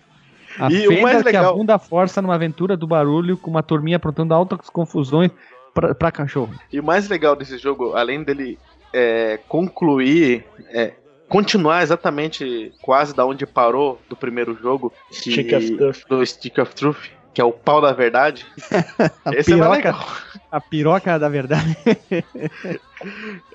A 0.60 0.72
E 0.72 0.86
o 0.88 0.92
fenda 0.92 1.02
mais 1.02 1.16
que 1.24 1.30
a 1.30 1.40
legal- 1.42 1.58
bunda 1.58 1.80
força 1.80 2.22
numa 2.22 2.36
aventura 2.36 2.78
do 2.78 2.86
barulho 2.86 3.36
com 3.36 3.50
uma 3.50 3.64
turminha 3.64 3.98
aprontando 3.98 4.36
altas 4.36 4.70
confusões 4.70 5.32
pra, 5.74 5.96
pra 5.96 6.12
cachorro. 6.12 6.54
E 6.72 6.80
o 6.80 6.84
mais 6.84 7.10
legal 7.10 7.36
desse 7.36 7.58
jogo, 7.58 7.96
além 7.96 8.22
dele 8.24 8.60
é, 8.94 9.40
concluir, 9.48 10.46
é, 10.70 10.94
continuar 11.34 11.82
exatamente 11.84 12.72
quase 12.82 13.16
da 13.16 13.26
onde 13.26 13.46
parou 13.46 14.00
do 14.08 14.16
primeiro 14.16 14.56
jogo, 14.62 14.94
que- 15.10 15.32
Stick 15.32 15.54
of 15.54 15.78
Truth. 15.78 16.02
do 16.08 16.26
Stick 16.26 16.58
of 16.60 16.76
Truth, 16.76 17.10
que 17.34 17.42
é 17.42 17.44
o 17.44 17.52
pau 17.52 17.82
da 17.82 17.92
verdade. 17.92 18.46
A 19.26 19.34
Esse 19.34 19.52
é 19.52 19.56
piroca, 19.56 19.72
legal. 19.76 20.08
a 20.52 20.62
piroca 20.62 21.18
da 21.20 21.30
verdade. 21.30 21.76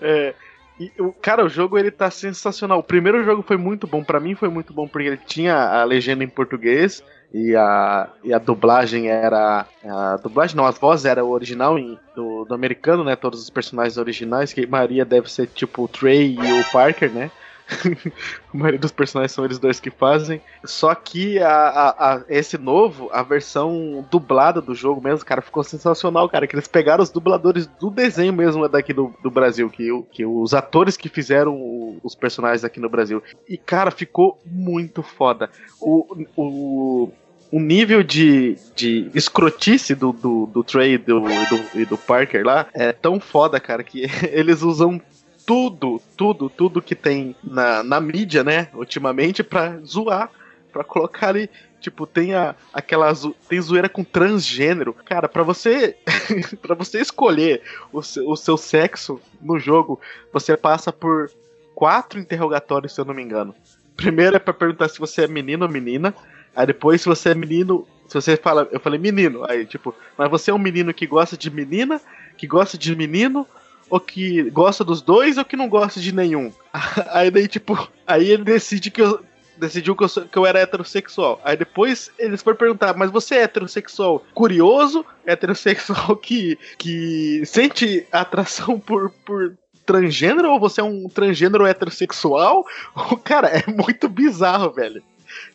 É, 0.00 0.34
e, 0.78 0.92
o, 0.98 1.12
cara, 1.12 1.44
o 1.44 1.48
jogo 1.48 1.78
ele 1.78 1.90
tá 1.90 2.10
sensacional. 2.10 2.78
O 2.80 2.82
primeiro 2.82 3.24
jogo 3.24 3.42
foi 3.42 3.56
muito 3.56 3.86
bom, 3.86 4.04
pra 4.04 4.20
mim 4.20 4.34
foi 4.34 4.48
muito 4.48 4.72
bom 4.72 4.86
porque 4.86 5.08
ele 5.08 5.16
tinha 5.26 5.56
a 5.56 5.84
legenda 5.84 6.22
em 6.22 6.28
português 6.28 7.02
e 7.32 7.54
a, 7.56 8.08
e 8.22 8.32
a 8.32 8.38
dublagem 8.38 9.08
era 9.08 9.66
a 9.84 10.16
dublagem 10.22 10.56
não, 10.56 10.66
as 10.66 10.78
vozes 10.78 11.04
era 11.06 11.24
o 11.24 11.30
original 11.30 11.78
em- 11.78 11.98
do, 12.14 12.44
do 12.44 12.54
americano, 12.54 13.02
né? 13.02 13.16
Todos 13.16 13.40
os 13.42 13.50
personagens 13.50 13.96
originais, 13.98 14.52
que 14.52 14.64
a 14.64 14.68
maioria 14.68 15.04
deve 15.04 15.30
ser 15.32 15.46
tipo 15.48 15.82
o 15.84 15.88
Trey 15.88 16.36
e 16.40 16.60
o 16.60 16.64
Parker, 16.70 17.10
né? 17.10 17.30
a 18.52 18.56
maioria 18.56 18.78
dos 18.80 18.92
personagens 18.92 19.32
são 19.32 19.44
eles 19.44 19.58
dois 19.58 19.78
que 19.80 19.90
fazem. 19.90 20.40
Só 20.64 20.94
que 20.94 21.38
a, 21.38 21.48
a- 21.50 22.14
a- 22.14 22.24
esse 22.28 22.56
novo, 22.58 23.08
a 23.12 23.22
versão 23.22 24.04
dublada 24.10 24.60
do 24.60 24.74
jogo 24.74 25.00
mesmo, 25.02 25.24
cara, 25.24 25.42
ficou 25.42 25.62
sensacional, 25.62 26.28
cara. 26.28 26.46
Que 26.46 26.54
eles 26.56 26.68
pegaram 26.68 27.02
os 27.02 27.10
dubladores 27.10 27.66
do 27.66 27.90
desenho 27.90 28.32
mesmo 28.32 28.68
daqui 28.68 28.92
do, 28.92 29.14
do 29.22 29.30
Brasil, 29.30 29.68
que, 29.70 29.88
que 30.10 30.24
os 30.24 30.54
atores 30.54 30.96
que 30.96 31.08
fizeram 31.08 31.98
os 32.02 32.14
personagens 32.14 32.64
aqui 32.64 32.80
no 32.80 32.88
Brasil. 32.88 33.22
E, 33.48 33.56
cara, 33.56 33.90
ficou 33.90 34.38
muito 34.46 35.02
foda. 35.02 35.50
O, 35.80 36.24
o, 36.36 37.10
o 37.50 37.60
nível 37.60 38.02
de, 38.02 38.56
de 38.74 39.10
escrotice 39.14 39.94
do, 39.94 40.12
do, 40.12 40.46
do 40.46 40.64
Trey 40.64 40.94
e 40.94 40.98
do, 40.98 41.20
do, 41.20 41.78
e 41.78 41.84
do 41.84 41.96
Parker 41.96 42.44
lá 42.44 42.66
é 42.74 42.92
tão 42.92 43.18
foda, 43.20 43.58
cara, 43.60 43.82
que 43.82 44.04
eles 44.32 44.62
usam 44.62 45.00
tudo, 45.48 45.98
tudo, 46.14 46.50
tudo 46.50 46.82
que 46.82 46.94
tem 46.94 47.34
na, 47.42 47.82
na 47.82 47.98
mídia, 48.02 48.44
né, 48.44 48.68
ultimamente, 48.74 49.42
pra 49.42 49.78
zoar, 49.78 50.30
pra 50.70 50.84
colocar 50.84 51.28
ali. 51.28 51.48
Tipo, 51.80 52.06
tem 52.06 52.34
a, 52.34 52.54
aquela 52.70 53.10
zo- 53.14 53.34
tem 53.48 53.58
zoeira 53.58 53.88
com 53.88 54.04
transgênero. 54.04 54.92
Cara, 55.06 55.26
pra 55.26 55.42
você 55.42 55.96
para 56.60 56.74
você 56.74 57.00
escolher 57.00 57.62
o 57.90 58.02
seu, 58.02 58.28
o 58.28 58.36
seu 58.36 58.58
sexo 58.58 59.18
no 59.40 59.58
jogo, 59.58 59.98
você 60.30 60.54
passa 60.54 60.92
por 60.92 61.30
quatro 61.74 62.20
interrogatórios, 62.20 62.94
se 62.94 63.00
eu 63.00 63.06
não 63.06 63.14
me 63.14 63.22
engano. 63.22 63.54
Primeiro 63.96 64.36
é 64.36 64.38
pra 64.38 64.52
perguntar 64.52 64.88
se 64.90 64.98
você 64.98 65.22
é 65.22 65.28
menino 65.28 65.64
ou 65.64 65.70
menina. 65.72 66.14
Aí 66.54 66.66
depois, 66.66 67.00
se 67.00 67.08
você 67.08 67.30
é 67.30 67.34
menino, 67.34 67.86
se 68.06 68.14
você 68.14 68.36
fala, 68.36 68.68
eu 68.70 68.80
falei 68.80 68.98
menino, 68.98 69.46
aí 69.48 69.64
tipo, 69.64 69.94
mas 70.18 70.28
você 70.30 70.50
é 70.50 70.54
um 70.54 70.58
menino 70.58 70.92
que 70.92 71.06
gosta 71.06 71.38
de 71.38 71.50
menina, 71.50 72.00
que 72.36 72.46
gosta 72.46 72.76
de 72.76 72.94
menino, 72.94 73.46
ou 73.90 73.98
que 74.00 74.50
gosta 74.50 74.84
dos 74.84 75.00
dois, 75.02 75.38
ou 75.38 75.44
que 75.44 75.56
não 75.56 75.68
gosta 75.68 76.00
de 76.00 76.12
nenhum. 76.14 76.52
Aí 77.10 77.30
daí, 77.30 77.48
tipo, 77.48 77.90
aí 78.06 78.30
ele 78.30 78.44
decide 78.44 78.90
que 78.90 79.02
eu. 79.02 79.20
Decidiu 79.56 79.96
que 79.96 80.04
eu, 80.04 80.08
que 80.08 80.38
eu 80.38 80.46
era 80.46 80.60
heterossexual. 80.60 81.40
Aí 81.42 81.56
depois 81.56 82.12
eles 82.16 82.40
foram 82.42 82.56
perguntar, 82.56 82.96
mas 82.96 83.10
você 83.10 83.34
é 83.34 83.42
heterossexual 83.42 84.24
curioso? 84.32 85.04
Heterossexual 85.26 86.14
que, 86.22 86.56
que 86.78 87.42
sente 87.44 88.06
atração 88.12 88.78
por, 88.78 89.10
por 89.26 89.58
transgênero? 89.84 90.52
Ou 90.52 90.60
você 90.60 90.80
é 90.80 90.84
um 90.84 91.08
transgênero 91.08 91.66
heterossexual? 91.66 92.64
Cara, 93.24 93.48
é 93.48 93.64
muito 93.66 94.08
bizarro, 94.08 94.70
velho. 94.70 95.02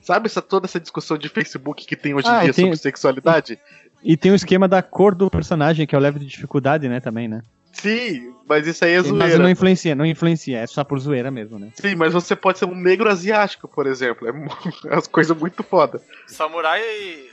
Sabe 0.02 0.26
essa, 0.28 0.42
toda 0.42 0.66
essa 0.66 0.82
discussão 0.82 1.18
de 1.18 1.30
Facebook 1.30 1.86
que 1.86 1.96
tem 1.96 2.14
hoje 2.14 2.28
em 2.28 2.32
Ah, 2.32 2.40
e 2.42 2.44
dia 2.46 2.54
tem- 2.54 2.66
sobre 2.66 2.78
sexualidade? 2.78 3.58
E 4.04 4.18
tem 4.18 4.34
o 4.34 4.36
esquema 4.36 4.68
da 4.68 4.82
cor 4.82 5.16
do 5.16 5.30
personagem, 5.30 5.88
que 5.88 5.96
é 5.96 5.98
o 5.98 6.02
level 6.02 6.20
de 6.20 6.26
dificuldade, 6.28 6.90
né, 6.90 7.00
também, 7.00 7.30
né? 7.30 7.42
Sim, 7.74 8.34
mas 8.48 8.68
isso 8.68 8.86
aí 8.86 8.94
é 8.94 8.98
Mas 9.00 9.08
zoeira. 9.08 9.38
não 9.40 9.50
influencia, 9.50 9.96
não 9.96 10.06
influencia, 10.06 10.60
é 10.60 10.68
só 10.68 10.84
por 10.84 11.00
zoeira 11.00 11.32
mesmo, 11.32 11.58
né? 11.58 11.70
Sim, 11.74 11.96
mas 11.96 12.14
você 12.14 12.36
pode 12.36 12.60
ser 12.60 12.66
um 12.66 12.76
negro 12.76 13.10
asiático, 13.10 13.68
por 13.68 13.88
exemplo. 13.88 14.28
É 14.28 14.30
é 14.30 14.94
umas 14.94 15.08
coisas 15.10 15.36
muito 15.36 15.64
foda. 15.64 16.00
Samurai. 16.28 16.82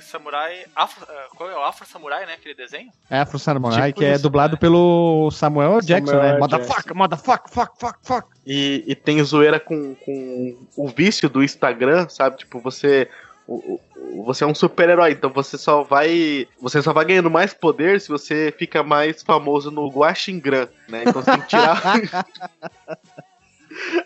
Samurai. 0.00 0.64
Afro, 0.74 1.06
ah, 1.08 1.26
qual 1.36 1.50
é 1.50 1.54
o 1.56 1.62
Afro 1.62 1.86
Samurai, 1.86 2.24
né? 2.26 2.32
Aquele 2.34 2.54
desenho? 2.54 2.90
É 3.10 3.18
Afro 3.18 3.38
Samurai, 3.38 3.88
Tipo 3.90 4.00
que 4.00 4.06
é 4.06 4.14
isso, 4.14 4.22
dublado 4.22 4.54
né? 4.54 4.58
pelo 4.58 5.30
Samuel. 5.30 5.80
Jackson, 5.82 6.12
Samuel 6.12 6.32
né? 6.32 6.38
Motherfucker, 6.38 6.94
motherfucker, 6.96 7.52
fuck, 7.52 7.72
fuck, 7.78 7.98
fuck. 8.02 8.28
E, 8.46 8.82
e 8.86 8.94
tem 8.94 9.22
zoeira 9.22 9.60
com, 9.60 9.94
com 9.94 10.56
o 10.76 10.88
vício 10.88 11.28
do 11.28 11.44
Instagram, 11.44 12.08
sabe? 12.08 12.38
Tipo, 12.38 12.60
você. 12.60 13.08
o- 13.46 13.80
Você 14.24 14.44
é 14.44 14.46
um 14.46 14.54
super-herói, 14.54 15.12
então 15.12 15.30
você 15.30 15.56
só 15.56 15.82
vai. 15.82 16.46
Você 16.60 16.82
só 16.82 16.92
vai 16.92 17.04
ganhando 17.04 17.30
mais 17.30 17.54
poder 17.54 18.00
se 18.00 18.08
você 18.08 18.54
fica 18.56 18.82
mais 18.82 19.22
famoso 19.22 19.70
no 19.70 19.88
Guaxingram, 19.88 20.68
né? 20.88 21.02
Então 21.06 21.22
você 21.22 21.30
tem 21.30 21.40
que 21.40 21.46
tirar. 21.48 21.80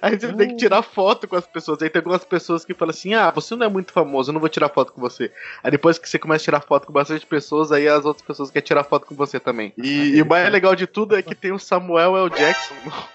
Aí 0.02 0.18
você 0.18 0.32
tem 0.32 0.48
que 0.48 0.56
tirar 0.56 0.82
foto 0.82 1.26
com 1.26 1.36
as 1.36 1.46
pessoas. 1.46 1.80
Aí 1.82 1.88
tem 1.88 2.00
algumas 2.00 2.24
pessoas 2.24 2.64
que 2.64 2.74
falam 2.74 2.90
assim: 2.90 3.14
ah, 3.14 3.30
você 3.30 3.56
não 3.56 3.66
é 3.66 3.68
muito 3.68 3.92
famoso, 3.92 4.30
eu 4.30 4.34
não 4.34 4.40
vou 4.40 4.48
tirar 4.48 4.68
foto 4.68 4.92
com 4.92 5.00
você. 5.00 5.32
Aí 5.62 5.70
depois 5.70 5.98
que 5.98 6.08
você 6.08 6.18
começa 6.18 6.42
a 6.42 6.44
tirar 6.44 6.60
foto 6.60 6.86
com 6.86 6.92
bastante 6.92 7.26
pessoas, 7.26 7.72
aí 7.72 7.88
as 7.88 8.04
outras 8.04 8.26
pessoas 8.26 8.50
querem 8.50 8.66
tirar 8.66 8.84
foto 8.84 9.06
com 9.06 9.14
você 9.14 9.40
também. 9.40 9.72
E, 9.78 10.16
e 10.16 10.22
o 10.22 10.26
mais 10.26 10.50
legal 10.50 10.76
de 10.76 10.86
tudo 10.86 11.16
é 11.16 11.22
que 11.22 11.34
tem 11.34 11.52
o 11.52 11.58
Samuel 11.58 12.16
L. 12.16 12.30
Jackson 12.30 12.74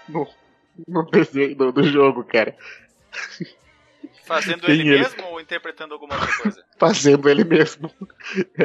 no, 0.10 0.28
no, 0.88 1.02
no 1.04 1.12
desenho 1.12 1.56
do, 1.56 1.72
do 1.72 1.84
jogo, 1.84 2.24
cara. 2.24 2.56
Fazendo 4.30 4.62
Tem 4.62 4.72
ele, 4.80 4.90
ele. 4.90 5.00
mesmo 5.00 5.26
ou 5.26 5.42
interpretando 5.42 5.94
alguma 5.94 6.14
outra 6.16 6.32
coisa? 6.38 6.64
Fazendo 6.80 7.28
ele 7.30 7.44
mesmo. 7.44 7.92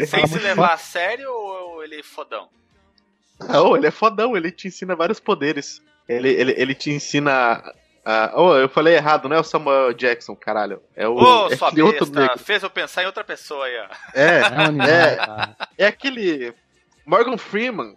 Sem 0.06 0.26
se 0.26 0.38
levar 0.38 0.74
a 0.74 0.76
sério 0.76 1.28
ou 1.30 1.82
ele 1.82 1.98
é 2.00 2.02
fodão? 2.02 2.48
Não, 3.40 3.76
ele 3.76 3.86
é 3.86 3.90
fodão, 3.90 4.36
ele 4.36 4.52
te 4.52 4.68
ensina 4.68 4.94
vários 4.94 5.18
poderes. 5.18 5.82
Ele, 6.08 6.28
ele, 6.28 6.54
ele 6.56 6.74
te 6.74 6.90
ensina. 6.90 7.62
a- 8.04 8.32
oh, 8.36 8.54
eu 8.56 8.68
falei 8.68 8.94
errado, 8.94 9.28
não 9.28 9.36
é 9.36 9.40
o 9.40 9.44
Samuel 9.44 9.92
Jackson, 9.94 10.36
caralho. 10.36 10.80
É 10.94 11.08
o. 11.08 11.14
Ô, 11.14 11.48
é 11.50 11.56
sua 11.56 11.68
outro 11.82 12.06
negro. 12.10 12.38
fez 12.38 12.62
eu 12.62 12.70
pensar 12.70 13.02
em 13.02 13.06
outra 13.06 13.24
pessoa 13.24 13.64
aí, 13.64 13.76
ó. 13.78 13.86
É, 14.14 14.38
É 14.40 14.50
um 14.50 14.60
animal, 14.60 14.86
É. 14.88 15.56
é 15.78 15.86
aquele. 15.86 16.52
Morgan 17.06 17.36
Freeman. 17.38 17.96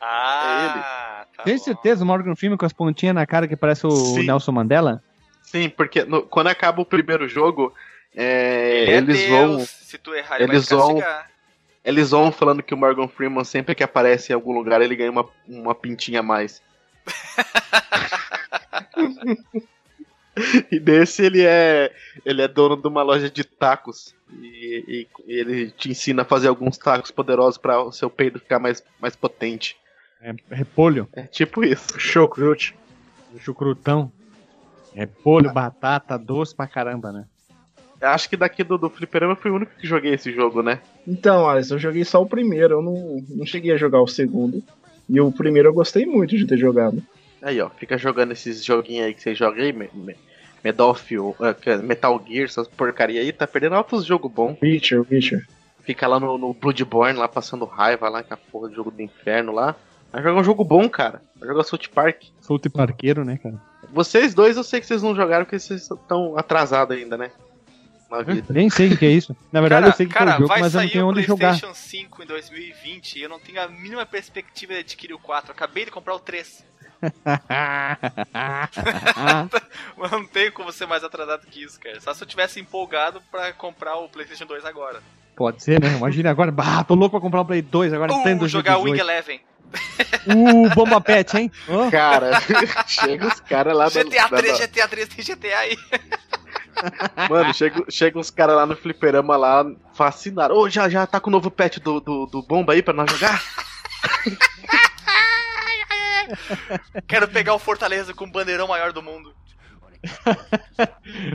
Ah, 0.00 1.24
tá 1.36 1.44
Tem 1.44 1.56
certeza 1.58 2.04
o 2.04 2.06
Morgan 2.06 2.36
Freeman 2.36 2.58
com 2.58 2.66
as 2.66 2.72
pontinhas 2.72 3.14
na 3.14 3.24
cara 3.26 3.48
que 3.48 3.56
parece 3.56 3.86
o 3.86 3.90
Sim. 3.90 4.26
Nelson 4.26 4.52
Mandela? 4.52 5.02
Sim, 5.54 5.68
porque 5.68 6.04
no- 6.04 6.22
quando 6.22 6.48
acaba 6.48 6.82
o 6.82 6.84
primeiro 6.84 7.28
jogo, 7.28 7.72
é, 8.14 8.86
é 8.88 8.96
eles 8.96 9.18
Deus, 9.18 9.30
vão. 9.30 9.60
se 9.60 9.96
tu 9.98 10.12
errar 10.12 10.40
ele 10.40 10.50
eles 10.52 10.68
vai 10.68 10.78
vão-. 10.78 11.00
Eles 11.84 12.10
vão 12.10 12.32
falando 12.32 12.60
que 12.62 12.74
o 12.74 12.76
Morgan 12.76 13.06
Freeman, 13.06 13.44
sempre 13.44 13.72
que 13.74 13.84
aparece 13.84 14.32
em 14.32 14.34
algum 14.34 14.52
lugar, 14.52 14.82
ele 14.82 14.96
ganha 14.96 15.10
uma, 15.12 15.28
uma 15.46 15.74
pintinha 15.76 16.20
a 16.20 16.24
mais. 16.24 16.60
e 20.72 20.80
desse 20.80 21.24
ele 21.24 21.42
é. 21.44 21.92
Ele 22.24 22.42
é 22.42 22.48
dono 22.48 22.76
de 22.76 22.88
uma 22.88 23.02
loja 23.02 23.30
de 23.30 23.44
tacos. 23.44 24.12
E, 24.40 24.84
e- 24.88 25.06
e 25.32 25.38
ele 25.38 25.70
te 25.70 25.88
ensina 25.90 26.22
a 26.22 26.24
fazer 26.24 26.48
alguns 26.48 26.76
tacos 26.76 27.12
poderosos 27.12 27.58
para 27.58 27.80
o 27.80 27.92
seu 27.92 28.10
peido 28.10 28.40
ficar 28.40 28.58
mais, 28.58 28.82
mais 29.00 29.14
potente. 29.14 29.76
É 30.20 30.34
repolho, 30.50 31.08
É 31.12 31.22
tipo 31.24 31.62
isso. 31.62 32.00
Chucrute. 32.00 32.74
chucrutão. 33.38 34.10
Repolho, 34.94 35.52
batata, 35.52 36.16
doce 36.16 36.54
pra 36.54 36.66
caramba, 36.66 37.12
né? 37.12 37.24
Acho 38.00 38.28
que 38.28 38.36
daqui 38.36 38.62
do, 38.62 38.76
do 38.76 38.90
Fliperama 38.90 39.32
eu 39.32 39.36
fui 39.36 39.50
o 39.50 39.56
único 39.56 39.72
que 39.76 39.86
joguei 39.86 40.14
esse 40.14 40.30
jogo, 40.32 40.62
né? 40.62 40.80
Então, 41.06 41.48
Alisson, 41.48 41.74
eu 41.74 41.78
joguei 41.78 42.04
só 42.04 42.22
o 42.22 42.26
primeiro, 42.26 42.74
eu 42.74 42.82
não, 42.82 43.24
não 43.30 43.46
cheguei 43.46 43.72
a 43.72 43.76
jogar 43.76 44.00
o 44.00 44.06
segundo. 44.06 44.62
E 45.08 45.20
o 45.20 45.32
primeiro 45.32 45.68
eu 45.68 45.74
gostei 45.74 46.06
muito 46.06 46.36
de 46.36 46.46
ter 46.46 46.58
jogado. 46.58 47.02
Aí, 47.42 47.60
ó, 47.60 47.68
fica 47.70 47.98
jogando 47.98 48.32
esses 48.32 48.64
joguinhos 48.64 49.06
aí 49.06 49.14
que 49.14 49.22
você 49.22 49.34
joga 49.34 49.62
aí, 49.62 49.72
me, 49.72 49.88
me, 49.92 50.16
Medofil, 50.62 51.36
eh, 51.40 51.70
é 51.70 51.76
Metal 51.76 52.22
Gear, 52.26 52.44
essas 52.44 52.66
porcaria 52.66 53.20
aí, 53.20 53.32
tá 53.32 53.46
perdendo 53.46 53.74
altos 53.74 54.06
jogo 54.06 54.30
bom. 54.30 54.56
Witcher, 54.62 55.04
Witcher. 55.10 55.46
Fica 55.82 56.06
lá 56.06 56.18
no, 56.18 56.38
no 56.38 56.54
Bloodborne, 56.54 57.18
lá 57.18 57.28
passando 57.28 57.66
raiva, 57.66 58.08
lá 58.08 58.22
com 58.22 58.32
a 58.32 58.36
porra 58.38 58.68
do 58.68 58.74
jogo 58.74 58.90
do 58.90 59.02
inferno 59.02 59.52
lá. 59.52 59.76
Vai 60.10 60.22
jogar 60.22 60.40
um 60.40 60.44
jogo 60.44 60.64
bom, 60.64 60.88
cara. 60.88 61.20
Vai 61.36 61.48
jogar 61.48 61.64
South 61.64 61.90
Park. 61.94 62.22
Solto 62.40 62.66
e 62.66 62.70
parqueiro, 62.70 63.24
né, 63.24 63.36
cara? 63.36 63.60
Vocês 63.92 64.34
dois, 64.34 64.56
eu 64.56 64.64
sei 64.64 64.80
que 64.80 64.86
vocês 64.86 65.02
não 65.02 65.14
jogaram 65.14 65.44
porque 65.44 65.58
vocês 65.58 65.82
estão 65.82 66.38
atrasados 66.38 66.96
ainda, 66.96 67.16
né? 67.16 67.30
Na 68.10 68.22
vida. 68.22 68.52
nem 68.52 68.70
sei 68.70 68.92
o 68.92 68.96
que 68.96 69.06
é 69.06 69.10
isso. 69.10 69.36
Na 69.50 69.60
verdade, 69.60 69.82
cara, 69.82 69.92
eu 69.92 69.96
sei 69.96 70.06
que 70.06 70.12
cara, 70.12 70.30
é 70.30 70.34
o 70.34 70.38
jogo, 70.38 70.48
vai 70.48 70.60
mas 70.60 70.74
eu 70.74 70.80
não 70.80 70.86
sair 70.86 70.92
tenho 70.92 71.06
o 71.06 71.08
onde 71.08 71.22
jogar. 71.22 71.58
PlayStation 71.58 71.74
5 71.74 72.22
em 72.22 72.26
2020 72.26 73.16
e 73.16 73.22
eu 73.22 73.28
não 73.28 73.40
tenho 73.40 73.60
a 73.60 73.68
mínima 73.68 74.06
perspectiva 74.06 74.74
de 74.74 74.80
adquirir 74.80 75.14
o 75.14 75.18
4. 75.18 75.52
Acabei 75.52 75.84
de 75.84 75.90
comprar 75.90 76.14
o 76.14 76.20
3. 76.20 76.64
Mas 79.96 80.10
não 80.10 80.26
tenho 80.26 80.52
como 80.52 80.72
ser 80.72 80.86
mais 80.86 81.04
atrasado 81.04 81.46
que 81.46 81.62
isso, 81.62 81.78
cara. 81.78 82.00
Só 82.00 82.14
se 82.14 82.22
eu 82.22 82.26
tivesse 82.26 82.58
empolgado 82.60 83.20
pra 83.30 83.52
comprar 83.52 83.96
o 83.96 84.08
PlayStation 84.08 84.46
2 84.46 84.64
agora. 84.64 85.02
Pode 85.36 85.62
ser, 85.62 85.80
né? 85.80 85.96
Imagina 85.96 86.30
agora. 86.30 86.52
Bah, 86.52 86.84
tô 86.84 86.94
louco 86.94 87.12
pra 87.12 87.20
comprar 87.20 87.42
um 87.42 87.44
Play 87.44 87.62
2 87.62 87.92
agora 87.92 88.12
Uh, 88.12 88.48
jogar 88.48 88.76
2018. 88.76 88.84
Wing 88.84 89.00
Eleven. 89.00 89.40
Uh, 90.26 90.68
Bomba 90.74 91.00
Pet, 91.00 91.36
hein? 91.36 91.50
Ó, 91.68 91.90
Cara, 91.90 92.40
chega 92.86 93.26
os 93.26 93.40
caras 93.40 93.76
lá 93.76 93.88
GTA 93.88 94.28
da- 94.28 94.36
3, 94.38 94.58
da- 94.58 94.66
GTA 94.66 94.88
3, 94.88 95.08
tem 95.08 95.24
GTA 95.24 95.58
aí. 95.58 95.76
Mano, 97.30 97.54
chega, 97.54 97.84
chega 97.90 98.18
uns 98.18 98.30
caras 98.30 98.56
lá 98.56 98.66
no 98.66 98.76
fliperama 98.76 99.36
lá, 99.36 99.64
fascinados. 99.94 100.56
Ô, 100.56 100.68
já, 100.68 100.88
já 100.88 101.06
tá 101.06 101.20
com 101.20 101.28
o 101.28 101.32
novo 101.32 101.50
pet 101.50 101.80
do, 101.80 102.00
do, 102.00 102.26
do 102.26 102.42
bomba 102.42 102.72
aí 102.72 102.82
pra 102.82 102.94
nós 102.94 103.10
jogar? 103.10 103.42
Quero 107.06 107.28
pegar 107.28 107.54
o 107.54 107.58
Fortaleza 107.58 108.14
com 108.14 108.24
o 108.24 108.30
bandeirão 108.30 108.68
maior 108.68 108.92
do 108.92 109.02
mundo. 109.02 109.34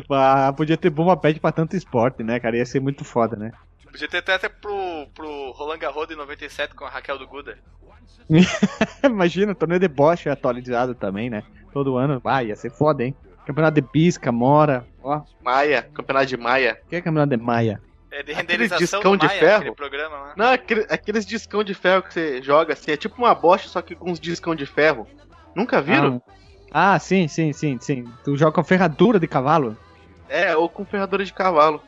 ah, 0.09 0.53
podia 0.55 0.77
ter 0.77 0.89
Bomba 0.89 1.15
Pet 1.17 1.39
pra 1.39 1.51
tanto 1.51 1.75
esporte, 1.75 2.23
né, 2.23 2.39
cara? 2.39 2.57
Ia 2.57 2.65
ser 2.65 2.79
muito 2.79 3.03
foda, 3.03 3.35
né? 3.35 3.51
Podia 3.91 4.07
ter 4.07 4.17
até, 4.17 4.33
até 4.35 4.49
pro, 4.49 5.07
pro 5.13 5.51
Roland 5.51 5.77
Garros 5.79 6.07
de 6.07 6.15
97 6.15 6.73
com 6.75 6.85
a 6.85 6.89
Raquel 6.89 7.17
do 7.17 7.27
Guda. 7.27 7.57
Imagina, 9.03 9.55
torneio 9.55 9.79
de 9.79 9.87
bocha 9.87 10.31
atualizado 10.31 10.93
também, 10.95 11.29
né? 11.29 11.43
Todo 11.71 11.97
ano. 11.97 12.21
Ah, 12.23 12.43
ia 12.43 12.55
ser 12.55 12.69
foda, 12.71 13.03
hein? 13.03 13.15
Campeonato 13.45 13.75
de 13.75 13.81
pisca, 13.81 14.31
mora. 14.31 14.85
Ó, 15.01 15.21
Maia, 15.43 15.81
campeonato 15.93 16.27
de 16.27 16.37
Maia. 16.37 16.79
o 16.85 16.89
que 16.89 16.95
é 16.97 17.01
campeonato 17.01 17.35
de 17.35 17.43
maia? 17.43 17.81
É 18.11 18.17
de 18.23 18.31
Aquele 18.31 18.35
renderização 18.41 18.79
discão 18.99 19.11
do 19.13 19.17
de 19.19 19.27
Maia, 19.27 19.39
ferro? 19.39 19.55
aquele 19.61 19.75
programa 19.75 20.17
lá. 20.17 20.33
Não, 20.35 20.51
aquele- 20.51 20.85
aqueles 20.89 21.25
discão 21.25 21.63
de 21.63 21.73
ferro 21.73 22.03
que 22.03 22.13
você 22.13 22.41
joga 22.41 22.73
assim, 22.73 22.91
é 22.91 22.97
tipo 22.97 23.15
uma 23.17 23.33
bocha, 23.33 23.67
só 23.69 23.81
que 23.81 23.95
com 23.95 24.11
uns 24.11 24.19
discão 24.19 24.55
de 24.55 24.65
ferro. 24.65 25.07
Nunca 25.55 25.81
viram? 25.81 26.21
Ah, 26.71 26.93
ah, 26.93 26.99
sim, 26.99 27.27
sim, 27.27 27.53
sim, 27.53 27.77
sim. 27.79 28.03
Tu 28.23 28.35
joga 28.35 28.51
com 28.51 28.63
ferradura 28.63 29.19
de 29.19 29.27
cavalo? 29.27 29.75
É, 30.27 30.55
ou 30.55 30.67
com 30.69 30.85
ferradura 30.85 31.23
de 31.23 31.33
cavalo. 31.33 31.81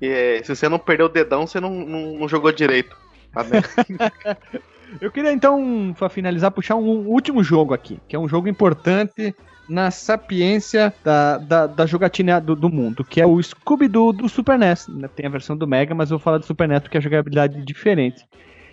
E, 0.00 0.06
é, 0.06 0.42
se 0.42 0.54
você 0.54 0.68
não 0.68 0.78
perdeu 0.78 1.06
o 1.06 1.08
dedão, 1.08 1.46
você 1.46 1.60
não, 1.60 1.70
não, 1.70 2.18
não 2.18 2.28
jogou 2.28 2.52
direito. 2.52 2.96
Tá? 3.32 3.44
Eu 5.00 5.12
queria 5.12 5.32
então, 5.32 5.94
pra 5.98 6.08
finalizar, 6.08 6.50
puxar 6.50 6.76
um 6.76 7.06
último 7.08 7.42
jogo 7.44 7.74
aqui, 7.74 7.98
que 8.08 8.16
é 8.16 8.18
um 8.18 8.28
jogo 8.28 8.48
importante 8.48 9.34
na 9.68 9.90
sapiência 9.90 10.94
da, 11.04 11.36
da, 11.36 11.66
da 11.66 11.84
jogatina 11.84 12.40
do, 12.40 12.56
do 12.56 12.70
mundo, 12.70 13.04
que 13.04 13.20
é 13.20 13.26
o 13.26 13.42
Scooby-Doo 13.42 14.14
do 14.14 14.28
Super 14.30 14.58
NES. 14.58 14.88
né? 14.88 15.06
Tem 15.14 15.26
a 15.26 15.30
versão 15.30 15.54
do 15.56 15.66
Mega, 15.66 15.94
mas 15.94 16.10
eu 16.10 16.16
vou 16.16 16.24
falar 16.24 16.38
do 16.38 16.46
Super 16.46 16.66
NES 16.66 16.80
porque 16.80 16.96
a 16.96 17.00
jogabilidade 17.02 17.58
é 17.58 17.60
diferente. 17.62 18.24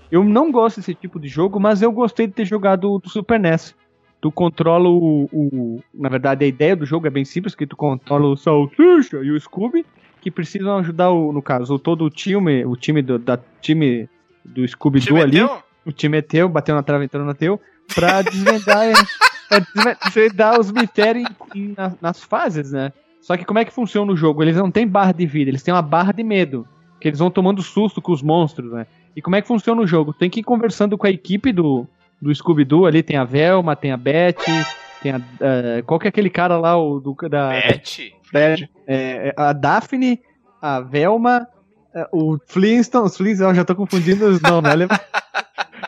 Eu 0.10 0.24
não 0.24 0.52
gosto 0.54 0.78
desse 0.78 0.96
tipo 0.96 1.20
de 1.20 1.28
jogo, 1.28 1.60
mas 1.60 1.82
eu 1.82 1.92
gostei 1.92 2.28
de 2.28 2.34
ter 2.34 2.46
jogado 2.46 2.94
o 2.94 3.00
do 3.00 3.10
Super 3.10 3.38
NES. 3.38 3.76
Tu 4.22 4.32
controla 4.32 4.88
o, 4.88 5.28
o- 5.34 5.84
Na 5.94 6.08
verdade, 6.08 6.46
a 6.46 6.48
ideia 6.48 6.78
do 6.78 6.86
jogo 6.86 7.08
é 7.08 7.10
bem 7.10 7.26
simples, 7.26 7.54
que 7.54 7.68
tu 7.68 7.76
controla 7.76 8.28
o 8.28 8.38
Salsicha 8.38 9.18
e 9.18 9.32
o 9.32 9.40
Scooby, 9.40 9.86
que 10.26 10.32
precisam 10.32 10.80
ajudar, 10.80 11.12
o, 11.12 11.32
no 11.32 11.40
caso, 11.40 11.78
todo 11.78 12.04
o 12.04 12.10
time, 12.10 12.66
o 12.66 12.76
time 12.76 13.00
do, 13.04 13.20
da 13.20 13.38
time 13.62 14.10
do 14.44 14.68
Scooby-Doo 14.68 15.06
Time 15.18 15.22
ali. 15.22 15.38
teu? 15.38 15.60
O 15.86 15.92
time 15.92 16.18
é 16.18 16.22
teu, 16.24 16.50
bateu 16.50 16.74
na 16.74 16.82
trave, 16.82 17.06
entrou 17.06 17.24
no 17.24 17.36
teu, 17.36 17.62
pra 17.94 18.24
desvendar, 18.24 18.88
pra 19.48 19.60
desve- 19.60 19.98
desvendar 20.04 20.60
os 20.60 20.72
mistérios 20.72 21.30
em- 21.54 21.60
em- 21.60 21.74
na- 21.78 21.94
nas 22.02 22.24
fases, 22.24 22.72
né? 22.72 22.92
Só 23.22 23.38
que 23.38 23.46
como 23.46 23.60
é 23.60 23.66
que 23.66 23.72
funciona 23.72 24.12
o 24.12 24.18
jogo? 24.18 24.42
Eles 24.42 24.56
não 24.58 24.72
têm 24.72 24.88
barra 24.88 25.12
de 25.12 25.28
vida, 25.28 25.52
eles 25.52 25.62
têm 25.62 25.72
uma 25.74 25.82
barra 25.84 26.12
de 26.12 26.24
medo. 26.24 26.68
Que 27.00 27.08
eles 27.10 27.20
vão 27.20 27.30
tomando 27.30 27.62
susto 27.62 28.02
com 28.02 28.12
os 28.12 28.24
monstros, 28.24 28.72
né? 28.72 28.88
E 29.16 29.22
como 29.22 29.36
é 29.36 29.42
que 29.44 29.48
funciona 29.48 29.80
o 29.80 29.86
jogo? 29.86 30.12
Tem 30.12 30.28
que 30.28 30.40
ir 30.40 30.44
conversando 30.44 30.98
com 30.98 31.06
a 31.06 31.12
equipe 31.12 31.52
do, 31.52 31.86
do 32.20 32.34
Scooby-Doo 32.34 32.88
ali, 32.88 33.04
tem 33.04 33.16
a 33.18 33.24
Velma, 33.24 33.76
tem 33.76 33.92
a 33.92 33.98
Beth, 33.98 34.38
tem 35.02 35.12
a. 35.12 35.22
qual 35.86 36.00
que 36.00 36.08
é 36.08 36.10
aquele 36.10 36.30
cara 36.30 36.58
lá, 36.58 36.78
o 36.78 37.00
do, 37.00 37.16
da. 37.30 37.50
Beth? 37.50 38.14
Fred. 38.24 38.70
É, 38.88 39.34
a 39.38 39.54
Daphne, 39.54 40.22
a 40.62 40.82
Velma, 40.82 41.48
é, 41.94 42.08
o 42.12 42.38
Flintstone, 42.46 43.06
os 43.06 43.16
Flintstones, 43.16 43.50
eu 43.52 43.56
já 43.56 43.66
tô 43.66 43.76
confundindo 43.76 44.26
os 44.26 44.42
nomes, 44.42 44.70
olha. 44.70 44.88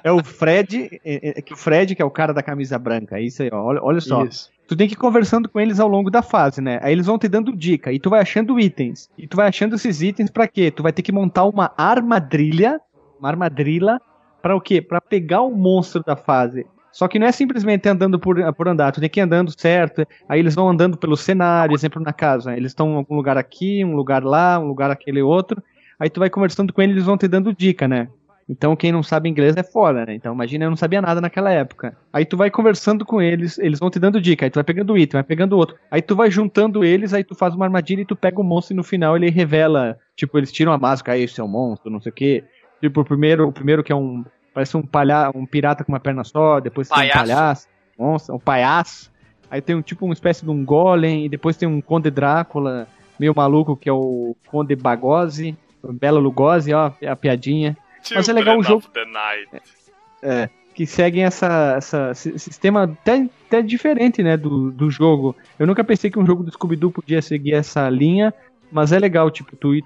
É 0.03 0.11
o 0.11 0.23
Fred, 0.23 1.01
é, 1.03 1.39
é, 1.39 1.41
que 1.41 1.53
o 1.53 1.57
Fred, 1.57 1.93
que 1.93 2.01
é 2.01 2.05
o 2.05 2.11
cara 2.11 2.33
da 2.33 2.41
camisa 2.41 2.79
branca, 2.79 3.19
é 3.19 3.23
isso 3.23 3.43
aí, 3.43 3.49
ó, 3.51 3.61
olha, 3.61 3.83
olha 3.83 3.99
só. 3.99 4.23
Isso. 4.23 4.49
Tu 4.65 4.73
tem 4.73 4.87
que 4.87 4.93
ir 4.93 4.97
conversando 4.97 5.49
com 5.49 5.59
eles 5.59 5.81
ao 5.81 5.87
longo 5.87 6.09
da 6.09 6.21
fase, 6.21 6.61
né? 6.61 6.79
Aí 6.81 6.93
eles 6.93 7.07
vão 7.07 7.17
te 7.17 7.27
dando 7.27 7.53
dica, 7.53 7.91
e 7.91 7.99
tu 7.99 8.09
vai 8.09 8.21
achando 8.21 8.57
itens. 8.57 9.09
E 9.17 9.27
tu 9.27 9.35
vai 9.35 9.47
achando 9.47 9.75
esses 9.75 10.01
itens 10.01 10.29
pra 10.29 10.47
quê? 10.47 10.71
Tu 10.71 10.81
vai 10.81 10.93
ter 10.93 11.01
que 11.01 11.11
montar 11.11 11.43
uma 11.43 11.73
armadilha, 11.77 12.79
uma 13.19 13.27
armadilha, 13.27 13.99
pra 14.41 14.55
o 14.55 14.61
quê? 14.61 14.81
Pra 14.81 15.01
pegar 15.01 15.41
o 15.41 15.51
monstro 15.51 16.01
da 16.05 16.15
fase. 16.15 16.65
Só 16.97 17.07
que 17.07 17.19
não 17.19 17.27
é 17.27 17.31
simplesmente 17.31 17.87
andando 17.87 18.17
por, 18.17 18.37
por 18.55 18.67
andar, 18.67 18.91
tu 18.91 18.99
tem 18.99 19.07
que 19.07 19.19
ir 19.19 19.21
andando 19.21 19.53
certo. 19.55 20.03
Aí 20.27 20.39
eles 20.39 20.55
vão 20.55 20.67
andando 20.67 20.97
pelo 20.97 21.15
cenário, 21.15 21.75
exemplo 21.75 22.01
na 22.01 22.11
casa. 22.11 22.57
Eles 22.57 22.71
estão 22.71 22.89
em 22.89 22.95
algum 22.95 23.15
lugar 23.15 23.37
aqui, 23.37 23.85
um 23.85 23.95
lugar 23.95 24.23
lá, 24.23 24.57
um 24.57 24.65
lugar 24.65 24.89
aquele 24.89 25.21
outro. 25.21 25.61
Aí 25.99 26.09
tu 26.09 26.19
vai 26.19 26.27
conversando 26.27 26.73
com 26.73 26.81
eles, 26.81 26.95
eles 26.95 27.05
vão 27.05 27.15
te 27.15 27.27
dando 27.27 27.53
dica, 27.53 27.87
né? 27.87 28.07
Então 28.49 28.75
quem 28.75 28.91
não 28.91 29.03
sabe 29.03 29.29
inglês 29.29 29.55
é 29.55 29.61
foda, 29.61 30.07
né? 30.07 30.15
Então 30.15 30.33
imagina, 30.33 30.65
eu 30.65 30.71
não 30.71 30.75
sabia 30.75 30.99
nada 30.99 31.21
naquela 31.21 31.51
época. 31.51 31.95
Aí 32.11 32.25
tu 32.25 32.35
vai 32.35 32.49
conversando 32.49 33.05
com 33.05 33.21
eles, 33.21 33.59
eles 33.59 33.77
vão 33.77 33.91
te 33.91 33.99
dando 33.99 34.19
dica, 34.19 34.47
aí 34.47 34.49
tu 34.49 34.55
vai 34.55 34.63
pegando 34.63 34.97
item, 34.97 35.19
vai 35.19 35.23
pegando 35.23 35.55
outro. 35.55 35.75
Aí 35.91 36.01
tu 36.01 36.15
vai 36.15 36.31
juntando 36.31 36.83
eles, 36.83 37.13
aí 37.13 37.23
tu 37.23 37.35
faz 37.35 37.53
uma 37.53 37.65
armadilha 37.65 38.01
e 38.01 38.05
tu 38.05 38.15
pega 38.15 38.41
o 38.41 38.43
monstro 38.43 38.73
e 38.73 38.75
no 38.75 38.83
final 38.83 39.15
ele 39.15 39.29
revela, 39.29 39.99
tipo, 40.15 40.35
eles 40.35 40.51
tiram 40.51 40.73
a 40.73 40.79
máscara, 40.79 41.15
aí 41.15 41.25
esse 41.25 41.39
é 41.39 41.43
o 41.43 41.47
monstro, 41.47 41.91
não 41.91 42.01
sei 42.01 42.11
o 42.11 42.15
quê. 42.15 42.43
Tipo, 42.81 43.01
o 43.01 43.05
primeiro, 43.05 43.47
o 43.47 43.53
primeiro 43.53 43.83
que 43.83 43.91
é 43.91 43.95
um, 43.95 44.25
parece 44.57 44.75
um 44.75 44.81
palha, 44.81 45.31
um 45.35 45.45
pirata 45.45 45.83
com 45.83 45.91
uma 45.91 45.99
perna 45.99 46.23
só, 46.23 46.59
depois 46.59 46.89
tem 46.89 46.97
um 46.97 47.01
Palhaço. 47.01 47.19
palhaço, 47.19 47.67
monstro, 47.95 48.35
um 48.35 48.39
palhaço. 48.39 49.11
Aí 49.51 49.61
tem 49.61 49.75
um 49.75 49.83
tipo 49.83 50.03
uma 50.03 50.15
espécie 50.15 50.43
de 50.43 50.49
um 50.49 50.65
golem, 50.65 51.25
e 51.25 51.29
depois 51.29 51.55
tem 51.55 51.69
um 51.69 51.79
conde 51.79 52.09
Drácula, 52.09 52.87
meio 53.19 53.35
maluco, 53.35 53.77
que 53.77 53.87
é 53.87 53.93
o 53.93 54.35
conde 54.47 54.75
Bagose, 54.75 55.55
o 55.83 55.93
Bela 55.93 56.19
Lugosi, 56.19 56.73
ó, 56.73 56.91
a 57.07 57.15
piadinha 57.15 57.77
Mas 58.15 58.27
é 58.27 58.33
legal 58.33 58.57
o 58.57 58.63
jogo. 58.63 58.83
the 58.91 59.05
Night. 59.05 60.51
que 60.73 60.87
seguem 60.87 61.23
essa, 61.23 61.75
essa 61.77 62.09
esse 62.11 62.39
sistema 62.39 62.85
até, 62.85 63.29
até 63.45 63.61
diferente, 63.61 64.23
né, 64.23 64.35
do, 64.37 64.71
do 64.71 64.89
jogo. 64.89 65.35
Eu 65.59 65.67
nunca 65.67 65.83
pensei 65.83 66.09
que 66.09 66.17
um 66.17 66.25
jogo 66.25 66.41
do 66.41 66.51
Scooby-Doo 66.51 66.89
podia 66.89 67.21
seguir 67.21 67.53
essa 67.53 67.87
linha, 67.91 68.33
Mas 68.71 68.91
é 68.91 68.97
legal, 68.97 69.29
tipo, 69.29 69.55
tu 69.55 69.75
ir 69.75 69.85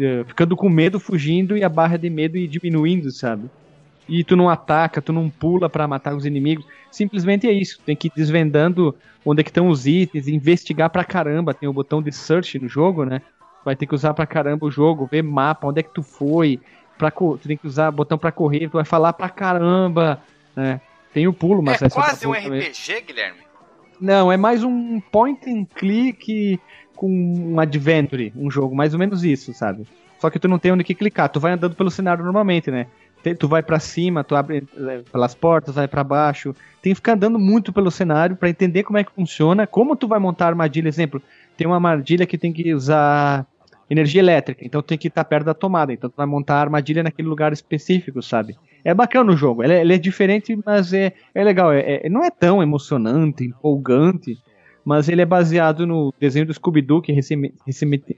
eh, 0.00 0.24
ficando 0.26 0.56
com 0.56 0.70
medo, 0.70 0.98
fugindo 0.98 1.54
e 1.54 1.62
a 1.62 1.68
barra 1.68 1.98
de 1.98 2.08
medo 2.08 2.38
ir 2.38 2.48
diminuindo, 2.48 3.10
sabe? 3.10 3.50
E 4.08 4.22
tu 4.22 4.36
não 4.36 4.48
ataca, 4.48 5.02
tu 5.02 5.12
não 5.12 5.28
pula 5.28 5.68
pra 5.68 5.88
matar 5.88 6.14
os 6.14 6.24
inimigos. 6.24 6.64
Simplesmente 6.90 7.46
é 7.46 7.52
isso. 7.52 7.80
Tem 7.84 7.96
que 7.96 8.08
ir 8.08 8.12
desvendando 8.14 8.94
onde 9.24 9.40
é 9.40 9.44
que 9.44 9.50
estão 9.50 9.68
os 9.68 9.86
itens, 9.86 10.28
investigar 10.28 10.90
pra 10.90 11.04
caramba. 11.04 11.52
Tem 11.52 11.68
o 11.68 11.72
botão 11.72 12.00
de 12.00 12.12
search 12.12 12.58
no 12.58 12.68
jogo, 12.68 13.04
né? 13.04 13.20
Vai 13.64 13.74
ter 13.74 13.86
que 13.86 13.94
usar 13.94 14.14
pra 14.14 14.26
caramba 14.26 14.64
o 14.64 14.70
jogo, 14.70 15.08
ver 15.10 15.22
mapa, 15.22 15.66
onde 15.66 15.80
é 15.80 15.82
que 15.82 15.92
tu 15.92 16.02
foi. 16.02 16.60
Pra, 16.96 17.10
tu 17.10 17.40
tem 17.44 17.56
que 17.56 17.66
usar 17.66 17.90
botão 17.90 18.16
pra 18.16 18.32
correr, 18.32 18.68
tu 18.68 18.74
vai 18.74 18.84
falar 18.84 19.12
pra 19.12 19.28
caramba, 19.28 20.20
né? 20.54 20.80
Tem 21.12 21.26
o 21.26 21.32
pulo, 21.32 21.62
mas 21.62 21.82
é 21.82 21.88
pra 21.88 21.90
quase 21.90 22.26
um. 22.26 22.32
RPG, 22.32 23.02
Guilherme. 23.06 23.40
Não, 24.00 24.30
é 24.30 24.36
mais 24.36 24.62
um 24.62 25.00
point 25.00 25.50
and 25.50 25.64
click 25.74 26.60
com 26.94 27.08
um 27.10 27.58
adventure, 27.60 28.32
um 28.36 28.50
jogo, 28.50 28.74
mais 28.74 28.92
ou 28.92 28.98
menos 28.98 29.24
isso, 29.24 29.52
sabe? 29.52 29.86
Só 30.18 30.30
que 30.30 30.38
tu 30.38 30.48
não 30.48 30.58
tem 30.58 30.72
onde 30.72 30.84
que 30.84 30.94
clicar, 30.94 31.28
tu 31.28 31.40
vai 31.40 31.52
andando 31.52 31.74
pelo 31.74 31.90
cenário 31.90 32.24
normalmente, 32.24 32.70
né? 32.70 32.86
Tu 33.34 33.48
vai 33.48 33.62
pra 33.62 33.78
cima, 33.80 34.22
tu 34.22 34.36
abre 34.36 34.64
eh, 34.76 35.02
pelas 35.10 35.34
portas, 35.34 35.74
vai 35.74 35.88
pra 35.88 36.04
baixo. 36.04 36.54
Tem 36.82 36.92
que 36.92 36.96
ficar 36.96 37.12
andando 37.14 37.38
muito 37.38 37.72
pelo 37.72 37.90
cenário 37.90 38.36
pra 38.36 38.48
entender 38.48 38.82
como 38.84 38.98
é 38.98 39.04
que 39.04 39.12
funciona, 39.12 39.66
como 39.66 39.96
tu 39.96 40.06
vai 40.06 40.18
montar 40.18 40.46
a 40.46 40.48
armadilha, 40.48 40.88
exemplo, 40.88 41.20
tem 41.56 41.66
uma 41.66 41.76
armadilha 41.76 42.26
que 42.26 42.38
tem 42.38 42.52
que 42.52 42.72
usar 42.74 43.46
energia 43.88 44.20
elétrica, 44.20 44.64
então 44.64 44.82
tem 44.82 44.98
que 44.98 45.06
estar 45.08 45.24
perto 45.24 45.46
da 45.46 45.54
tomada, 45.54 45.92
então 45.92 46.10
tu 46.10 46.16
vai 46.16 46.26
montar 46.26 46.56
a 46.56 46.60
armadilha 46.60 47.02
naquele 47.04 47.28
lugar 47.28 47.52
específico, 47.52 48.20
sabe? 48.20 48.56
É 48.84 48.92
bacana 48.92 49.32
o 49.32 49.36
jogo, 49.36 49.62
ele 49.62 49.74
é, 49.74 49.80
ele 49.80 49.94
é 49.94 49.98
diferente, 49.98 50.58
mas 50.66 50.92
é, 50.92 51.12
é 51.34 51.44
legal, 51.44 51.72
é, 51.72 52.00
é- 52.04 52.08
não 52.08 52.24
é 52.24 52.30
tão 52.30 52.60
emocionante, 52.62 53.44
empolgante, 53.44 54.36
mas 54.84 55.08
ele 55.08 55.22
é 55.22 55.26
baseado 55.26 55.86
no 55.86 56.12
desenho 56.20 56.46
do 56.46 56.54
Scooby-Doo, 56.54 57.00
que 57.02 57.12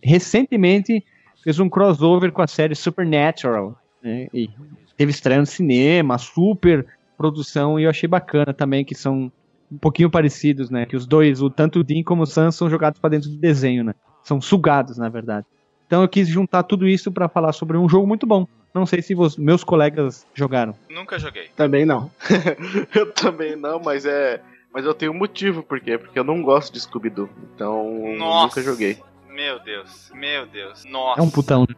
recentemente 0.02 1.04
fez 1.42 1.59
um 1.59 1.68
crossover 1.68 2.32
com 2.32 2.42
a 2.42 2.46
série 2.46 2.74
Supernatural, 2.74 3.76
né? 4.02 4.28
E 4.32 4.50
teve 4.99 5.11
estreia 5.12 5.40
no 5.40 5.46
cinema, 5.46 6.18
super 6.18 6.84
produção, 7.16 7.80
e 7.80 7.84
eu 7.84 7.90
achei 7.90 8.09
bacana 8.09 8.53
também, 8.53 8.84
que 8.84 8.94
são 8.94 9.32
um 9.72 9.78
pouquinho 9.78 10.11
parecidos, 10.11 10.68
né? 10.70 10.84
Que 10.84 10.96
os 10.96 11.07
dois, 11.07 11.40
o 11.40 11.49
tanto 11.49 11.78
o 11.80 11.84
Dean 11.84 12.03
como 12.03 12.22
o 12.22 12.26
Sam, 12.26 12.51
são 12.51 12.68
jogados 12.68 13.01
pra 13.01 13.09
dentro 13.11 13.30
do 13.30 13.36
desenho, 13.38 13.82
né? 13.84 13.94
São 14.22 14.40
sugados, 14.40 14.99
na 14.99 15.09
verdade. 15.09 15.46
Então 15.86 16.03
eu 16.03 16.09
quis 16.09 16.28
juntar 16.28 16.62
tudo 16.64 16.86
isso 16.86 17.11
pra 17.11 17.28
falar 17.28 17.53
sobre 17.53 17.76
um 17.78 17.88
jogo 17.88 18.07
muito 18.07 18.26
bom. 18.26 18.46
Não 18.74 18.84
sei 18.84 19.01
se 19.01 19.14
vos- 19.14 19.36
meus 19.38 19.64
colegas 19.64 20.26
jogaram. 20.34 20.74
Nunca 20.90 21.18
joguei. 21.18 21.49
Também 21.57 21.86
não. 21.86 22.11
Eu 22.94 23.11
também 23.12 23.57
não, 23.57 23.80
mas 23.80 24.05
é. 24.05 24.42
Mas 24.72 24.84
eu 24.84 24.92
tenho 24.92 25.12
um 25.12 25.18
motivo, 25.18 25.62
por 25.62 25.80
quê? 25.80 25.96
Porque 25.96 26.18
eu 26.18 26.22
não 26.22 26.42
gosto 26.42 26.74
de 26.74 26.78
Scooby-Doo. 26.80 27.30
Então, 27.55 27.88
nunca 28.18 28.61
joguei. 28.61 28.99
Meu 29.30 29.59
Deus, 29.61 30.11
meu 30.14 30.46
Deus. 30.46 30.84
Nossa. 30.84 31.20
É 31.20 31.22
um 31.24 31.30
putão, 31.30 31.62
né? 31.62 31.74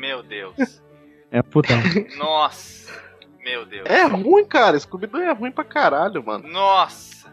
Meu 0.00 0.22
Deus. 0.22 0.80
É 1.30 1.42
putão. 1.42 1.76
Nossa. 2.16 2.92
Meu 3.42 3.64
Deus. 3.66 3.86
É 3.88 4.04
ruim, 4.04 4.44
cara. 4.44 4.78
Scooby-Doo 4.78 5.20
é 5.20 5.32
ruim 5.32 5.50
pra 5.50 5.64
caralho, 5.64 6.22
mano. 6.24 6.46
Nossa. 6.48 7.26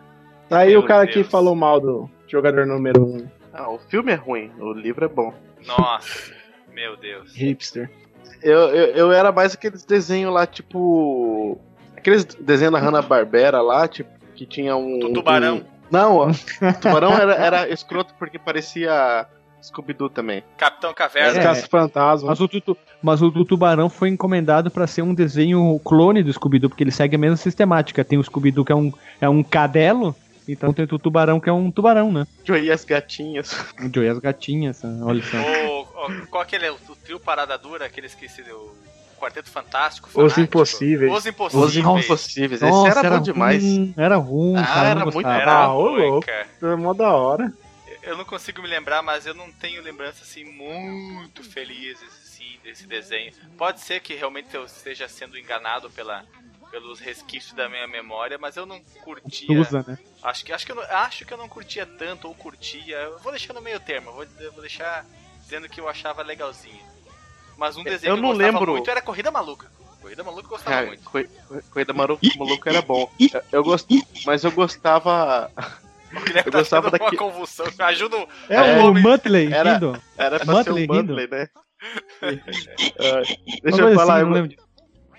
Tá 0.50 0.60
aí 0.60 0.72
Meu 0.72 0.82
o 0.82 0.86
cara 0.86 1.08
que 1.08 1.16
Deus. 1.16 1.28
falou 1.28 1.56
mal 1.56 1.80
do 1.80 2.10
jogador 2.28 2.66
número 2.66 3.04
1, 3.04 3.18
um, 3.18 3.28
Ah, 3.54 3.70
o 3.70 3.80
filme 3.80 4.12
é 4.12 4.16
ruim, 4.16 4.52
o 4.60 4.72
livro 4.74 5.06
é 5.06 5.08
bom. 5.08 5.34
Nossa. 5.66 6.32
Meu 6.74 6.96
Deus. 6.98 7.34
hipster. 7.36 7.90
Eu, 8.44 8.60
eu, 8.70 8.88
eu 8.96 9.12
era 9.12 9.32
mais 9.32 9.54
aqueles 9.56 9.84
desenhos 9.84 10.34
lá, 10.34 10.46
tipo. 10.46 11.58
Aqueles 11.98 12.24
desenhos 12.26 12.74
da 12.74 12.80
Hanna-Barbera 12.80 13.62
lá, 13.62 13.88
tipo, 13.88 14.10
que 14.36 14.46
tinha 14.46 14.76
um. 14.76 15.00
Do 15.00 15.14
tubarão. 15.14 15.58
um- 15.58 15.64
Não, 15.90 16.18
ó, 16.18 16.28
o 16.30 16.80
tubarão 16.80 17.14
era, 17.18 17.34
era 17.34 17.70
escroto 17.70 18.14
porque 18.20 18.38
parecia 18.38 19.26
Scooby-Doo 19.68 20.10
também. 20.10 20.44
Capitão 20.58 20.92
É. 20.92 20.94
Caverna. 20.94 21.42
Caça-fantasma. 21.44 22.30
Mas 22.30 22.40
o, 22.40 22.48
tutu, 22.48 22.78
mas 23.02 23.22
o 23.22 23.30
do 23.30 23.44
Tubarão 23.46 23.90
foi 23.90 24.10
encomendado 24.10 24.70
pra 24.72 24.88
ser 24.88 25.02
um 25.02 25.14
desenho 25.14 25.80
clone 25.84 26.24
do 26.24 26.32
Scooby-Doo, 26.34 26.70
porque 26.70 26.84
ele 26.84 26.92
segue 26.92 27.16
a 27.16 27.20
mesma 27.20 27.38
sistemática. 27.38 28.04
Tem 28.04 28.18
o 28.20 28.24
Scooby-Doo 28.24 28.66
que 28.66 28.72
é 28.72 28.76
um, 28.76 28.92
é 29.22 29.28
um 29.30 29.44
cadelo, 29.44 30.16
então 30.48 30.72
tem 30.74 30.86
o 30.86 31.00
Tubarão 31.00 31.40
que 31.40 31.50
é 31.50 31.54
um 31.54 31.72
tubarão, 31.72 32.12
né? 32.12 32.26
Joey 32.44 32.66
e 32.66 32.72
as 32.72 32.86
gatinhas. 32.86 33.56
Joey 33.94 34.08
e 34.08 34.10
as 34.12 34.20
gatinhas, 34.20 34.82
olha 35.04 35.24
só. 35.24 35.38
O, 35.38 35.82
o- 35.82 36.28
qual 36.28 36.44
aquele 36.44 36.66
é? 36.68 36.72
O, 36.72 36.76
o 36.76 36.96
trio 37.04 37.20
Parada 37.20 37.58
Dura, 37.58 37.86
aqueles 37.86 38.14
que 38.14 38.30
se 38.30 38.42
deu. 38.44 38.58
O 39.18 39.18
Quarteto 39.18 39.50
Fantástico. 39.50 40.08
Os 40.10 40.14
Fanático. 40.14 40.42
Impossíveis. 40.42 41.12
Os 41.12 41.26
Impossíveis. 41.26 41.66
Os 41.66 41.78
Impossíveis. 41.78 42.62
Esse 42.62 42.70
Nossa, 42.72 43.00
era, 43.00 43.10
bom 43.12 43.22
demais. 43.22 43.64
ruim, 43.64 43.94
era 43.98 44.16
ruim, 44.18 44.56
Ah, 44.58 44.64
cara, 44.66 44.90
era 44.90 45.06
muito-. 45.06 45.28
Era 45.28 45.52
Ah, 45.54 45.66
ruim, 45.68 46.02
louco. 46.10 46.28
cara. 46.28 46.48
É 46.62 46.76
mó 46.76 46.94
da 46.94 47.10
hora. 47.14 47.52
Eu 48.06 48.16
não 48.16 48.24
consigo 48.24 48.62
me 48.62 48.68
lembrar, 48.68 49.02
mas 49.02 49.26
eu 49.26 49.34
não 49.34 49.52
tenho 49.52 49.82
lembranças 49.82 50.22
assim 50.30 50.44
muito 50.44 51.44
felizes 51.44 52.08
assim, 52.24 52.60
desse 52.64 52.86
desenho. 52.86 53.34
Pode 53.58 53.82
ser 53.82 54.00
que 54.00 54.14
realmente 54.14 54.54
eu 54.56 54.66
esteja 54.66 55.08
sendo 55.10 55.38
enganado 55.38 55.90
pela, 55.90 56.24
pelos 56.70 57.00
resquícios 57.00 57.54
da 57.54 57.68
minha 57.68 57.88
memória, 57.88 58.38
mas 58.38 58.56
eu 58.58 58.66
não 58.66 58.80
curtia. 59.04 59.60
Usa, 59.60 59.84
né? 59.88 59.98
Acho 60.22 60.46
que, 60.46 60.54
acho, 60.54 60.66
que 60.66 60.72
eu 60.72 60.76
não, 60.76 60.84
acho 60.84 61.26
que 61.26 61.34
eu 61.34 61.38
não 61.38 61.50
curtia 61.50 61.86
tanto, 61.86 62.28
ou 62.28 62.36
curtia. 62.36 62.96
Eu 62.96 63.18
vou 63.20 63.32
deixar 63.32 63.54
no 63.54 63.62
meio 63.62 63.80
termo, 63.80 64.12
vou, 64.12 64.26
vou 64.52 64.62
deixar 64.62 65.04
dizendo 65.42 65.68
que 65.68 65.82
eu 65.82 65.90
achava 65.90 66.22
legalzinho. 66.22 66.84
Mas 67.58 67.76
um 67.76 67.84
desenho 67.84 68.12
Eu 68.12 68.16
que 68.18 68.22
não 68.22 68.30
eu 68.30 68.36
gostava 68.36 68.58
lembro. 68.60 68.72
muito 68.74 68.90
era 68.90 69.02
Corrida 69.02 69.32
Maluca. 69.32 69.72
Corrida 70.02 70.24
Maluca 70.24 70.46
eu 70.46 70.50
gostava 70.50 70.76
Cara, 70.76 70.88
muito. 70.88 71.04
Coisa 71.72 71.94
maluca, 71.94 72.28
maluca 72.38 72.70
era 72.70 72.82
bom. 72.82 73.12
Eu, 73.20 73.42
eu 73.52 73.64
gost... 73.64 73.88
Mas 74.26 74.44
eu 74.44 74.52
gostava. 74.52 75.52
O 76.14 76.38
eu 76.38 76.44
tá 76.44 76.50
gostava 76.60 76.92
tendo 76.92 77.02
uma 77.04 77.16
convulsão. 77.18 77.66
Ajuda 77.80 78.18
o- 78.18 78.28
É, 78.50 78.56
É, 78.56 78.80
o 78.80 78.94
Muttley 78.94 79.52
era- 79.54 79.74
rindo. 79.74 80.02
Era 80.18 80.40
pra 80.40 80.54
Muttley 80.54 80.86
ser 80.88 80.94
rindo. 80.94 81.14
Muttley, 81.16 81.28
né? 81.30 81.48
Uma 82.22 83.22
deixa 83.62 83.82
eu 83.82 83.86
coisa 83.86 83.96
falar, 83.96 84.14
assim, 84.16 84.22
eu, 84.22 84.26
não 84.28 84.34
lembro 84.34 84.56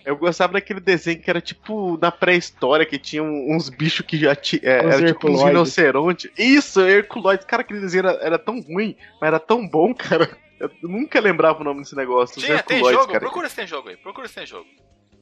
eu 0.06 0.16
gostava 0.16 0.52
daquele 0.52 0.78
desenho 0.78 1.20
que 1.20 1.28
era 1.28 1.40
tipo 1.40 1.98
na 2.00 2.12
pré-história, 2.12 2.86
que 2.86 2.96
tinha 2.96 3.24
uns 3.24 3.68
bichos 3.68 4.06
que 4.06 4.16
já 4.16 4.36
tinha. 4.36 4.60
É, 4.62 4.78
era 4.78 5.04
tipo 5.04 5.28
uns 5.28 5.42
rinocerontes. 5.42 6.30
Isso, 6.38 6.80
Herculoides. 6.80 7.44
Cara, 7.44 7.62
aquele 7.62 7.80
desenho 7.80 8.06
era, 8.06 8.18
era 8.24 8.38
tão 8.38 8.60
ruim, 8.60 8.96
mas 9.20 9.26
era 9.28 9.40
tão 9.40 9.66
bom, 9.66 9.92
cara. 9.92 10.30
Eu 10.60 10.70
nunca 10.84 11.18
lembrava 11.18 11.60
o 11.60 11.64
nome 11.64 11.80
desse 11.80 11.96
negócio. 11.96 12.40
Tinha, 12.40 12.62
tem 12.62 12.78
jogo? 12.78 13.08
cara. 13.08 13.18
Procura 13.18 13.48
se 13.48 13.56
tem 13.56 13.66
jogo 13.66 13.88
aí. 13.88 13.96
Procura 13.96 14.28
se 14.28 14.34
tem 14.36 14.46
jogo. 14.46 14.66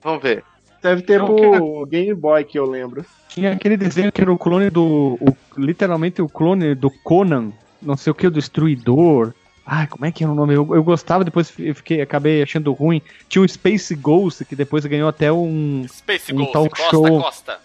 Vamos 0.02 0.22
ver. 0.22 0.44
Deve 0.84 1.00
ter 1.00 1.18
Não, 1.18 1.34
pro 1.34 1.86
Game 1.86 2.12
Boy 2.12 2.44
que 2.44 2.58
eu 2.58 2.66
lembro. 2.66 3.06
Tinha 3.30 3.52
aquele 3.52 3.74
desenho 3.74 4.12
que 4.12 4.20
era 4.20 4.30
o 4.30 4.36
clone 4.36 4.68
do. 4.68 5.16
o- 5.18 5.36
literalmente 5.56 6.20
o 6.20 6.28
clone 6.28 6.74
do 6.74 6.90
Conan, 6.90 7.52
não 7.80 7.96
sei 7.96 8.10
o 8.10 8.14
que, 8.14 8.26
o 8.26 8.30
Destruidor. 8.30 9.32
Ai, 9.66 9.86
como 9.86 10.04
é 10.04 10.12
que 10.12 10.22
era 10.22 10.30
o 10.30 10.34
nome? 10.36 10.52
Eu, 10.52 10.68
eu 10.74 10.84
gostava, 10.84 11.24
depois 11.24 11.50
eu 11.58 11.74
fiquei, 11.74 12.02
acabei 12.02 12.42
achando 12.42 12.70
ruim. 12.74 13.00
Tinha 13.30 13.40
o 13.42 13.48
Space 13.48 13.94
Ghost, 13.94 14.44
que 14.44 14.54
depois 14.54 14.84
ganhou 14.84 15.08
até 15.08 15.32
um. 15.32 15.86
Space 15.88 16.30
Um 16.34 16.36
Ghost, 16.36 16.52
talk 16.52 16.70
Costa 16.76 16.90
show. 16.90 17.20
Costa. 17.22 17.58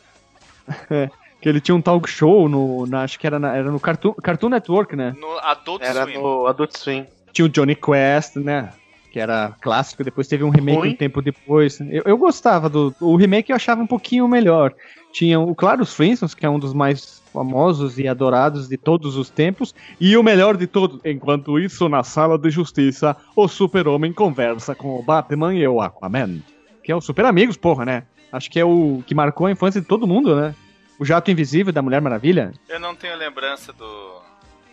Que 1.41 1.47
ele 1.47 1.61
tinha 1.61 1.73
um 1.75 1.81
talk 1.81 2.09
show 2.09 2.49
no. 2.49 2.85
na- 2.85 3.03
acho 3.03 3.17
que 3.17 3.25
era, 3.25 3.39
na- 3.39 3.55
era 3.55 3.71
no 3.71 3.79
Cartoon, 3.79 4.13
Cartoon 4.13 4.49
Network, 4.49 4.93
né? 4.95 5.15
No 5.17 5.37
Adult 5.39 5.81
Era 5.81 6.03
Swim. 6.03 6.13
no 6.17 6.45
Adult 6.47 6.77
Swim. 6.77 7.05
Tinha 7.31 7.45
o 7.45 7.49
Johnny 7.49 7.75
Quest, 7.75 8.35
né? 8.37 8.69
Que 9.11 9.19
era 9.19 9.55
clássico, 9.59 10.03
depois 10.03 10.27
teve 10.27 10.43
um 10.43 10.49
remake 10.49 10.77
Ruim. 10.77 10.89
um 10.91 10.95
tempo 10.95 11.21
depois. 11.21 11.79
Eu, 11.81 12.03
eu 12.05 12.17
gostava 12.17 12.69
do. 12.69 12.93
O 13.01 13.15
remake 13.15 13.51
eu 13.51 13.55
achava 13.55 13.81
um 13.81 13.87
pouquinho 13.87 14.27
melhor. 14.27 14.73
Tinha 15.11 15.39
o 15.39 15.55
Claro 15.55 15.81
os 15.81 15.93
Flintstones, 15.95 16.35
que 16.35 16.45
é 16.45 16.49
um 16.49 16.59
dos 16.59 16.73
mais 16.75 17.19
famosos 17.33 17.97
e 17.97 18.07
adorados 18.07 18.67
de 18.69 18.77
todos 18.77 19.15
os 19.15 19.29
tempos. 19.31 19.73
E 19.99 20.15
o 20.15 20.21
melhor 20.21 20.55
de 20.55 20.67
todos. 20.67 20.99
Enquanto 21.03 21.57
isso, 21.59 21.89
na 21.89 22.03
sala 22.03 22.37
de 22.37 22.51
justiça, 22.51 23.17
o 23.35 23.47
Super-Homem 23.47 24.13
conversa 24.13 24.75
com 24.75 24.99
o 24.99 25.01
Batman 25.01 25.55
e 25.55 25.67
o 25.67 25.81
Aquaman. 25.81 26.39
Que 26.83 26.91
é 26.91 26.95
o 26.95 27.01
Super 27.01 27.25
Amigos, 27.25 27.57
porra, 27.57 27.85
né? 27.85 28.03
Acho 28.31 28.51
que 28.51 28.59
é 28.59 28.65
o 28.65 29.01
que 29.07 29.15
marcou 29.15 29.47
a 29.47 29.51
infância 29.51 29.81
de 29.81 29.87
todo 29.87 30.05
mundo, 30.05 30.35
né? 30.35 30.53
O 30.99 31.05
Jato 31.05 31.31
Invisível 31.31 31.73
da 31.73 31.81
Mulher 31.81 31.99
Maravilha. 32.01 32.51
Eu 32.67 32.79
não 32.79 32.93
tenho 32.95 33.17
lembrança 33.17 33.73
do. 33.73 33.85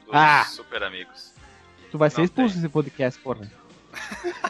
dos 0.04 0.12
Ah. 0.12 0.44
Super 0.44 0.82
Amigos. 0.82 1.32
Tu 1.90 1.96
vai 1.96 2.10
ser 2.10 2.18
Não 2.18 2.24
expulso 2.26 2.52
tem. 2.52 2.60
desse 2.62 2.70
podcast, 2.70 3.18
porra. 3.22 3.50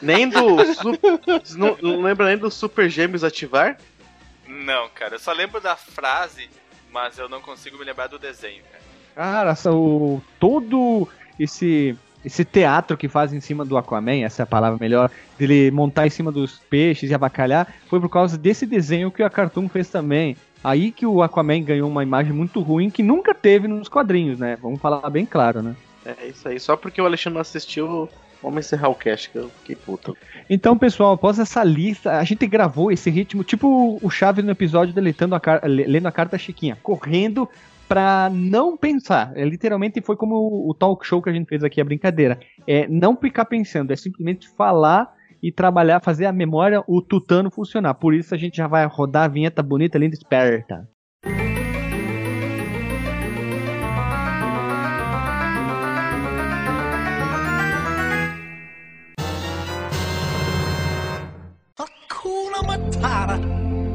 Nem 0.03 0.29
do. 0.29 0.65
su- 0.75 1.57
não, 1.59 1.77
não 1.81 2.03
lembra 2.03 2.27
nem 2.27 2.39
do 2.39 2.51
Super 2.51 2.89
Gêmeos 2.89 3.25
ativar? 3.25 3.77
Não, 4.47 4.89
cara. 4.95 5.15
Eu 5.17 5.19
só 5.19 5.33
lembro 5.33 5.61
da 5.61 5.77
frase, 5.77 6.49
mas 6.93 7.19
eu 7.19 7.29
não 7.29 7.41
consigo 7.41 7.79
me 7.79 7.85
lembrar 7.85 8.07
do 8.07 8.19
desenho, 8.19 8.63
cara. 8.71 8.85
Cara, 9.55 9.71
o, 9.73 10.21
todo 10.39 11.09
esse 11.39 11.97
esse 12.25 12.45
teatro 12.45 12.97
que 12.97 13.09
faz 13.09 13.33
em 13.33 13.41
cima 13.41 13.65
do 13.65 13.77
Aquaman, 13.77 14.25
essa 14.25 14.43
é 14.43 14.45
a 14.45 14.47
palavra 14.47 14.77
melhor, 14.81 15.09
dele 15.39 15.71
montar 15.71 16.09
em 16.09 16.11
cima 16.11 16.33
dos 16.33 16.59
peixes 16.69 17.09
e 17.09 17.15
abacalhar, 17.15 17.73
foi 17.89 18.01
por 18.01 18.09
causa 18.09 18.37
desse 18.37 18.67
desenho 18.67 19.13
que 19.13 19.23
a 19.23 19.31
Cartoon 19.31 19.69
fez 19.69 19.89
também. 19.89 20.37
Aí 20.65 20.91
que 20.91 21.07
o 21.07 21.23
Aquaman 21.23 21.63
ganhou 21.63 21.89
uma 21.89 22.03
imagem 22.03 22.33
muito 22.33 22.61
ruim 22.61 22.91
que 22.91 23.01
nunca 23.01 23.33
teve 23.33 23.69
nos 23.69 23.89
quadrinhos, 23.89 24.41
né? 24.41 24.59
Vamos 24.61 24.81
falar 24.81 25.09
bem 25.09 25.25
claro, 25.25 25.63
né? 25.63 25.77
É 26.05 26.27
isso 26.27 26.49
aí. 26.49 26.59
Só 26.59 26.77
porque 26.77 27.01
o 27.01 27.07
Alexandre 27.07 27.35
não 27.35 27.41
assistiu, 27.43 28.09
vamos 28.43 28.64
encerrar 28.66 28.89
o 28.89 28.95
cast, 28.95 29.30
que 29.30 29.37
eu 29.39 29.49
fiquei 29.61 29.76
puto. 29.76 30.16
Então, 30.49 30.76
pessoal, 30.78 31.12
após 31.14 31.39
essa 31.39 31.62
lista, 31.64 32.18
a 32.18 32.24
gente 32.24 32.47
gravou 32.47 32.93
esse 32.93 33.11
ritmo, 33.11 33.43
tipo 33.45 33.99
o 34.03 34.11
Chaves 34.11 34.45
no 34.45 34.51
episódio 34.51 34.95
deletando 34.95 35.34
a 35.34 35.41
car- 35.41 35.64
le- 35.64 35.84
lendo 35.87 36.07
a 36.07 36.12
carta 36.12 36.39
Chiquinha, 36.39 36.76
correndo 36.82 37.49
pra 37.89 38.28
não 38.32 38.76
pensar. 38.76 39.32
É, 39.37 39.45
literalmente 39.45 40.01
foi 40.01 40.16
como 40.16 40.34
o, 40.34 40.70
o 40.70 40.74
talk 40.74 41.07
show 41.07 41.22
que 41.22 41.30
a 41.30 41.32
gente 41.32 41.49
fez 41.49 41.62
aqui, 41.62 41.80
a 41.80 41.84
brincadeira. 41.84 42.39
É 42.66 42.87
não 42.89 43.16
ficar 43.16 43.45
pensando, 43.45 43.93
é 43.93 43.97
simplesmente 43.97 44.49
falar 44.49 45.14
e 45.43 45.53
trabalhar, 45.53 46.01
fazer 46.01 46.26
a 46.26 46.32
memória, 46.32 46.82
o 46.89 47.01
tutano 47.03 47.51
funcionar. 47.51 47.95
Por 47.95 48.14
isso 48.14 48.34
a 48.34 48.39
gente 48.39 48.57
já 48.57 48.66
vai 48.66 48.84
rodar 48.87 49.24
a 49.24 49.28
vinheta 49.28 49.62
bonita, 49.62 49.99
linda, 49.99 50.14
esperta. 50.14 50.89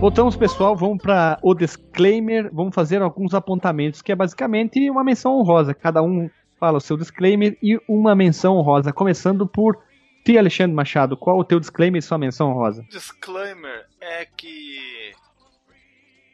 Voltamos, 0.02 0.36
pessoal, 0.36 0.76
vamos 0.76 1.00
para 1.00 1.38
o 1.44 1.54
disclaimer, 1.54 2.50
vamos 2.52 2.74
fazer 2.74 3.04
alguns 3.04 3.36
apontamentos, 3.36 4.02
que 4.02 4.12
é 4.12 4.16
basicamente 4.16 4.90
uma 4.90 5.04
menção 5.04 5.34
honrosa. 5.34 5.76
Cada 5.76 6.02
um 6.02 6.28
fala 6.60 6.80
o 6.80 6.82
seu 6.82 6.98
disclaimer 6.98 7.56
e 7.62 7.80
uma 7.88 8.16
menção 8.16 8.58
honrosa, 8.58 8.92
começando 8.92 9.48
por 9.48 9.78
T. 10.26 10.40
Alexandre 10.40 10.76
Machado. 10.76 11.16
Qual 11.16 11.38
o 11.38 11.44
teu 11.46 11.60
disclaimer 11.60 12.00
e 12.00 12.02
sua 12.02 12.18
menção 12.18 12.50
honrosa? 12.50 12.84
Disclaimer 12.90 13.86
é 14.00 14.26
que, 14.26 15.14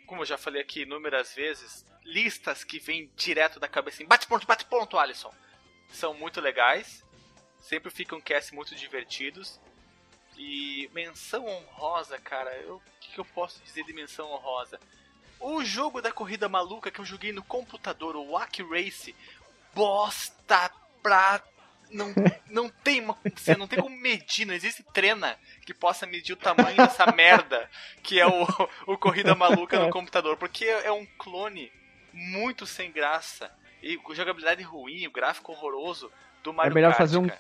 como 0.06 0.22
eu 0.22 0.26
já 0.26 0.38
falei 0.38 0.62
aqui 0.62 0.84
inúmeras 0.84 1.36
vezes, 1.36 1.86
listas 2.06 2.64
que 2.64 2.80
vêm 2.80 3.12
direto 3.18 3.60
da 3.60 3.68
cabeça, 3.68 3.98
assim, 3.98 4.08
bate 4.08 4.28
ponto, 4.28 4.48
bate 4.48 4.64
ponto, 4.64 4.98
Alisson, 4.98 5.34
são 5.90 6.14
muito 6.14 6.40
legais, 6.40 7.04
sempre 7.60 7.92
ficam 7.92 8.22
cast 8.22 8.56
muito 8.56 8.74
divertidos. 8.74 9.60
E 10.38 10.90
menção 10.94 11.46
honrosa, 11.48 12.18
cara, 12.20 12.52
o 12.70 12.82
que, 13.00 13.14
que 13.14 13.20
eu 13.20 13.26
posso 13.26 13.60
dizer 13.64 13.84
de 13.84 13.94
menção 13.94 14.32
honrosa? 14.32 14.80
O 15.40 15.64
jogo 15.64 16.02
da 16.02 16.12
corrida 16.12 16.48
maluca 16.48 16.92
que 16.92 17.00
eu 17.00 17.06
joguei 17.06 17.32
no 17.32 17.44
computador, 17.44 18.16
o 18.16 18.32
Wack 18.32 18.62
Race, 18.64 19.16
bosta 19.74 20.72
pra. 21.02 21.42
Não, 21.90 22.14
não 22.50 22.70
tem 22.70 23.00
uma, 23.02 23.18
você 23.36 23.56
não 23.56 23.68
tem 23.68 23.80
como 23.80 23.96
medir, 23.96 24.46
não 24.46 24.54
existe 24.54 24.84
trena 24.94 25.38
que 25.66 25.74
possa 25.74 26.06
medir 26.06 26.34
o 26.34 26.38
tamanho 26.38 26.76
dessa 26.76 27.06
merda 27.16 27.70
que 28.04 28.20
é 28.20 28.28
o, 28.28 28.46
o 28.86 28.98
Corrida 28.98 29.34
Maluca 29.36 29.80
no 29.80 29.90
computador, 29.92 30.36
porque 30.38 30.66
é 30.66 30.92
um 30.92 31.06
clone 31.18 31.72
muito 32.12 32.66
sem 32.66 32.92
graça 32.92 33.50
e 33.82 33.96
com 33.98 34.14
jogabilidade 34.14 34.64
ruim, 34.64 35.08
o 35.08 35.12
gráfico 35.12 35.52
horroroso 35.54 36.12
do 36.44 36.52
Mario 36.52 36.74
melhor 36.74 36.90
Kart, 36.90 36.98
fazer 36.98 37.18
um- 37.20 37.28
cara. 37.28 37.40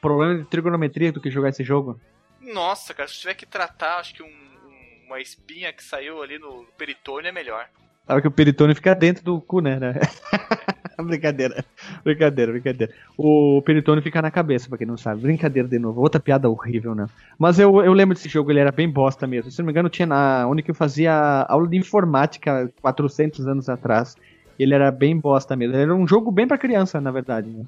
Problema 0.00 0.38
de 0.38 0.44
trigonometria 0.44 1.12
do 1.12 1.20
que 1.20 1.30
jogar 1.30 1.50
esse 1.50 1.62
jogo? 1.64 2.00
Nossa, 2.40 2.92
cara, 2.94 3.08
se 3.08 3.14
tiver 3.20 3.34
que 3.34 3.46
tratar, 3.46 3.98
acho 3.98 4.14
que 4.14 4.22
um- 4.22 4.26
um- 4.26 5.06
uma 5.08 5.20
espinha 5.20 5.72
que 5.72 5.82
saiu 5.82 6.22
ali 6.22 6.38
no 6.38 6.64
peritônio 6.76 7.28
é 7.28 7.32
melhor. 7.32 7.66
Sabe 8.06 8.22
que 8.22 8.28
o 8.28 8.30
peritônio 8.30 8.74
fica 8.74 8.94
dentro 8.94 9.24
do 9.24 9.40
cu, 9.40 9.60
né? 9.60 9.78
brincadeira, 11.04 11.64
brincadeira, 12.04 12.52
brincadeira. 12.52 12.92
O 13.18 13.60
peritônio 13.62 14.02
fica 14.02 14.22
na 14.22 14.30
cabeça, 14.30 14.68
pra 14.68 14.78
quem 14.78 14.86
não 14.86 14.96
sabe. 14.96 15.22
Brincadeira 15.22 15.68
de 15.68 15.78
novo, 15.78 16.00
outra 16.00 16.20
piada 16.20 16.48
horrível, 16.48 16.94
né? 16.94 17.06
Mas 17.38 17.58
eu, 17.58 17.82
eu 17.84 17.92
lembro 17.92 18.14
desse 18.14 18.28
jogo, 18.28 18.50
ele 18.50 18.60
era 18.60 18.70
bem 18.70 18.88
bosta 18.88 19.26
mesmo. 19.26 19.50
Se 19.50 19.58
não 19.58 19.66
me 19.66 19.72
engano, 19.72 19.88
tinha 19.88 20.06
na 20.06 20.46
onde 20.46 20.62
que 20.62 20.70
eu 20.70 20.74
fazia 20.74 21.12
aula 21.48 21.66
de 21.68 21.76
informática 21.76 22.72
400 22.80 23.46
anos 23.46 23.68
atrás. 23.68 24.16
Ele 24.58 24.72
era 24.74 24.90
bem 24.90 25.18
bosta 25.18 25.54
mesmo. 25.56 25.74
Ele 25.74 25.82
era 25.82 25.94
um 25.94 26.06
jogo 26.06 26.30
bem 26.30 26.46
pra 26.46 26.56
criança, 26.56 27.00
na 27.00 27.10
verdade. 27.10 27.48
Né? 27.50 27.64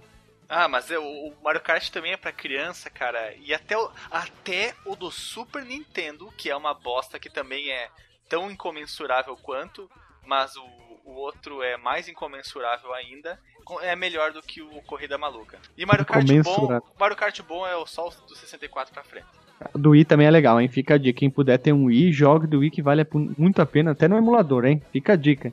Ah, 0.49 0.67
mas 0.67 0.91
é, 0.91 0.99
o 0.99 1.33
Mario 1.45 1.61
Kart 1.61 1.91
também 1.91 2.13
é 2.13 2.17
pra 2.17 2.33
criança, 2.33 2.89
cara. 2.89 3.35
E 3.45 3.53
até 3.53 3.77
o, 3.77 3.91
até 4.11 4.75
o 4.87 4.97
do 4.97 5.11
Super 5.11 5.65
Nintendo, 5.65 6.33
que 6.39 6.49
é 6.49 6.57
uma 6.57 6.73
bosta 6.73 7.19
que 7.19 7.29
também 7.29 7.71
é 7.71 7.89
tão 8.29 8.51
incomensurável 8.51 9.37
quanto, 9.37 9.91
mas 10.27 10.57
o, 10.57 10.65
o 11.05 11.13
outro 11.13 11.63
é 11.63 11.77
mais 11.77 12.09
incomensurável 12.09 12.95
ainda, 12.95 13.39
é 13.83 13.95
melhor 13.95 14.33
do 14.33 14.41
que 14.41 14.63
o 14.63 14.81
Corrida 14.87 15.19
Maluca. 15.19 15.59
E 15.77 15.85
Mario 15.85 16.07
Kart 16.07 16.27
bom. 16.43 16.81
Mario 16.99 17.17
Kart 17.17 17.41
bom 17.43 17.67
é 17.67 17.77
o 17.77 17.83
o 17.83 18.27
do 18.27 18.37
64 18.37 18.93
pra 18.93 19.05
frente. 19.05 19.27
Do 19.75 19.91
Wii 19.91 20.05
também 20.05 20.27
é 20.27 20.31
legal, 20.31 20.61
hein? 20.61 20.69
Fica 20.69 20.95
a 20.95 20.99
dica. 20.99 21.19
Quem 21.19 21.29
puder 21.29 21.59
ter 21.59 21.73
um 21.73 21.87
Wii, 21.87 22.13
jogue 22.13 22.47
do 22.47 22.61
Wii 22.61 22.71
que 22.71 22.81
vale 22.81 23.07
muito 23.37 23.61
a 23.61 23.67
pena, 23.67 23.91
até 23.91 24.07
no 24.07 24.17
emulador, 24.17 24.65
hein? 24.65 24.81
Fica 24.93 25.15
a 25.15 25.17
dica. 25.17 25.53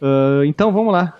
Ah, 0.00 0.42
então 0.46 0.72
vamos 0.72 0.92
lá. 0.92 1.18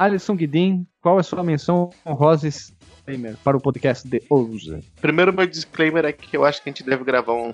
Alisson 0.00 0.34
Guidin, 0.34 0.86
qual 1.02 1.18
é 1.18 1.20
a 1.20 1.22
sua 1.22 1.44
menção 1.44 1.90
honrosa 2.06 2.48
disclaimer 2.48 3.36
para 3.44 3.54
o 3.54 3.60
podcast 3.60 4.08
de 4.08 4.22
Ousa? 4.30 4.80
Primeiro, 4.98 5.30
meu 5.30 5.46
disclaimer 5.46 6.06
é 6.06 6.12
que 6.12 6.34
eu 6.34 6.42
acho 6.42 6.62
que 6.62 6.70
a 6.70 6.72
gente 6.72 6.82
deve 6.82 7.04
gravar 7.04 7.34
um, 7.34 7.52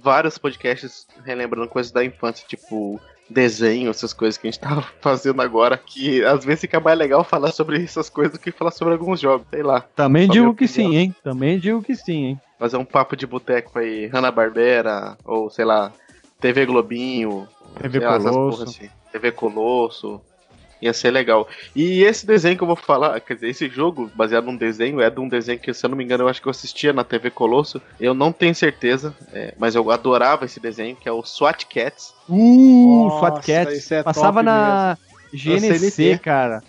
vários 0.00 0.38
podcasts 0.38 1.08
relembrando 1.24 1.66
coisas 1.66 1.90
da 1.90 2.04
infância, 2.04 2.46
tipo 2.46 3.00
desenho, 3.28 3.90
essas 3.90 4.12
coisas 4.12 4.38
que 4.38 4.46
a 4.46 4.50
gente 4.52 4.60
tava 4.60 4.82
fazendo 5.02 5.42
agora, 5.42 5.76
que 5.76 6.24
às 6.24 6.44
vezes 6.44 6.60
fica 6.60 6.78
mais 6.78 6.96
legal 6.96 7.24
falar 7.24 7.50
sobre 7.50 7.82
essas 7.82 8.08
coisas 8.08 8.34
do 8.34 8.38
que 8.38 8.52
falar 8.52 8.70
sobre 8.70 8.94
alguns 8.94 9.18
jogos, 9.18 9.48
sei 9.50 9.64
lá. 9.64 9.80
Também 9.96 10.28
digo 10.28 10.54
que 10.54 10.68
sim, 10.68 10.94
hein? 10.94 11.12
Também 11.24 11.58
digo 11.58 11.82
que 11.82 11.96
sim, 11.96 12.26
hein? 12.26 12.40
Fazer 12.60 12.76
um 12.76 12.84
papo 12.84 13.16
de 13.16 13.26
boteco 13.26 13.80
aí, 13.80 14.06
Hanna-Barbera, 14.06 15.18
ou 15.24 15.50
sei 15.50 15.64
lá, 15.64 15.92
TV 16.40 16.64
Globinho, 16.64 17.48
TV 17.80 17.98
lá, 17.98 18.18
Colosso. 18.18 18.38
porra 18.38 18.64
assim. 18.70 18.88
TV 19.10 19.32
Colosso. 19.32 20.20
Ia 20.82 20.92
ser 20.92 21.12
legal. 21.12 21.46
E 21.76 22.02
esse 22.02 22.26
desenho 22.26 22.56
que 22.56 22.62
eu 22.62 22.66
vou 22.66 22.74
falar, 22.74 23.20
quer 23.20 23.34
dizer, 23.34 23.48
esse 23.48 23.68
jogo, 23.68 24.10
baseado 24.16 24.46
num 24.46 24.56
desenho, 24.56 25.00
é 25.00 25.08
de 25.08 25.20
um 25.20 25.28
desenho 25.28 25.58
que, 25.60 25.72
se 25.72 25.86
eu 25.86 25.88
não 25.90 25.96
me 25.96 26.02
engano, 26.02 26.24
eu 26.24 26.28
acho 26.28 26.42
que 26.42 26.48
eu 26.48 26.50
assistia 26.50 26.92
na 26.92 27.04
TV 27.04 27.30
Colosso. 27.30 27.80
Eu 28.00 28.12
não 28.14 28.32
tenho 28.32 28.52
certeza, 28.52 29.14
é, 29.32 29.54
mas 29.56 29.76
eu 29.76 29.88
adorava 29.92 30.44
esse 30.44 30.58
desenho, 30.58 30.96
que 30.96 31.08
é 31.08 31.12
o 31.12 31.22
SWAT 31.22 31.66
Cats. 31.66 32.12
Uh, 32.28 33.04
Nossa, 33.04 33.18
SWAT 33.20 33.46
Cats. 33.46 33.92
é 33.92 34.02
Passava 34.02 34.40
top 34.40 34.44
na 34.44 34.98
GNC, 35.32 35.78
CNT. 35.78 36.18
cara. 36.18 36.62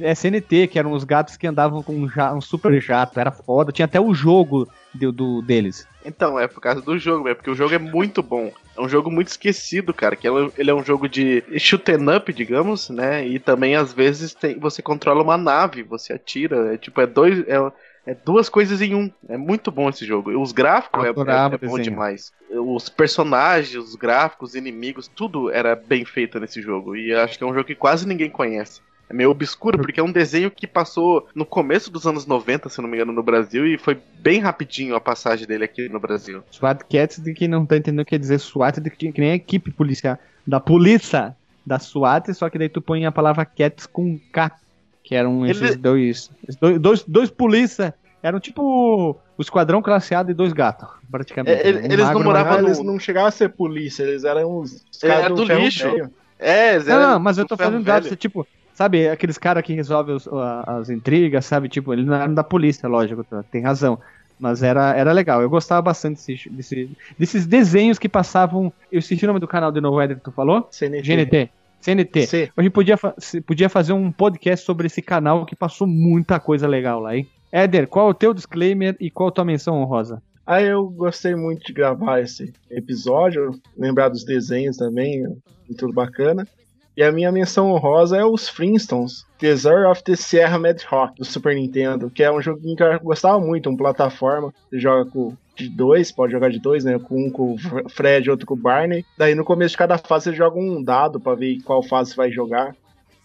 É 0.00 0.14
CNT, 0.14 0.66
que 0.68 0.78
eram 0.78 0.92
os 0.92 1.04
gatos 1.04 1.36
que 1.36 1.46
andavam 1.46 1.82
com 1.82 1.94
um, 1.94 2.08
ja- 2.08 2.34
um 2.34 2.40
super 2.42 2.78
jato. 2.80 3.18
Era 3.18 3.30
foda. 3.32 3.72
Tinha 3.72 3.86
até 3.86 3.98
o 4.00 4.12
jogo 4.14 4.68
do, 4.94 5.10
do- 5.10 5.42
deles. 5.42 5.86
Então, 6.04 6.38
é 6.38 6.46
por 6.46 6.60
causa 6.60 6.82
do 6.82 6.98
jogo, 6.98 7.28
é 7.28 7.34
porque 7.34 7.50
o 7.50 7.54
jogo 7.54 7.74
é 7.74 7.78
muito 7.78 8.22
bom. 8.22 8.52
É 8.76 8.80
um 8.80 8.88
jogo 8.88 9.10
muito 9.10 9.28
esquecido, 9.28 9.94
cara. 9.94 10.16
Que 10.16 10.26
ele 10.56 10.70
é 10.70 10.74
um 10.74 10.82
jogo 10.84 11.08
de 11.08 11.44
shoot 11.58 11.90
'em 11.92 12.16
up, 12.16 12.32
digamos, 12.32 12.90
né? 12.90 13.26
E 13.26 13.38
também 13.38 13.76
às 13.76 13.92
vezes 13.92 14.34
tem, 14.34 14.58
você 14.58 14.82
controla 14.82 15.22
uma 15.22 15.36
nave, 15.38 15.82
você 15.82 16.12
atira. 16.12 16.74
É 16.74 16.78
tipo, 16.78 17.00
é 17.00 17.06
dois. 17.06 17.38
É, 17.46 17.56
é 18.06 18.14
duas 18.14 18.48
coisas 18.48 18.82
em 18.82 18.94
um. 18.94 19.10
É 19.28 19.36
muito 19.36 19.70
bom 19.70 19.88
esse 19.88 20.04
jogo. 20.04 20.30
Os 20.40 20.52
gráficos 20.52 21.04
é, 21.04 21.08
é- 21.08 21.12
é 21.54 21.58
bom 21.58 21.76
demais. 21.84 22.32
Os 22.50 22.88
personagens, 22.88 23.76
os 23.76 23.94
gráficos, 23.94 24.50
os 24.50 24.54
inimigos, 24.56 25.08
tudo 25.08 25.50
era 25.50 25.74
bem 25.76 26.04
feito 26.04 26.38
nesse 26.40 26.60
jogo. 26.60 26.96
E 26.96 27.14
acho 27.14 27.38
que 27.38 27.44
é 27.44 27.46
um 27.46 27.54
jogo 27.54 27.64
que 27.66 27.74
quase 27.74 28.06
ninguém 28.06 28.28
conhece. 28.30 28.80
É 29.08 29.12
meio 29.12 29.30
obscuro, 29.30 29.78
porque 29.78 30.00
é 30.00 30.02
um 30.02 30.10
desenho 30.10 30.50
que 30.50 30.66
passou 30.66 31.28
no 31.34 31.44
começo 31.44 31.90
dos 31.90 32.06
anos 32.06 32.24
90, 32.26 32.68
se 32.70 32.80
não 32.80 32.88
me 32.88 32.96
engano, 32.96 33.12
no 33.12 33.22
Brasil, 33.22 33.66
e 33.66 33.76
foi 33.76 33.98
bem 34.18 34.40
rapidinho 34.40 34.94
a 34.96 35.00
passagem 35.00 35.46
dele 35.46 35.64
aqui 35.64 35.88
no 35.90 36.00
Brasil. 36.00 36.42
SWAT 36.50 36.82
Cats, 36.90 37.18
de 37.18 37.34
quem 37.34 37.46
não 37.46 37.66
tá 37.66 37.76
entendendo, 37.76 38.04
quer 38.06 38.18
dizer 38.18 38.38
SWAT, 38.38 38.78
de 38.80 38.88
que, 38.90 39.12
que 39.12 39.20
nem 39.20 39.32
a 39.32 39.34
equipe 39.34 39.70
policial. 39.70 40.16
Da 40.46 40.58
polícia 40.58 41.36
da 41.66 41.78
SWAT, 41.78 42.32
só 42.34 42.48
que 42.48 42.58
daí 42.58 42.68
tu 42.68 42.80
põe 42.80 43.04
a 43.04 43.12
palavra 43.12 43.44
Cats 43.44 43.86
com 43.86 44.18
K. 44.32 44.50
Que 45.02 45.14
eram 45.14 45.44
esses 45.46 45.62
Ele- 45.72 45.76
dois, 45.76 46.30
dois. 46.58 46.80
Dois, 46.80 47.04
dois 47.06 47.30
polícia. 47.30 47.92
Eram 48.22 48.40
tipo 48.40 48.62
o 49.36 49.42
esquadrão 49.42 49.82
classe 49.82 50.14
A 50.14 50.22
de 50.22 50.32
dois 50.32 50.54
gatos, 50.54 50.88
praticamente. 51.10 51.60
É, 51.60 51.68
ele- 51.68 51.80
Um 51.80 51.84
eles 51.84 51.98
não 51.98 52.04
magro, 52.06 52.24
moravam 52.24 52.52
magro. 52.52 52.66
eles 52.68 52.78
não 52.82 52.98
chegavam 52.98 53.28
a 53.28 53.30
ser 53.30 53.50
polícia, 53.50 54.02
eles 54.02 54.24
eram 54.24 54.64
É, 55.02 55.06
caras 55.08 55.24
é 55.26 55.28
do, 55.28 55.34
do 55.34 55.44
lixo. 55.44 55.84
velho. 55.90 56.10
É, 56.38 56.78
Não, 56.78 57.00
não, 57.12 57.20
mas 57.20 57.36
eu 57.36 57.46
tô 57.46 57.54
um 57.54 57.58
falando 57.58 57.84
dados, 57.84 58.08
velho. 58.08 58.16
tipo, 58.16 58.46
sabe, 58.74 59.08
aqueles 59.08 59.38
caras 59.38 59.62
que 59.64 59.72
resolvem 59.72 60.14
os- 60.14 60.28
as 60.66 60.90
intrigas, 60.90 61.46
sabe? 61.46 61.68
Tipo, 61.68 61.92
eles 61.92 62.04
não 62.06 62.14
eram 62.14 62.34
da 62.34 62.44
polícia, 62.44 62.88
lógico, 62.88 63.24
tá, 63.24 63.42
tem 63.44 63.62
razão. 63.62 63.98
Mas 64.38 64.62
era, 64.62 64.92
era 64.94 65.12
legal, 65.12 65.40
eu 65.40 65.48
gostava 65.48 65.80
bastante 65.80 66.16
desse, 66.26 66.48
desse- 66.50 66.90
desses 67.18 67.46
desenhos 67.46 67.98
que 67.98 68.08
passavam. 68.08 68.72
Eu 68.90 68.98
esqueci 68.98 69.24
o 69.24 69.28
nome 69.28 69.38
do 69.40 69.46
canal 69.46 69.70
de 69.70 69.80
novo, 69.80 70.00
Éder, 70.00 70.16
que 70.18 70.24
tu 70.24 70.32
falou? 70.32 70.66
CNT. 70.70 71.02
GNT. 71.02 71.50
CNT. 71.80 72.26
C. 72.26 72.50
A 72.56 72.62
gente 72.62 72.72
podia, 72.72 72.96
podia 73.46 73.68
fazer 73.68 73.92
um 73.92 74.10
podcast 74.10 74.64
sobre 74.66 74.86
esse 74.86 75.00
canal 75.00 75.46
que 75.46 75.54
passou 75.54 75.86
muita 75.86 76.40
coisa 76.40 76.66
legal 76.66 76.98
lá, 77.00 77.16
hein? 77.16 77.28
Éder, 77.52 77.86
qual 77.86 78.08
é 78.08 78.10
o 78.10 78.14
teu 78.14 78.34
disclaimer 78.34 78.96
e 78.98 79.08
qual 79.10 79.28
a 79.28 79.32
tua 79.32 79.44
menção 79.44 79.80
honrosa? 79.80 80.20
Aí 80.44 80.66
eu 80.66 80.88
gostei 80.88 81.34
muito 81.36 81.64
de 81.64 81.72
gravar 81.72 82.20
esse 82.20 82.52
episódio, 82.70 83.58
lembrar 83.78 84.08
dos 84.08 84.24
desenhos 84.24 84.76
também, 84.76 85.24
tudo 85.78 85.92
bacana. 85.92 86.46
E 86.96 87.02
a 87.02 87.10
minha 87.10 87.32
menção 87.32 87.72
honrosa 87.72 88.16
é 88.16 88.24
os 88.24 88.48
Flintstones, 88.48 89.24
Desert 89.40 89.90
of 89.90 90.02
the 90.04 90.14
Sierra 90.14 90.58
Madrock, 90.58 91.16
do 91.18 91.24
Super 91.24 91.54
Nintendo, 91.54 92.08
que 92.08 92.22
é 92.22 92.30
um 92.30 92.40
joguinho 92.40 92.76
que 92.76 92.82
eu 92.84 93.00
gostava 93.00 93.40
muito, 93.40 93.68
uma 93.68 93.76
plataforma, 93.76 94.52
você 94.70 94.78
joga 94.78 95.10
com 95.10 95.36
de 95.56 95.68
dois, 95.68 96.10
pode 96.10 96.32
jogar 96.32 96.50
de 96.50 96.58
dois, 96.60 96.84
né? 96.84 96.98
Com 96.98 97.26
um 97.26 97.30
com 97.30 97.54
o 97.54 97.58
Fre- 97.58 97.84
Fred 97.88 98.26
e 98.26 98.30
outro 98.30 98.44
com 98.46 98.54
o 98.54 98.56
Barney. 98.56 99.04
Daí 99.16 99.34
no 99.36 99.44
começo 99.44 99.72
de 99.72 99.78
cada 99.78 99.96
fase 99.98 100.24
você 100.30 100.32
joga 100.36 100.58
um 100.58 100.82
dado 100.82 101.20
pra 101.20 101.34
ver 101.36 101.60
qual 101.64 101.80
fase 101.82 102.10
você 102.10 102.16
vai 102.16 102.30
jogar. 102.32 102.74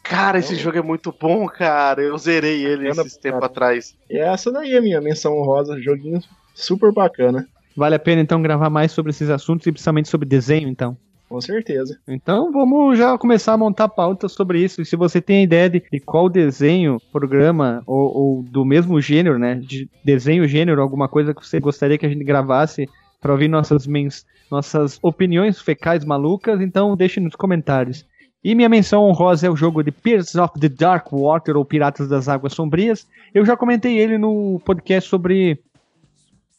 Cara, 0.04 0.38
esse 0.40 0.56
jogo 0.56 0.78
é 0.78 0.82
muito 0.82 1.14
bom, 1.20 1.48
cara. 1.48 2.02
Eu 2.02 2.18
zerei 2.18 2.64
ele 2.66 2.88
Bacana, 2.88 3.02
esses 3.02 3.18
tempo 3.18 3.36
cara. 3.40 3.46
atrás. 3.48 3.96
E 4.10 4.18
essa 4.18 4.52
daí 4.52 4.74
é 4.74 4.78
a 4.78 4.82
minha 4.82 5.02
menção 5.02 5.38
honrosa, 5.38 5.80
joguinho 5.82 6.20
super 6.54 6.92
bacana. 6.92 7.48
Vale 7.76 7.96
a 7.96 8.00
pena 8.00 8.22
então 8.22 8.42
gravar 8.42 8.70
mais 8.70 8.92
sobre 8.92 9.12
esses 9.12 9.30
assuntos 9.30 9.66
e 9.68 9.72
principalmente 9.72 10.10
sobre 10.10 10.28
desenho, 10.28 10.68
então. 10.70 10.98
Com 11.30 11.40
certeza. 11.40 12.00
Então 12.08 12.52
vamos 12.52 12.98
já 12.98 13.16
começar 13.16 13.54
a 13.54 13.58
montar 13.58 13.88
pauta 13.88 14.28
sobre 14.28 14.64
isso. 14.64 14.82
E 14.82 14.86
se 14.86 14.96
você 14.96 15.22
tem 15.22 15.44
ideia 15.44 15.70
de, 15.70 15.84
de 15.92 16.00
qual 16.00 16.28
desenho, 16.28 16.98
programa 17.12 17.84
ou, 17.86 18.18
ou 18.18 18.44
do 18.44 18.66
mesmo 18.66 19.00
gênero, 19.00 19.38
né? 19.38 19.56
De 19.56 19.88
desenho, 20.04 20.48
gênero, 20.48 20.82
alguma 20.82 21.08
coisa 21.08 21.34
que 21.34 21.46
você 21.46 21.60
gostaria 21.60 22.00
que 22.00 22.06
a 22.06 22.10
gente 22.10 22.24
gravasse 22.24 22.90
para 23.22 23.32
ouvir 23.32 23.48
nossas, 23.48 23.86
mens 23.86 24.26
nossas 24.50 24.98
opiniões 25.04 25.62
fecais 25.62 26.04
malucas, 26.04 26.60
então 26.62 26.98
deixe 26.98 27.20
nos 27.20 27.36
comentários. 27.36 28.04
E 28.44 28.56
minha 28.56 28.70
menção 28.70 29.04
honrosa 29.04 29.46
é 29.46 29.50
o 29.50 29.56
jogo 29.56 29.84
de 29.84 29.92
Pirates 29.92 30.34
of 30.36 30.58
the 30.60 30.70
Dark 30.70 31.12
Water 31.12 31.58
ou 31.58 31.66
Piratas 31.66 32.08
das 32.08 32.30
Águas 32.30 32.54
Sombrias. 32.54 33.06
Eu 33.34 33.46
já 33.46 33.56
comentei 33.56 34.00
ele 34.00 34.18
no 34.18 34.60
podcast 34.64 35.10
sobre 35.10 35.60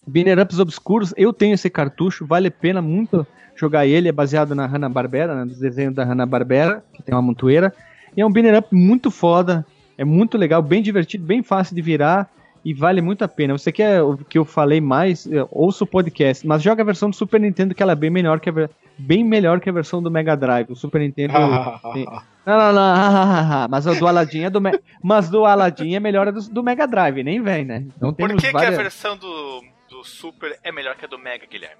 Binner 0.06 0.38
Ups 0.38 0.58
Obscuros. 0.58 1.12
Eu 1.16 1.32
tenho 1.32 1.54
esse 1.54 1.68
cartucho, 1.70 2.26
vale 2.26 2.48
a 2.48 2.50
pena 2.50 2.80
muito 2.82 3.26
jogar 3.56 3.86
ele. 3.86 4.08
É 4.08 4.12
baseado 4.12 4.54
na 4.54 4.66
Hanna-Barbera, 4.66 5.34
né, 5.34 5.44
nos 5.44 5.58
desenhos 5.58 5.94
da 5.94 6.04
Hanna-Barbera, 6.04 6.82
que 6.92 7.02
tem 7.02 7.14
uma 7.14 7.22
montoeira. 7.22 7.72
E 8.16 8.20
é 8.20 8.26
um 8.26 8.32
Binner 8.32 8.58
Up 8.58 8.68
muito 8.74 9.10
foda, 9.10 9.64
é 9.96 10.04
muito 10.04 10.36
legal, 10.36 10.60
bem 10.62 10.82
divertido, 10.82 11.24
bem 11.24 11.42
fácil 11.42 11.74
de 11.76 11.82
virar 11.82 12.28
e 12.64 12.74
vale 12.74 13.00
muito 13.00 13.22
a 13.22 13.28
pena. 13.28 13.56
Você 13.56 13.70
quer 13.70 14.02
o 14.02 14.16
que 14.16 14.36
eu 14.38 14.44
falei 14.44 14.80
mais? 14.80 15.26
eh, 15.30 15.46
Ouça 15.50 15.84
o 15.84 15.86
podcast, 15.86 16.46
mas 16.46 16.62
joga 16.62 16.82
a 16.82 16.84
versão 16.84 17.08
do 17.08 17.16
Super 17.16 17.40
Nintendo 17.40 17.74
que 17.74 17.82
ela 17.82 17.92
é 17.92 17.96
bem 17.96 18.10
melhor 18.10 18.40
que 18.40 18.50
a, 18.50 18.68
bem 18.98 19.22
melhor 19.24 19.60
que 19.60 19.70
a 19.70 19.72
versão 19.72 20.02
do 20.02 20.10
Mega 20.10 20.36
Drive. 20.36 20.70
O 20.70 20.76
Super 20.76 21.00
Nintendo 21.02 21.32
tem- 21.94 22.04
Não, 22.44 22.58
não, 22.58 22.72
não, 22.72 23.68
mas 23.70 23.86
o 23.86 23.94
do 23.94 24.06
Aladdin 24.06 24.42
é 24.44 24.50
do 24.50 24.60
Me- 24.60 24.78
mas 25.02 25.28
do 25.30 25.44
Aladdin 25.46 25.94
é 25.94 26.00
melhor 26.00 26.32
do, 26.32 26.40
do 26.50 26.62
Mega 26.62 26.86
Drive, 26.86 27.22
nem 27.22 27.40
vem, 27.40 27.64
né? 27.64 27.84
Então 27.96 28.12
Por 28.12 28.28
que, 28.36 28.46
que 28.48 28.52
várias... 28.52 28.74
a 28.78 28.82
versão 28.82 29.16
do, 29.16 29.62
do 29.90 30.04
Super 30.04 30.58
é 30.62 30.70
melhor 30.72 30.94
que 30.96 31.04
a 31.04 31.08
do 31.08 31.18
Mega, 31.18 31.46
Guilherme? 31.46 31.76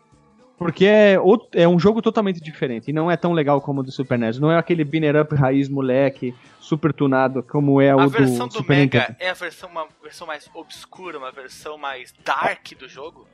Porque 0.58 0.84
é, 0.84 1.18
outro- 1.18 1.48
é 1.54 1.66
um 1.66 1.78
jogo 1.78 2.02
totalmente 2.02 2.38
diferente 2.38 2.90
e 2.90 2.92
não 2.92 3.10
é 3.10 3.16
tão 3.16 3.32
legal 3.32 3.62
como 3.62 3.80
o 3.80 3.82
do 3.82 3.90
Super 3.90 4.18
NES. 4.18 4.38
Não 4.38 4.52
é 4.52 4.58
aquele 4.58 4.84
binner 4.84 5.18
up 5.18 5.34
raiz 5.34 5.70
moleque, 5.70 6.34
super 6.60 6.92
tunado 6.92 7.42
como 7.42 7.80
é 7.80 7.94
o 7.96 8.00
a 8.00 8.04
do 8.04 8.10
versão 8.10 8.46
do, 8.46 8.52
Super 8.54 8.76
Mega 8.76 8.98
Nintendo. 9.00 9.16
é 9.20 9.30
a 9.30 9.34
versão, 9.34 9.70
uma 9.70 9.86
versão 10.02 10.26
mais 10.26 10.50
obscura, 10.52 11.16
uma 11.16 11.32
versão 11.32 11.78
mais 11.78 12.12
dark 12.22 12.72
do 12.78 12.86
jogo? 12.86 13.26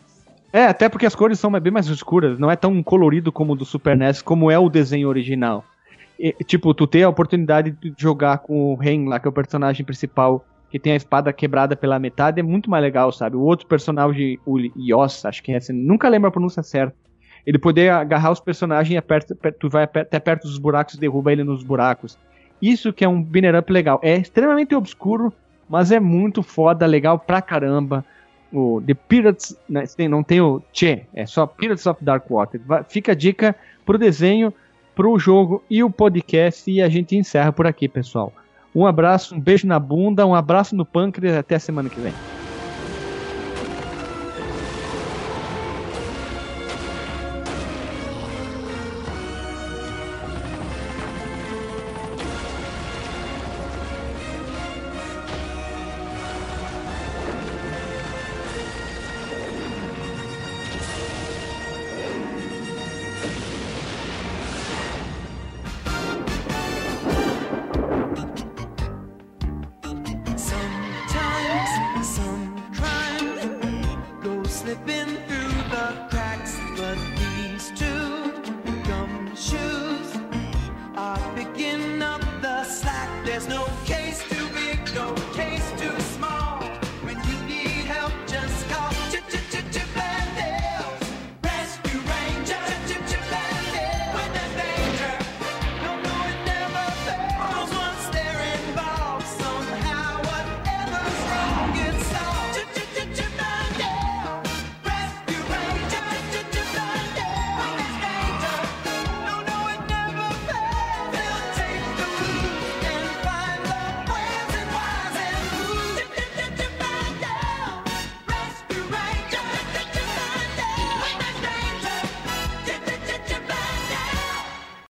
É, 0.52 0.66
até 0.66 0.88
porque 0.88 1.04
as 1.04 1.16
cores 1.16 1.40
são 1.40 1.50
bem 1.50 1.72
mais 1.72 1.88
escuras, 1.88 2.38
não 2.38 2.48
é 2.48 2.54
tão 2.54 2.80
colorido 2.80 3.32
como 3.32 3.54
o 3.54 3.56
do 3.56 3.64
Super 3.64 3.96
NES, 3.96 4.22
como 4.22 4.48
é 4.48 4.56
o 4.58 4.70
desenho 4.70 5.08
original. 5.08 5.64
E, 6.18 6.32
tipo, 6.44 6.72
tu 6.72 6.86
ter 6.86 7.02
a 7.02 7.08
oportunidade 7.08 7.72
de 7.72 7.92
jogar 7.98 8.38
com 8.38 8.72
o 8.72 8.76
Ren 8.76 9.08
lá, 9.08 9.18
que 9.18 9.26
é 9.26 9.30
o 9.30 9.32
personagem 9.32 9.84
principal, 9.84 10.46
que 10.76 10.80
tem 10.80 10.92
a 10.92 10.96
espada 10.96 11.32
quebrada 11.32 11.74
pela 11.74 11.98
metade, 11.98 12.38
é 12.38 12.42
muito 12.42 12.68
mais 12.68 12.82
legal, 12.82 13.10
sabe? 13.10 13.34
O 13.34 13.40
outro 13.40 13.66
personagem, 13.66 14.38
o 14.44 14.58
Yos, 14.58 15.24
acho 15.24 15.42
que 15.42 15.52
é 15.52 15.56
assim, 15.56 15.72
nunca 15.72 16.06
lembro 16.06 16.28
a 16.28 16.30
pronúncia 16.30 16.62
certa. 16.62 16.94
Ele 17.46 17.58
poder 17.58 17.90
agarrar 17.90 18.30
os 18.30 18.40
personagens 18.40 18.92
e 18.92 18.96
aperta, 18.96 19.34
tu 19.58 19.70
vai 19.70 19.84
até 19.84 20.20
perto 20.20 20.42
dos 20.42 20.58
buracos 20.58 20.94
e 20.94 21.00
derruba 21.00 21.32
ele 21.32 21.44
nos 21.44 21.62
buracos. 21.62 22.18
Isso 22.60 22.92
que 22.92 23.06
é 23.06 23.08
um 23.08 23.22
binner 23.22 23.58
up 23.58 23.72
legal. 23.72 23.98
É 24.02 24.16
extremamente 24.16 24.74
obscuro, 24.74 25.32
mas 25.66 25.90
é 25.90 25.98
muito 25.98 26.42
foda, 26.42 26.84
legal 26.84 27.18
pra 27.18 27.40
caramba. 27.40 28.04
O 28.52 28.82
The 28.86 28.92
Pirates, 28.92 29.56
né, 29.66 29.84
não 30.10 30.22
tem 30.22 30.42
o 30.42 30.62
Che, 30.74 31.06
é 31.14 31.24
só 31.24 31.46
Pirates 31.46 31.86
of 31.86 32.04
Dark 32.04 32.30
Water. 32.30 32.60
Fica 32.86 33.12
a 33.12 33.14
dica 33.14 33.56
pro 33.86 33.96
desenho, 33.96 34.52
pro 34.94 35.18
jogo 35.18 35.64
e 35.70 35.82
o 35.82 35.88
podcast 35.88 36.70
e 36.70 36.82
a 36.82 36.88
gente 36.90 37.16
encerra 37.16 37.50
por 37.50 37.66
aqui, 37.66 37.88
pessoal. 37.88 38.30
Um 38.76 38.84
abraço, 38.84 39.34
um 39.34 39.40
beijo 39.40 39.66
na 39.66 39.80
bunda, 39.80 40.26
um 40.26 40.34
abraço 40.34 40.76
no 40.76 40.84
pâncreas 40.84 41.34
até 41.34 41.54
a 41.54 41.58
semana 41.58 41.88
que 41.88 41.98
vem. 41.98 42.20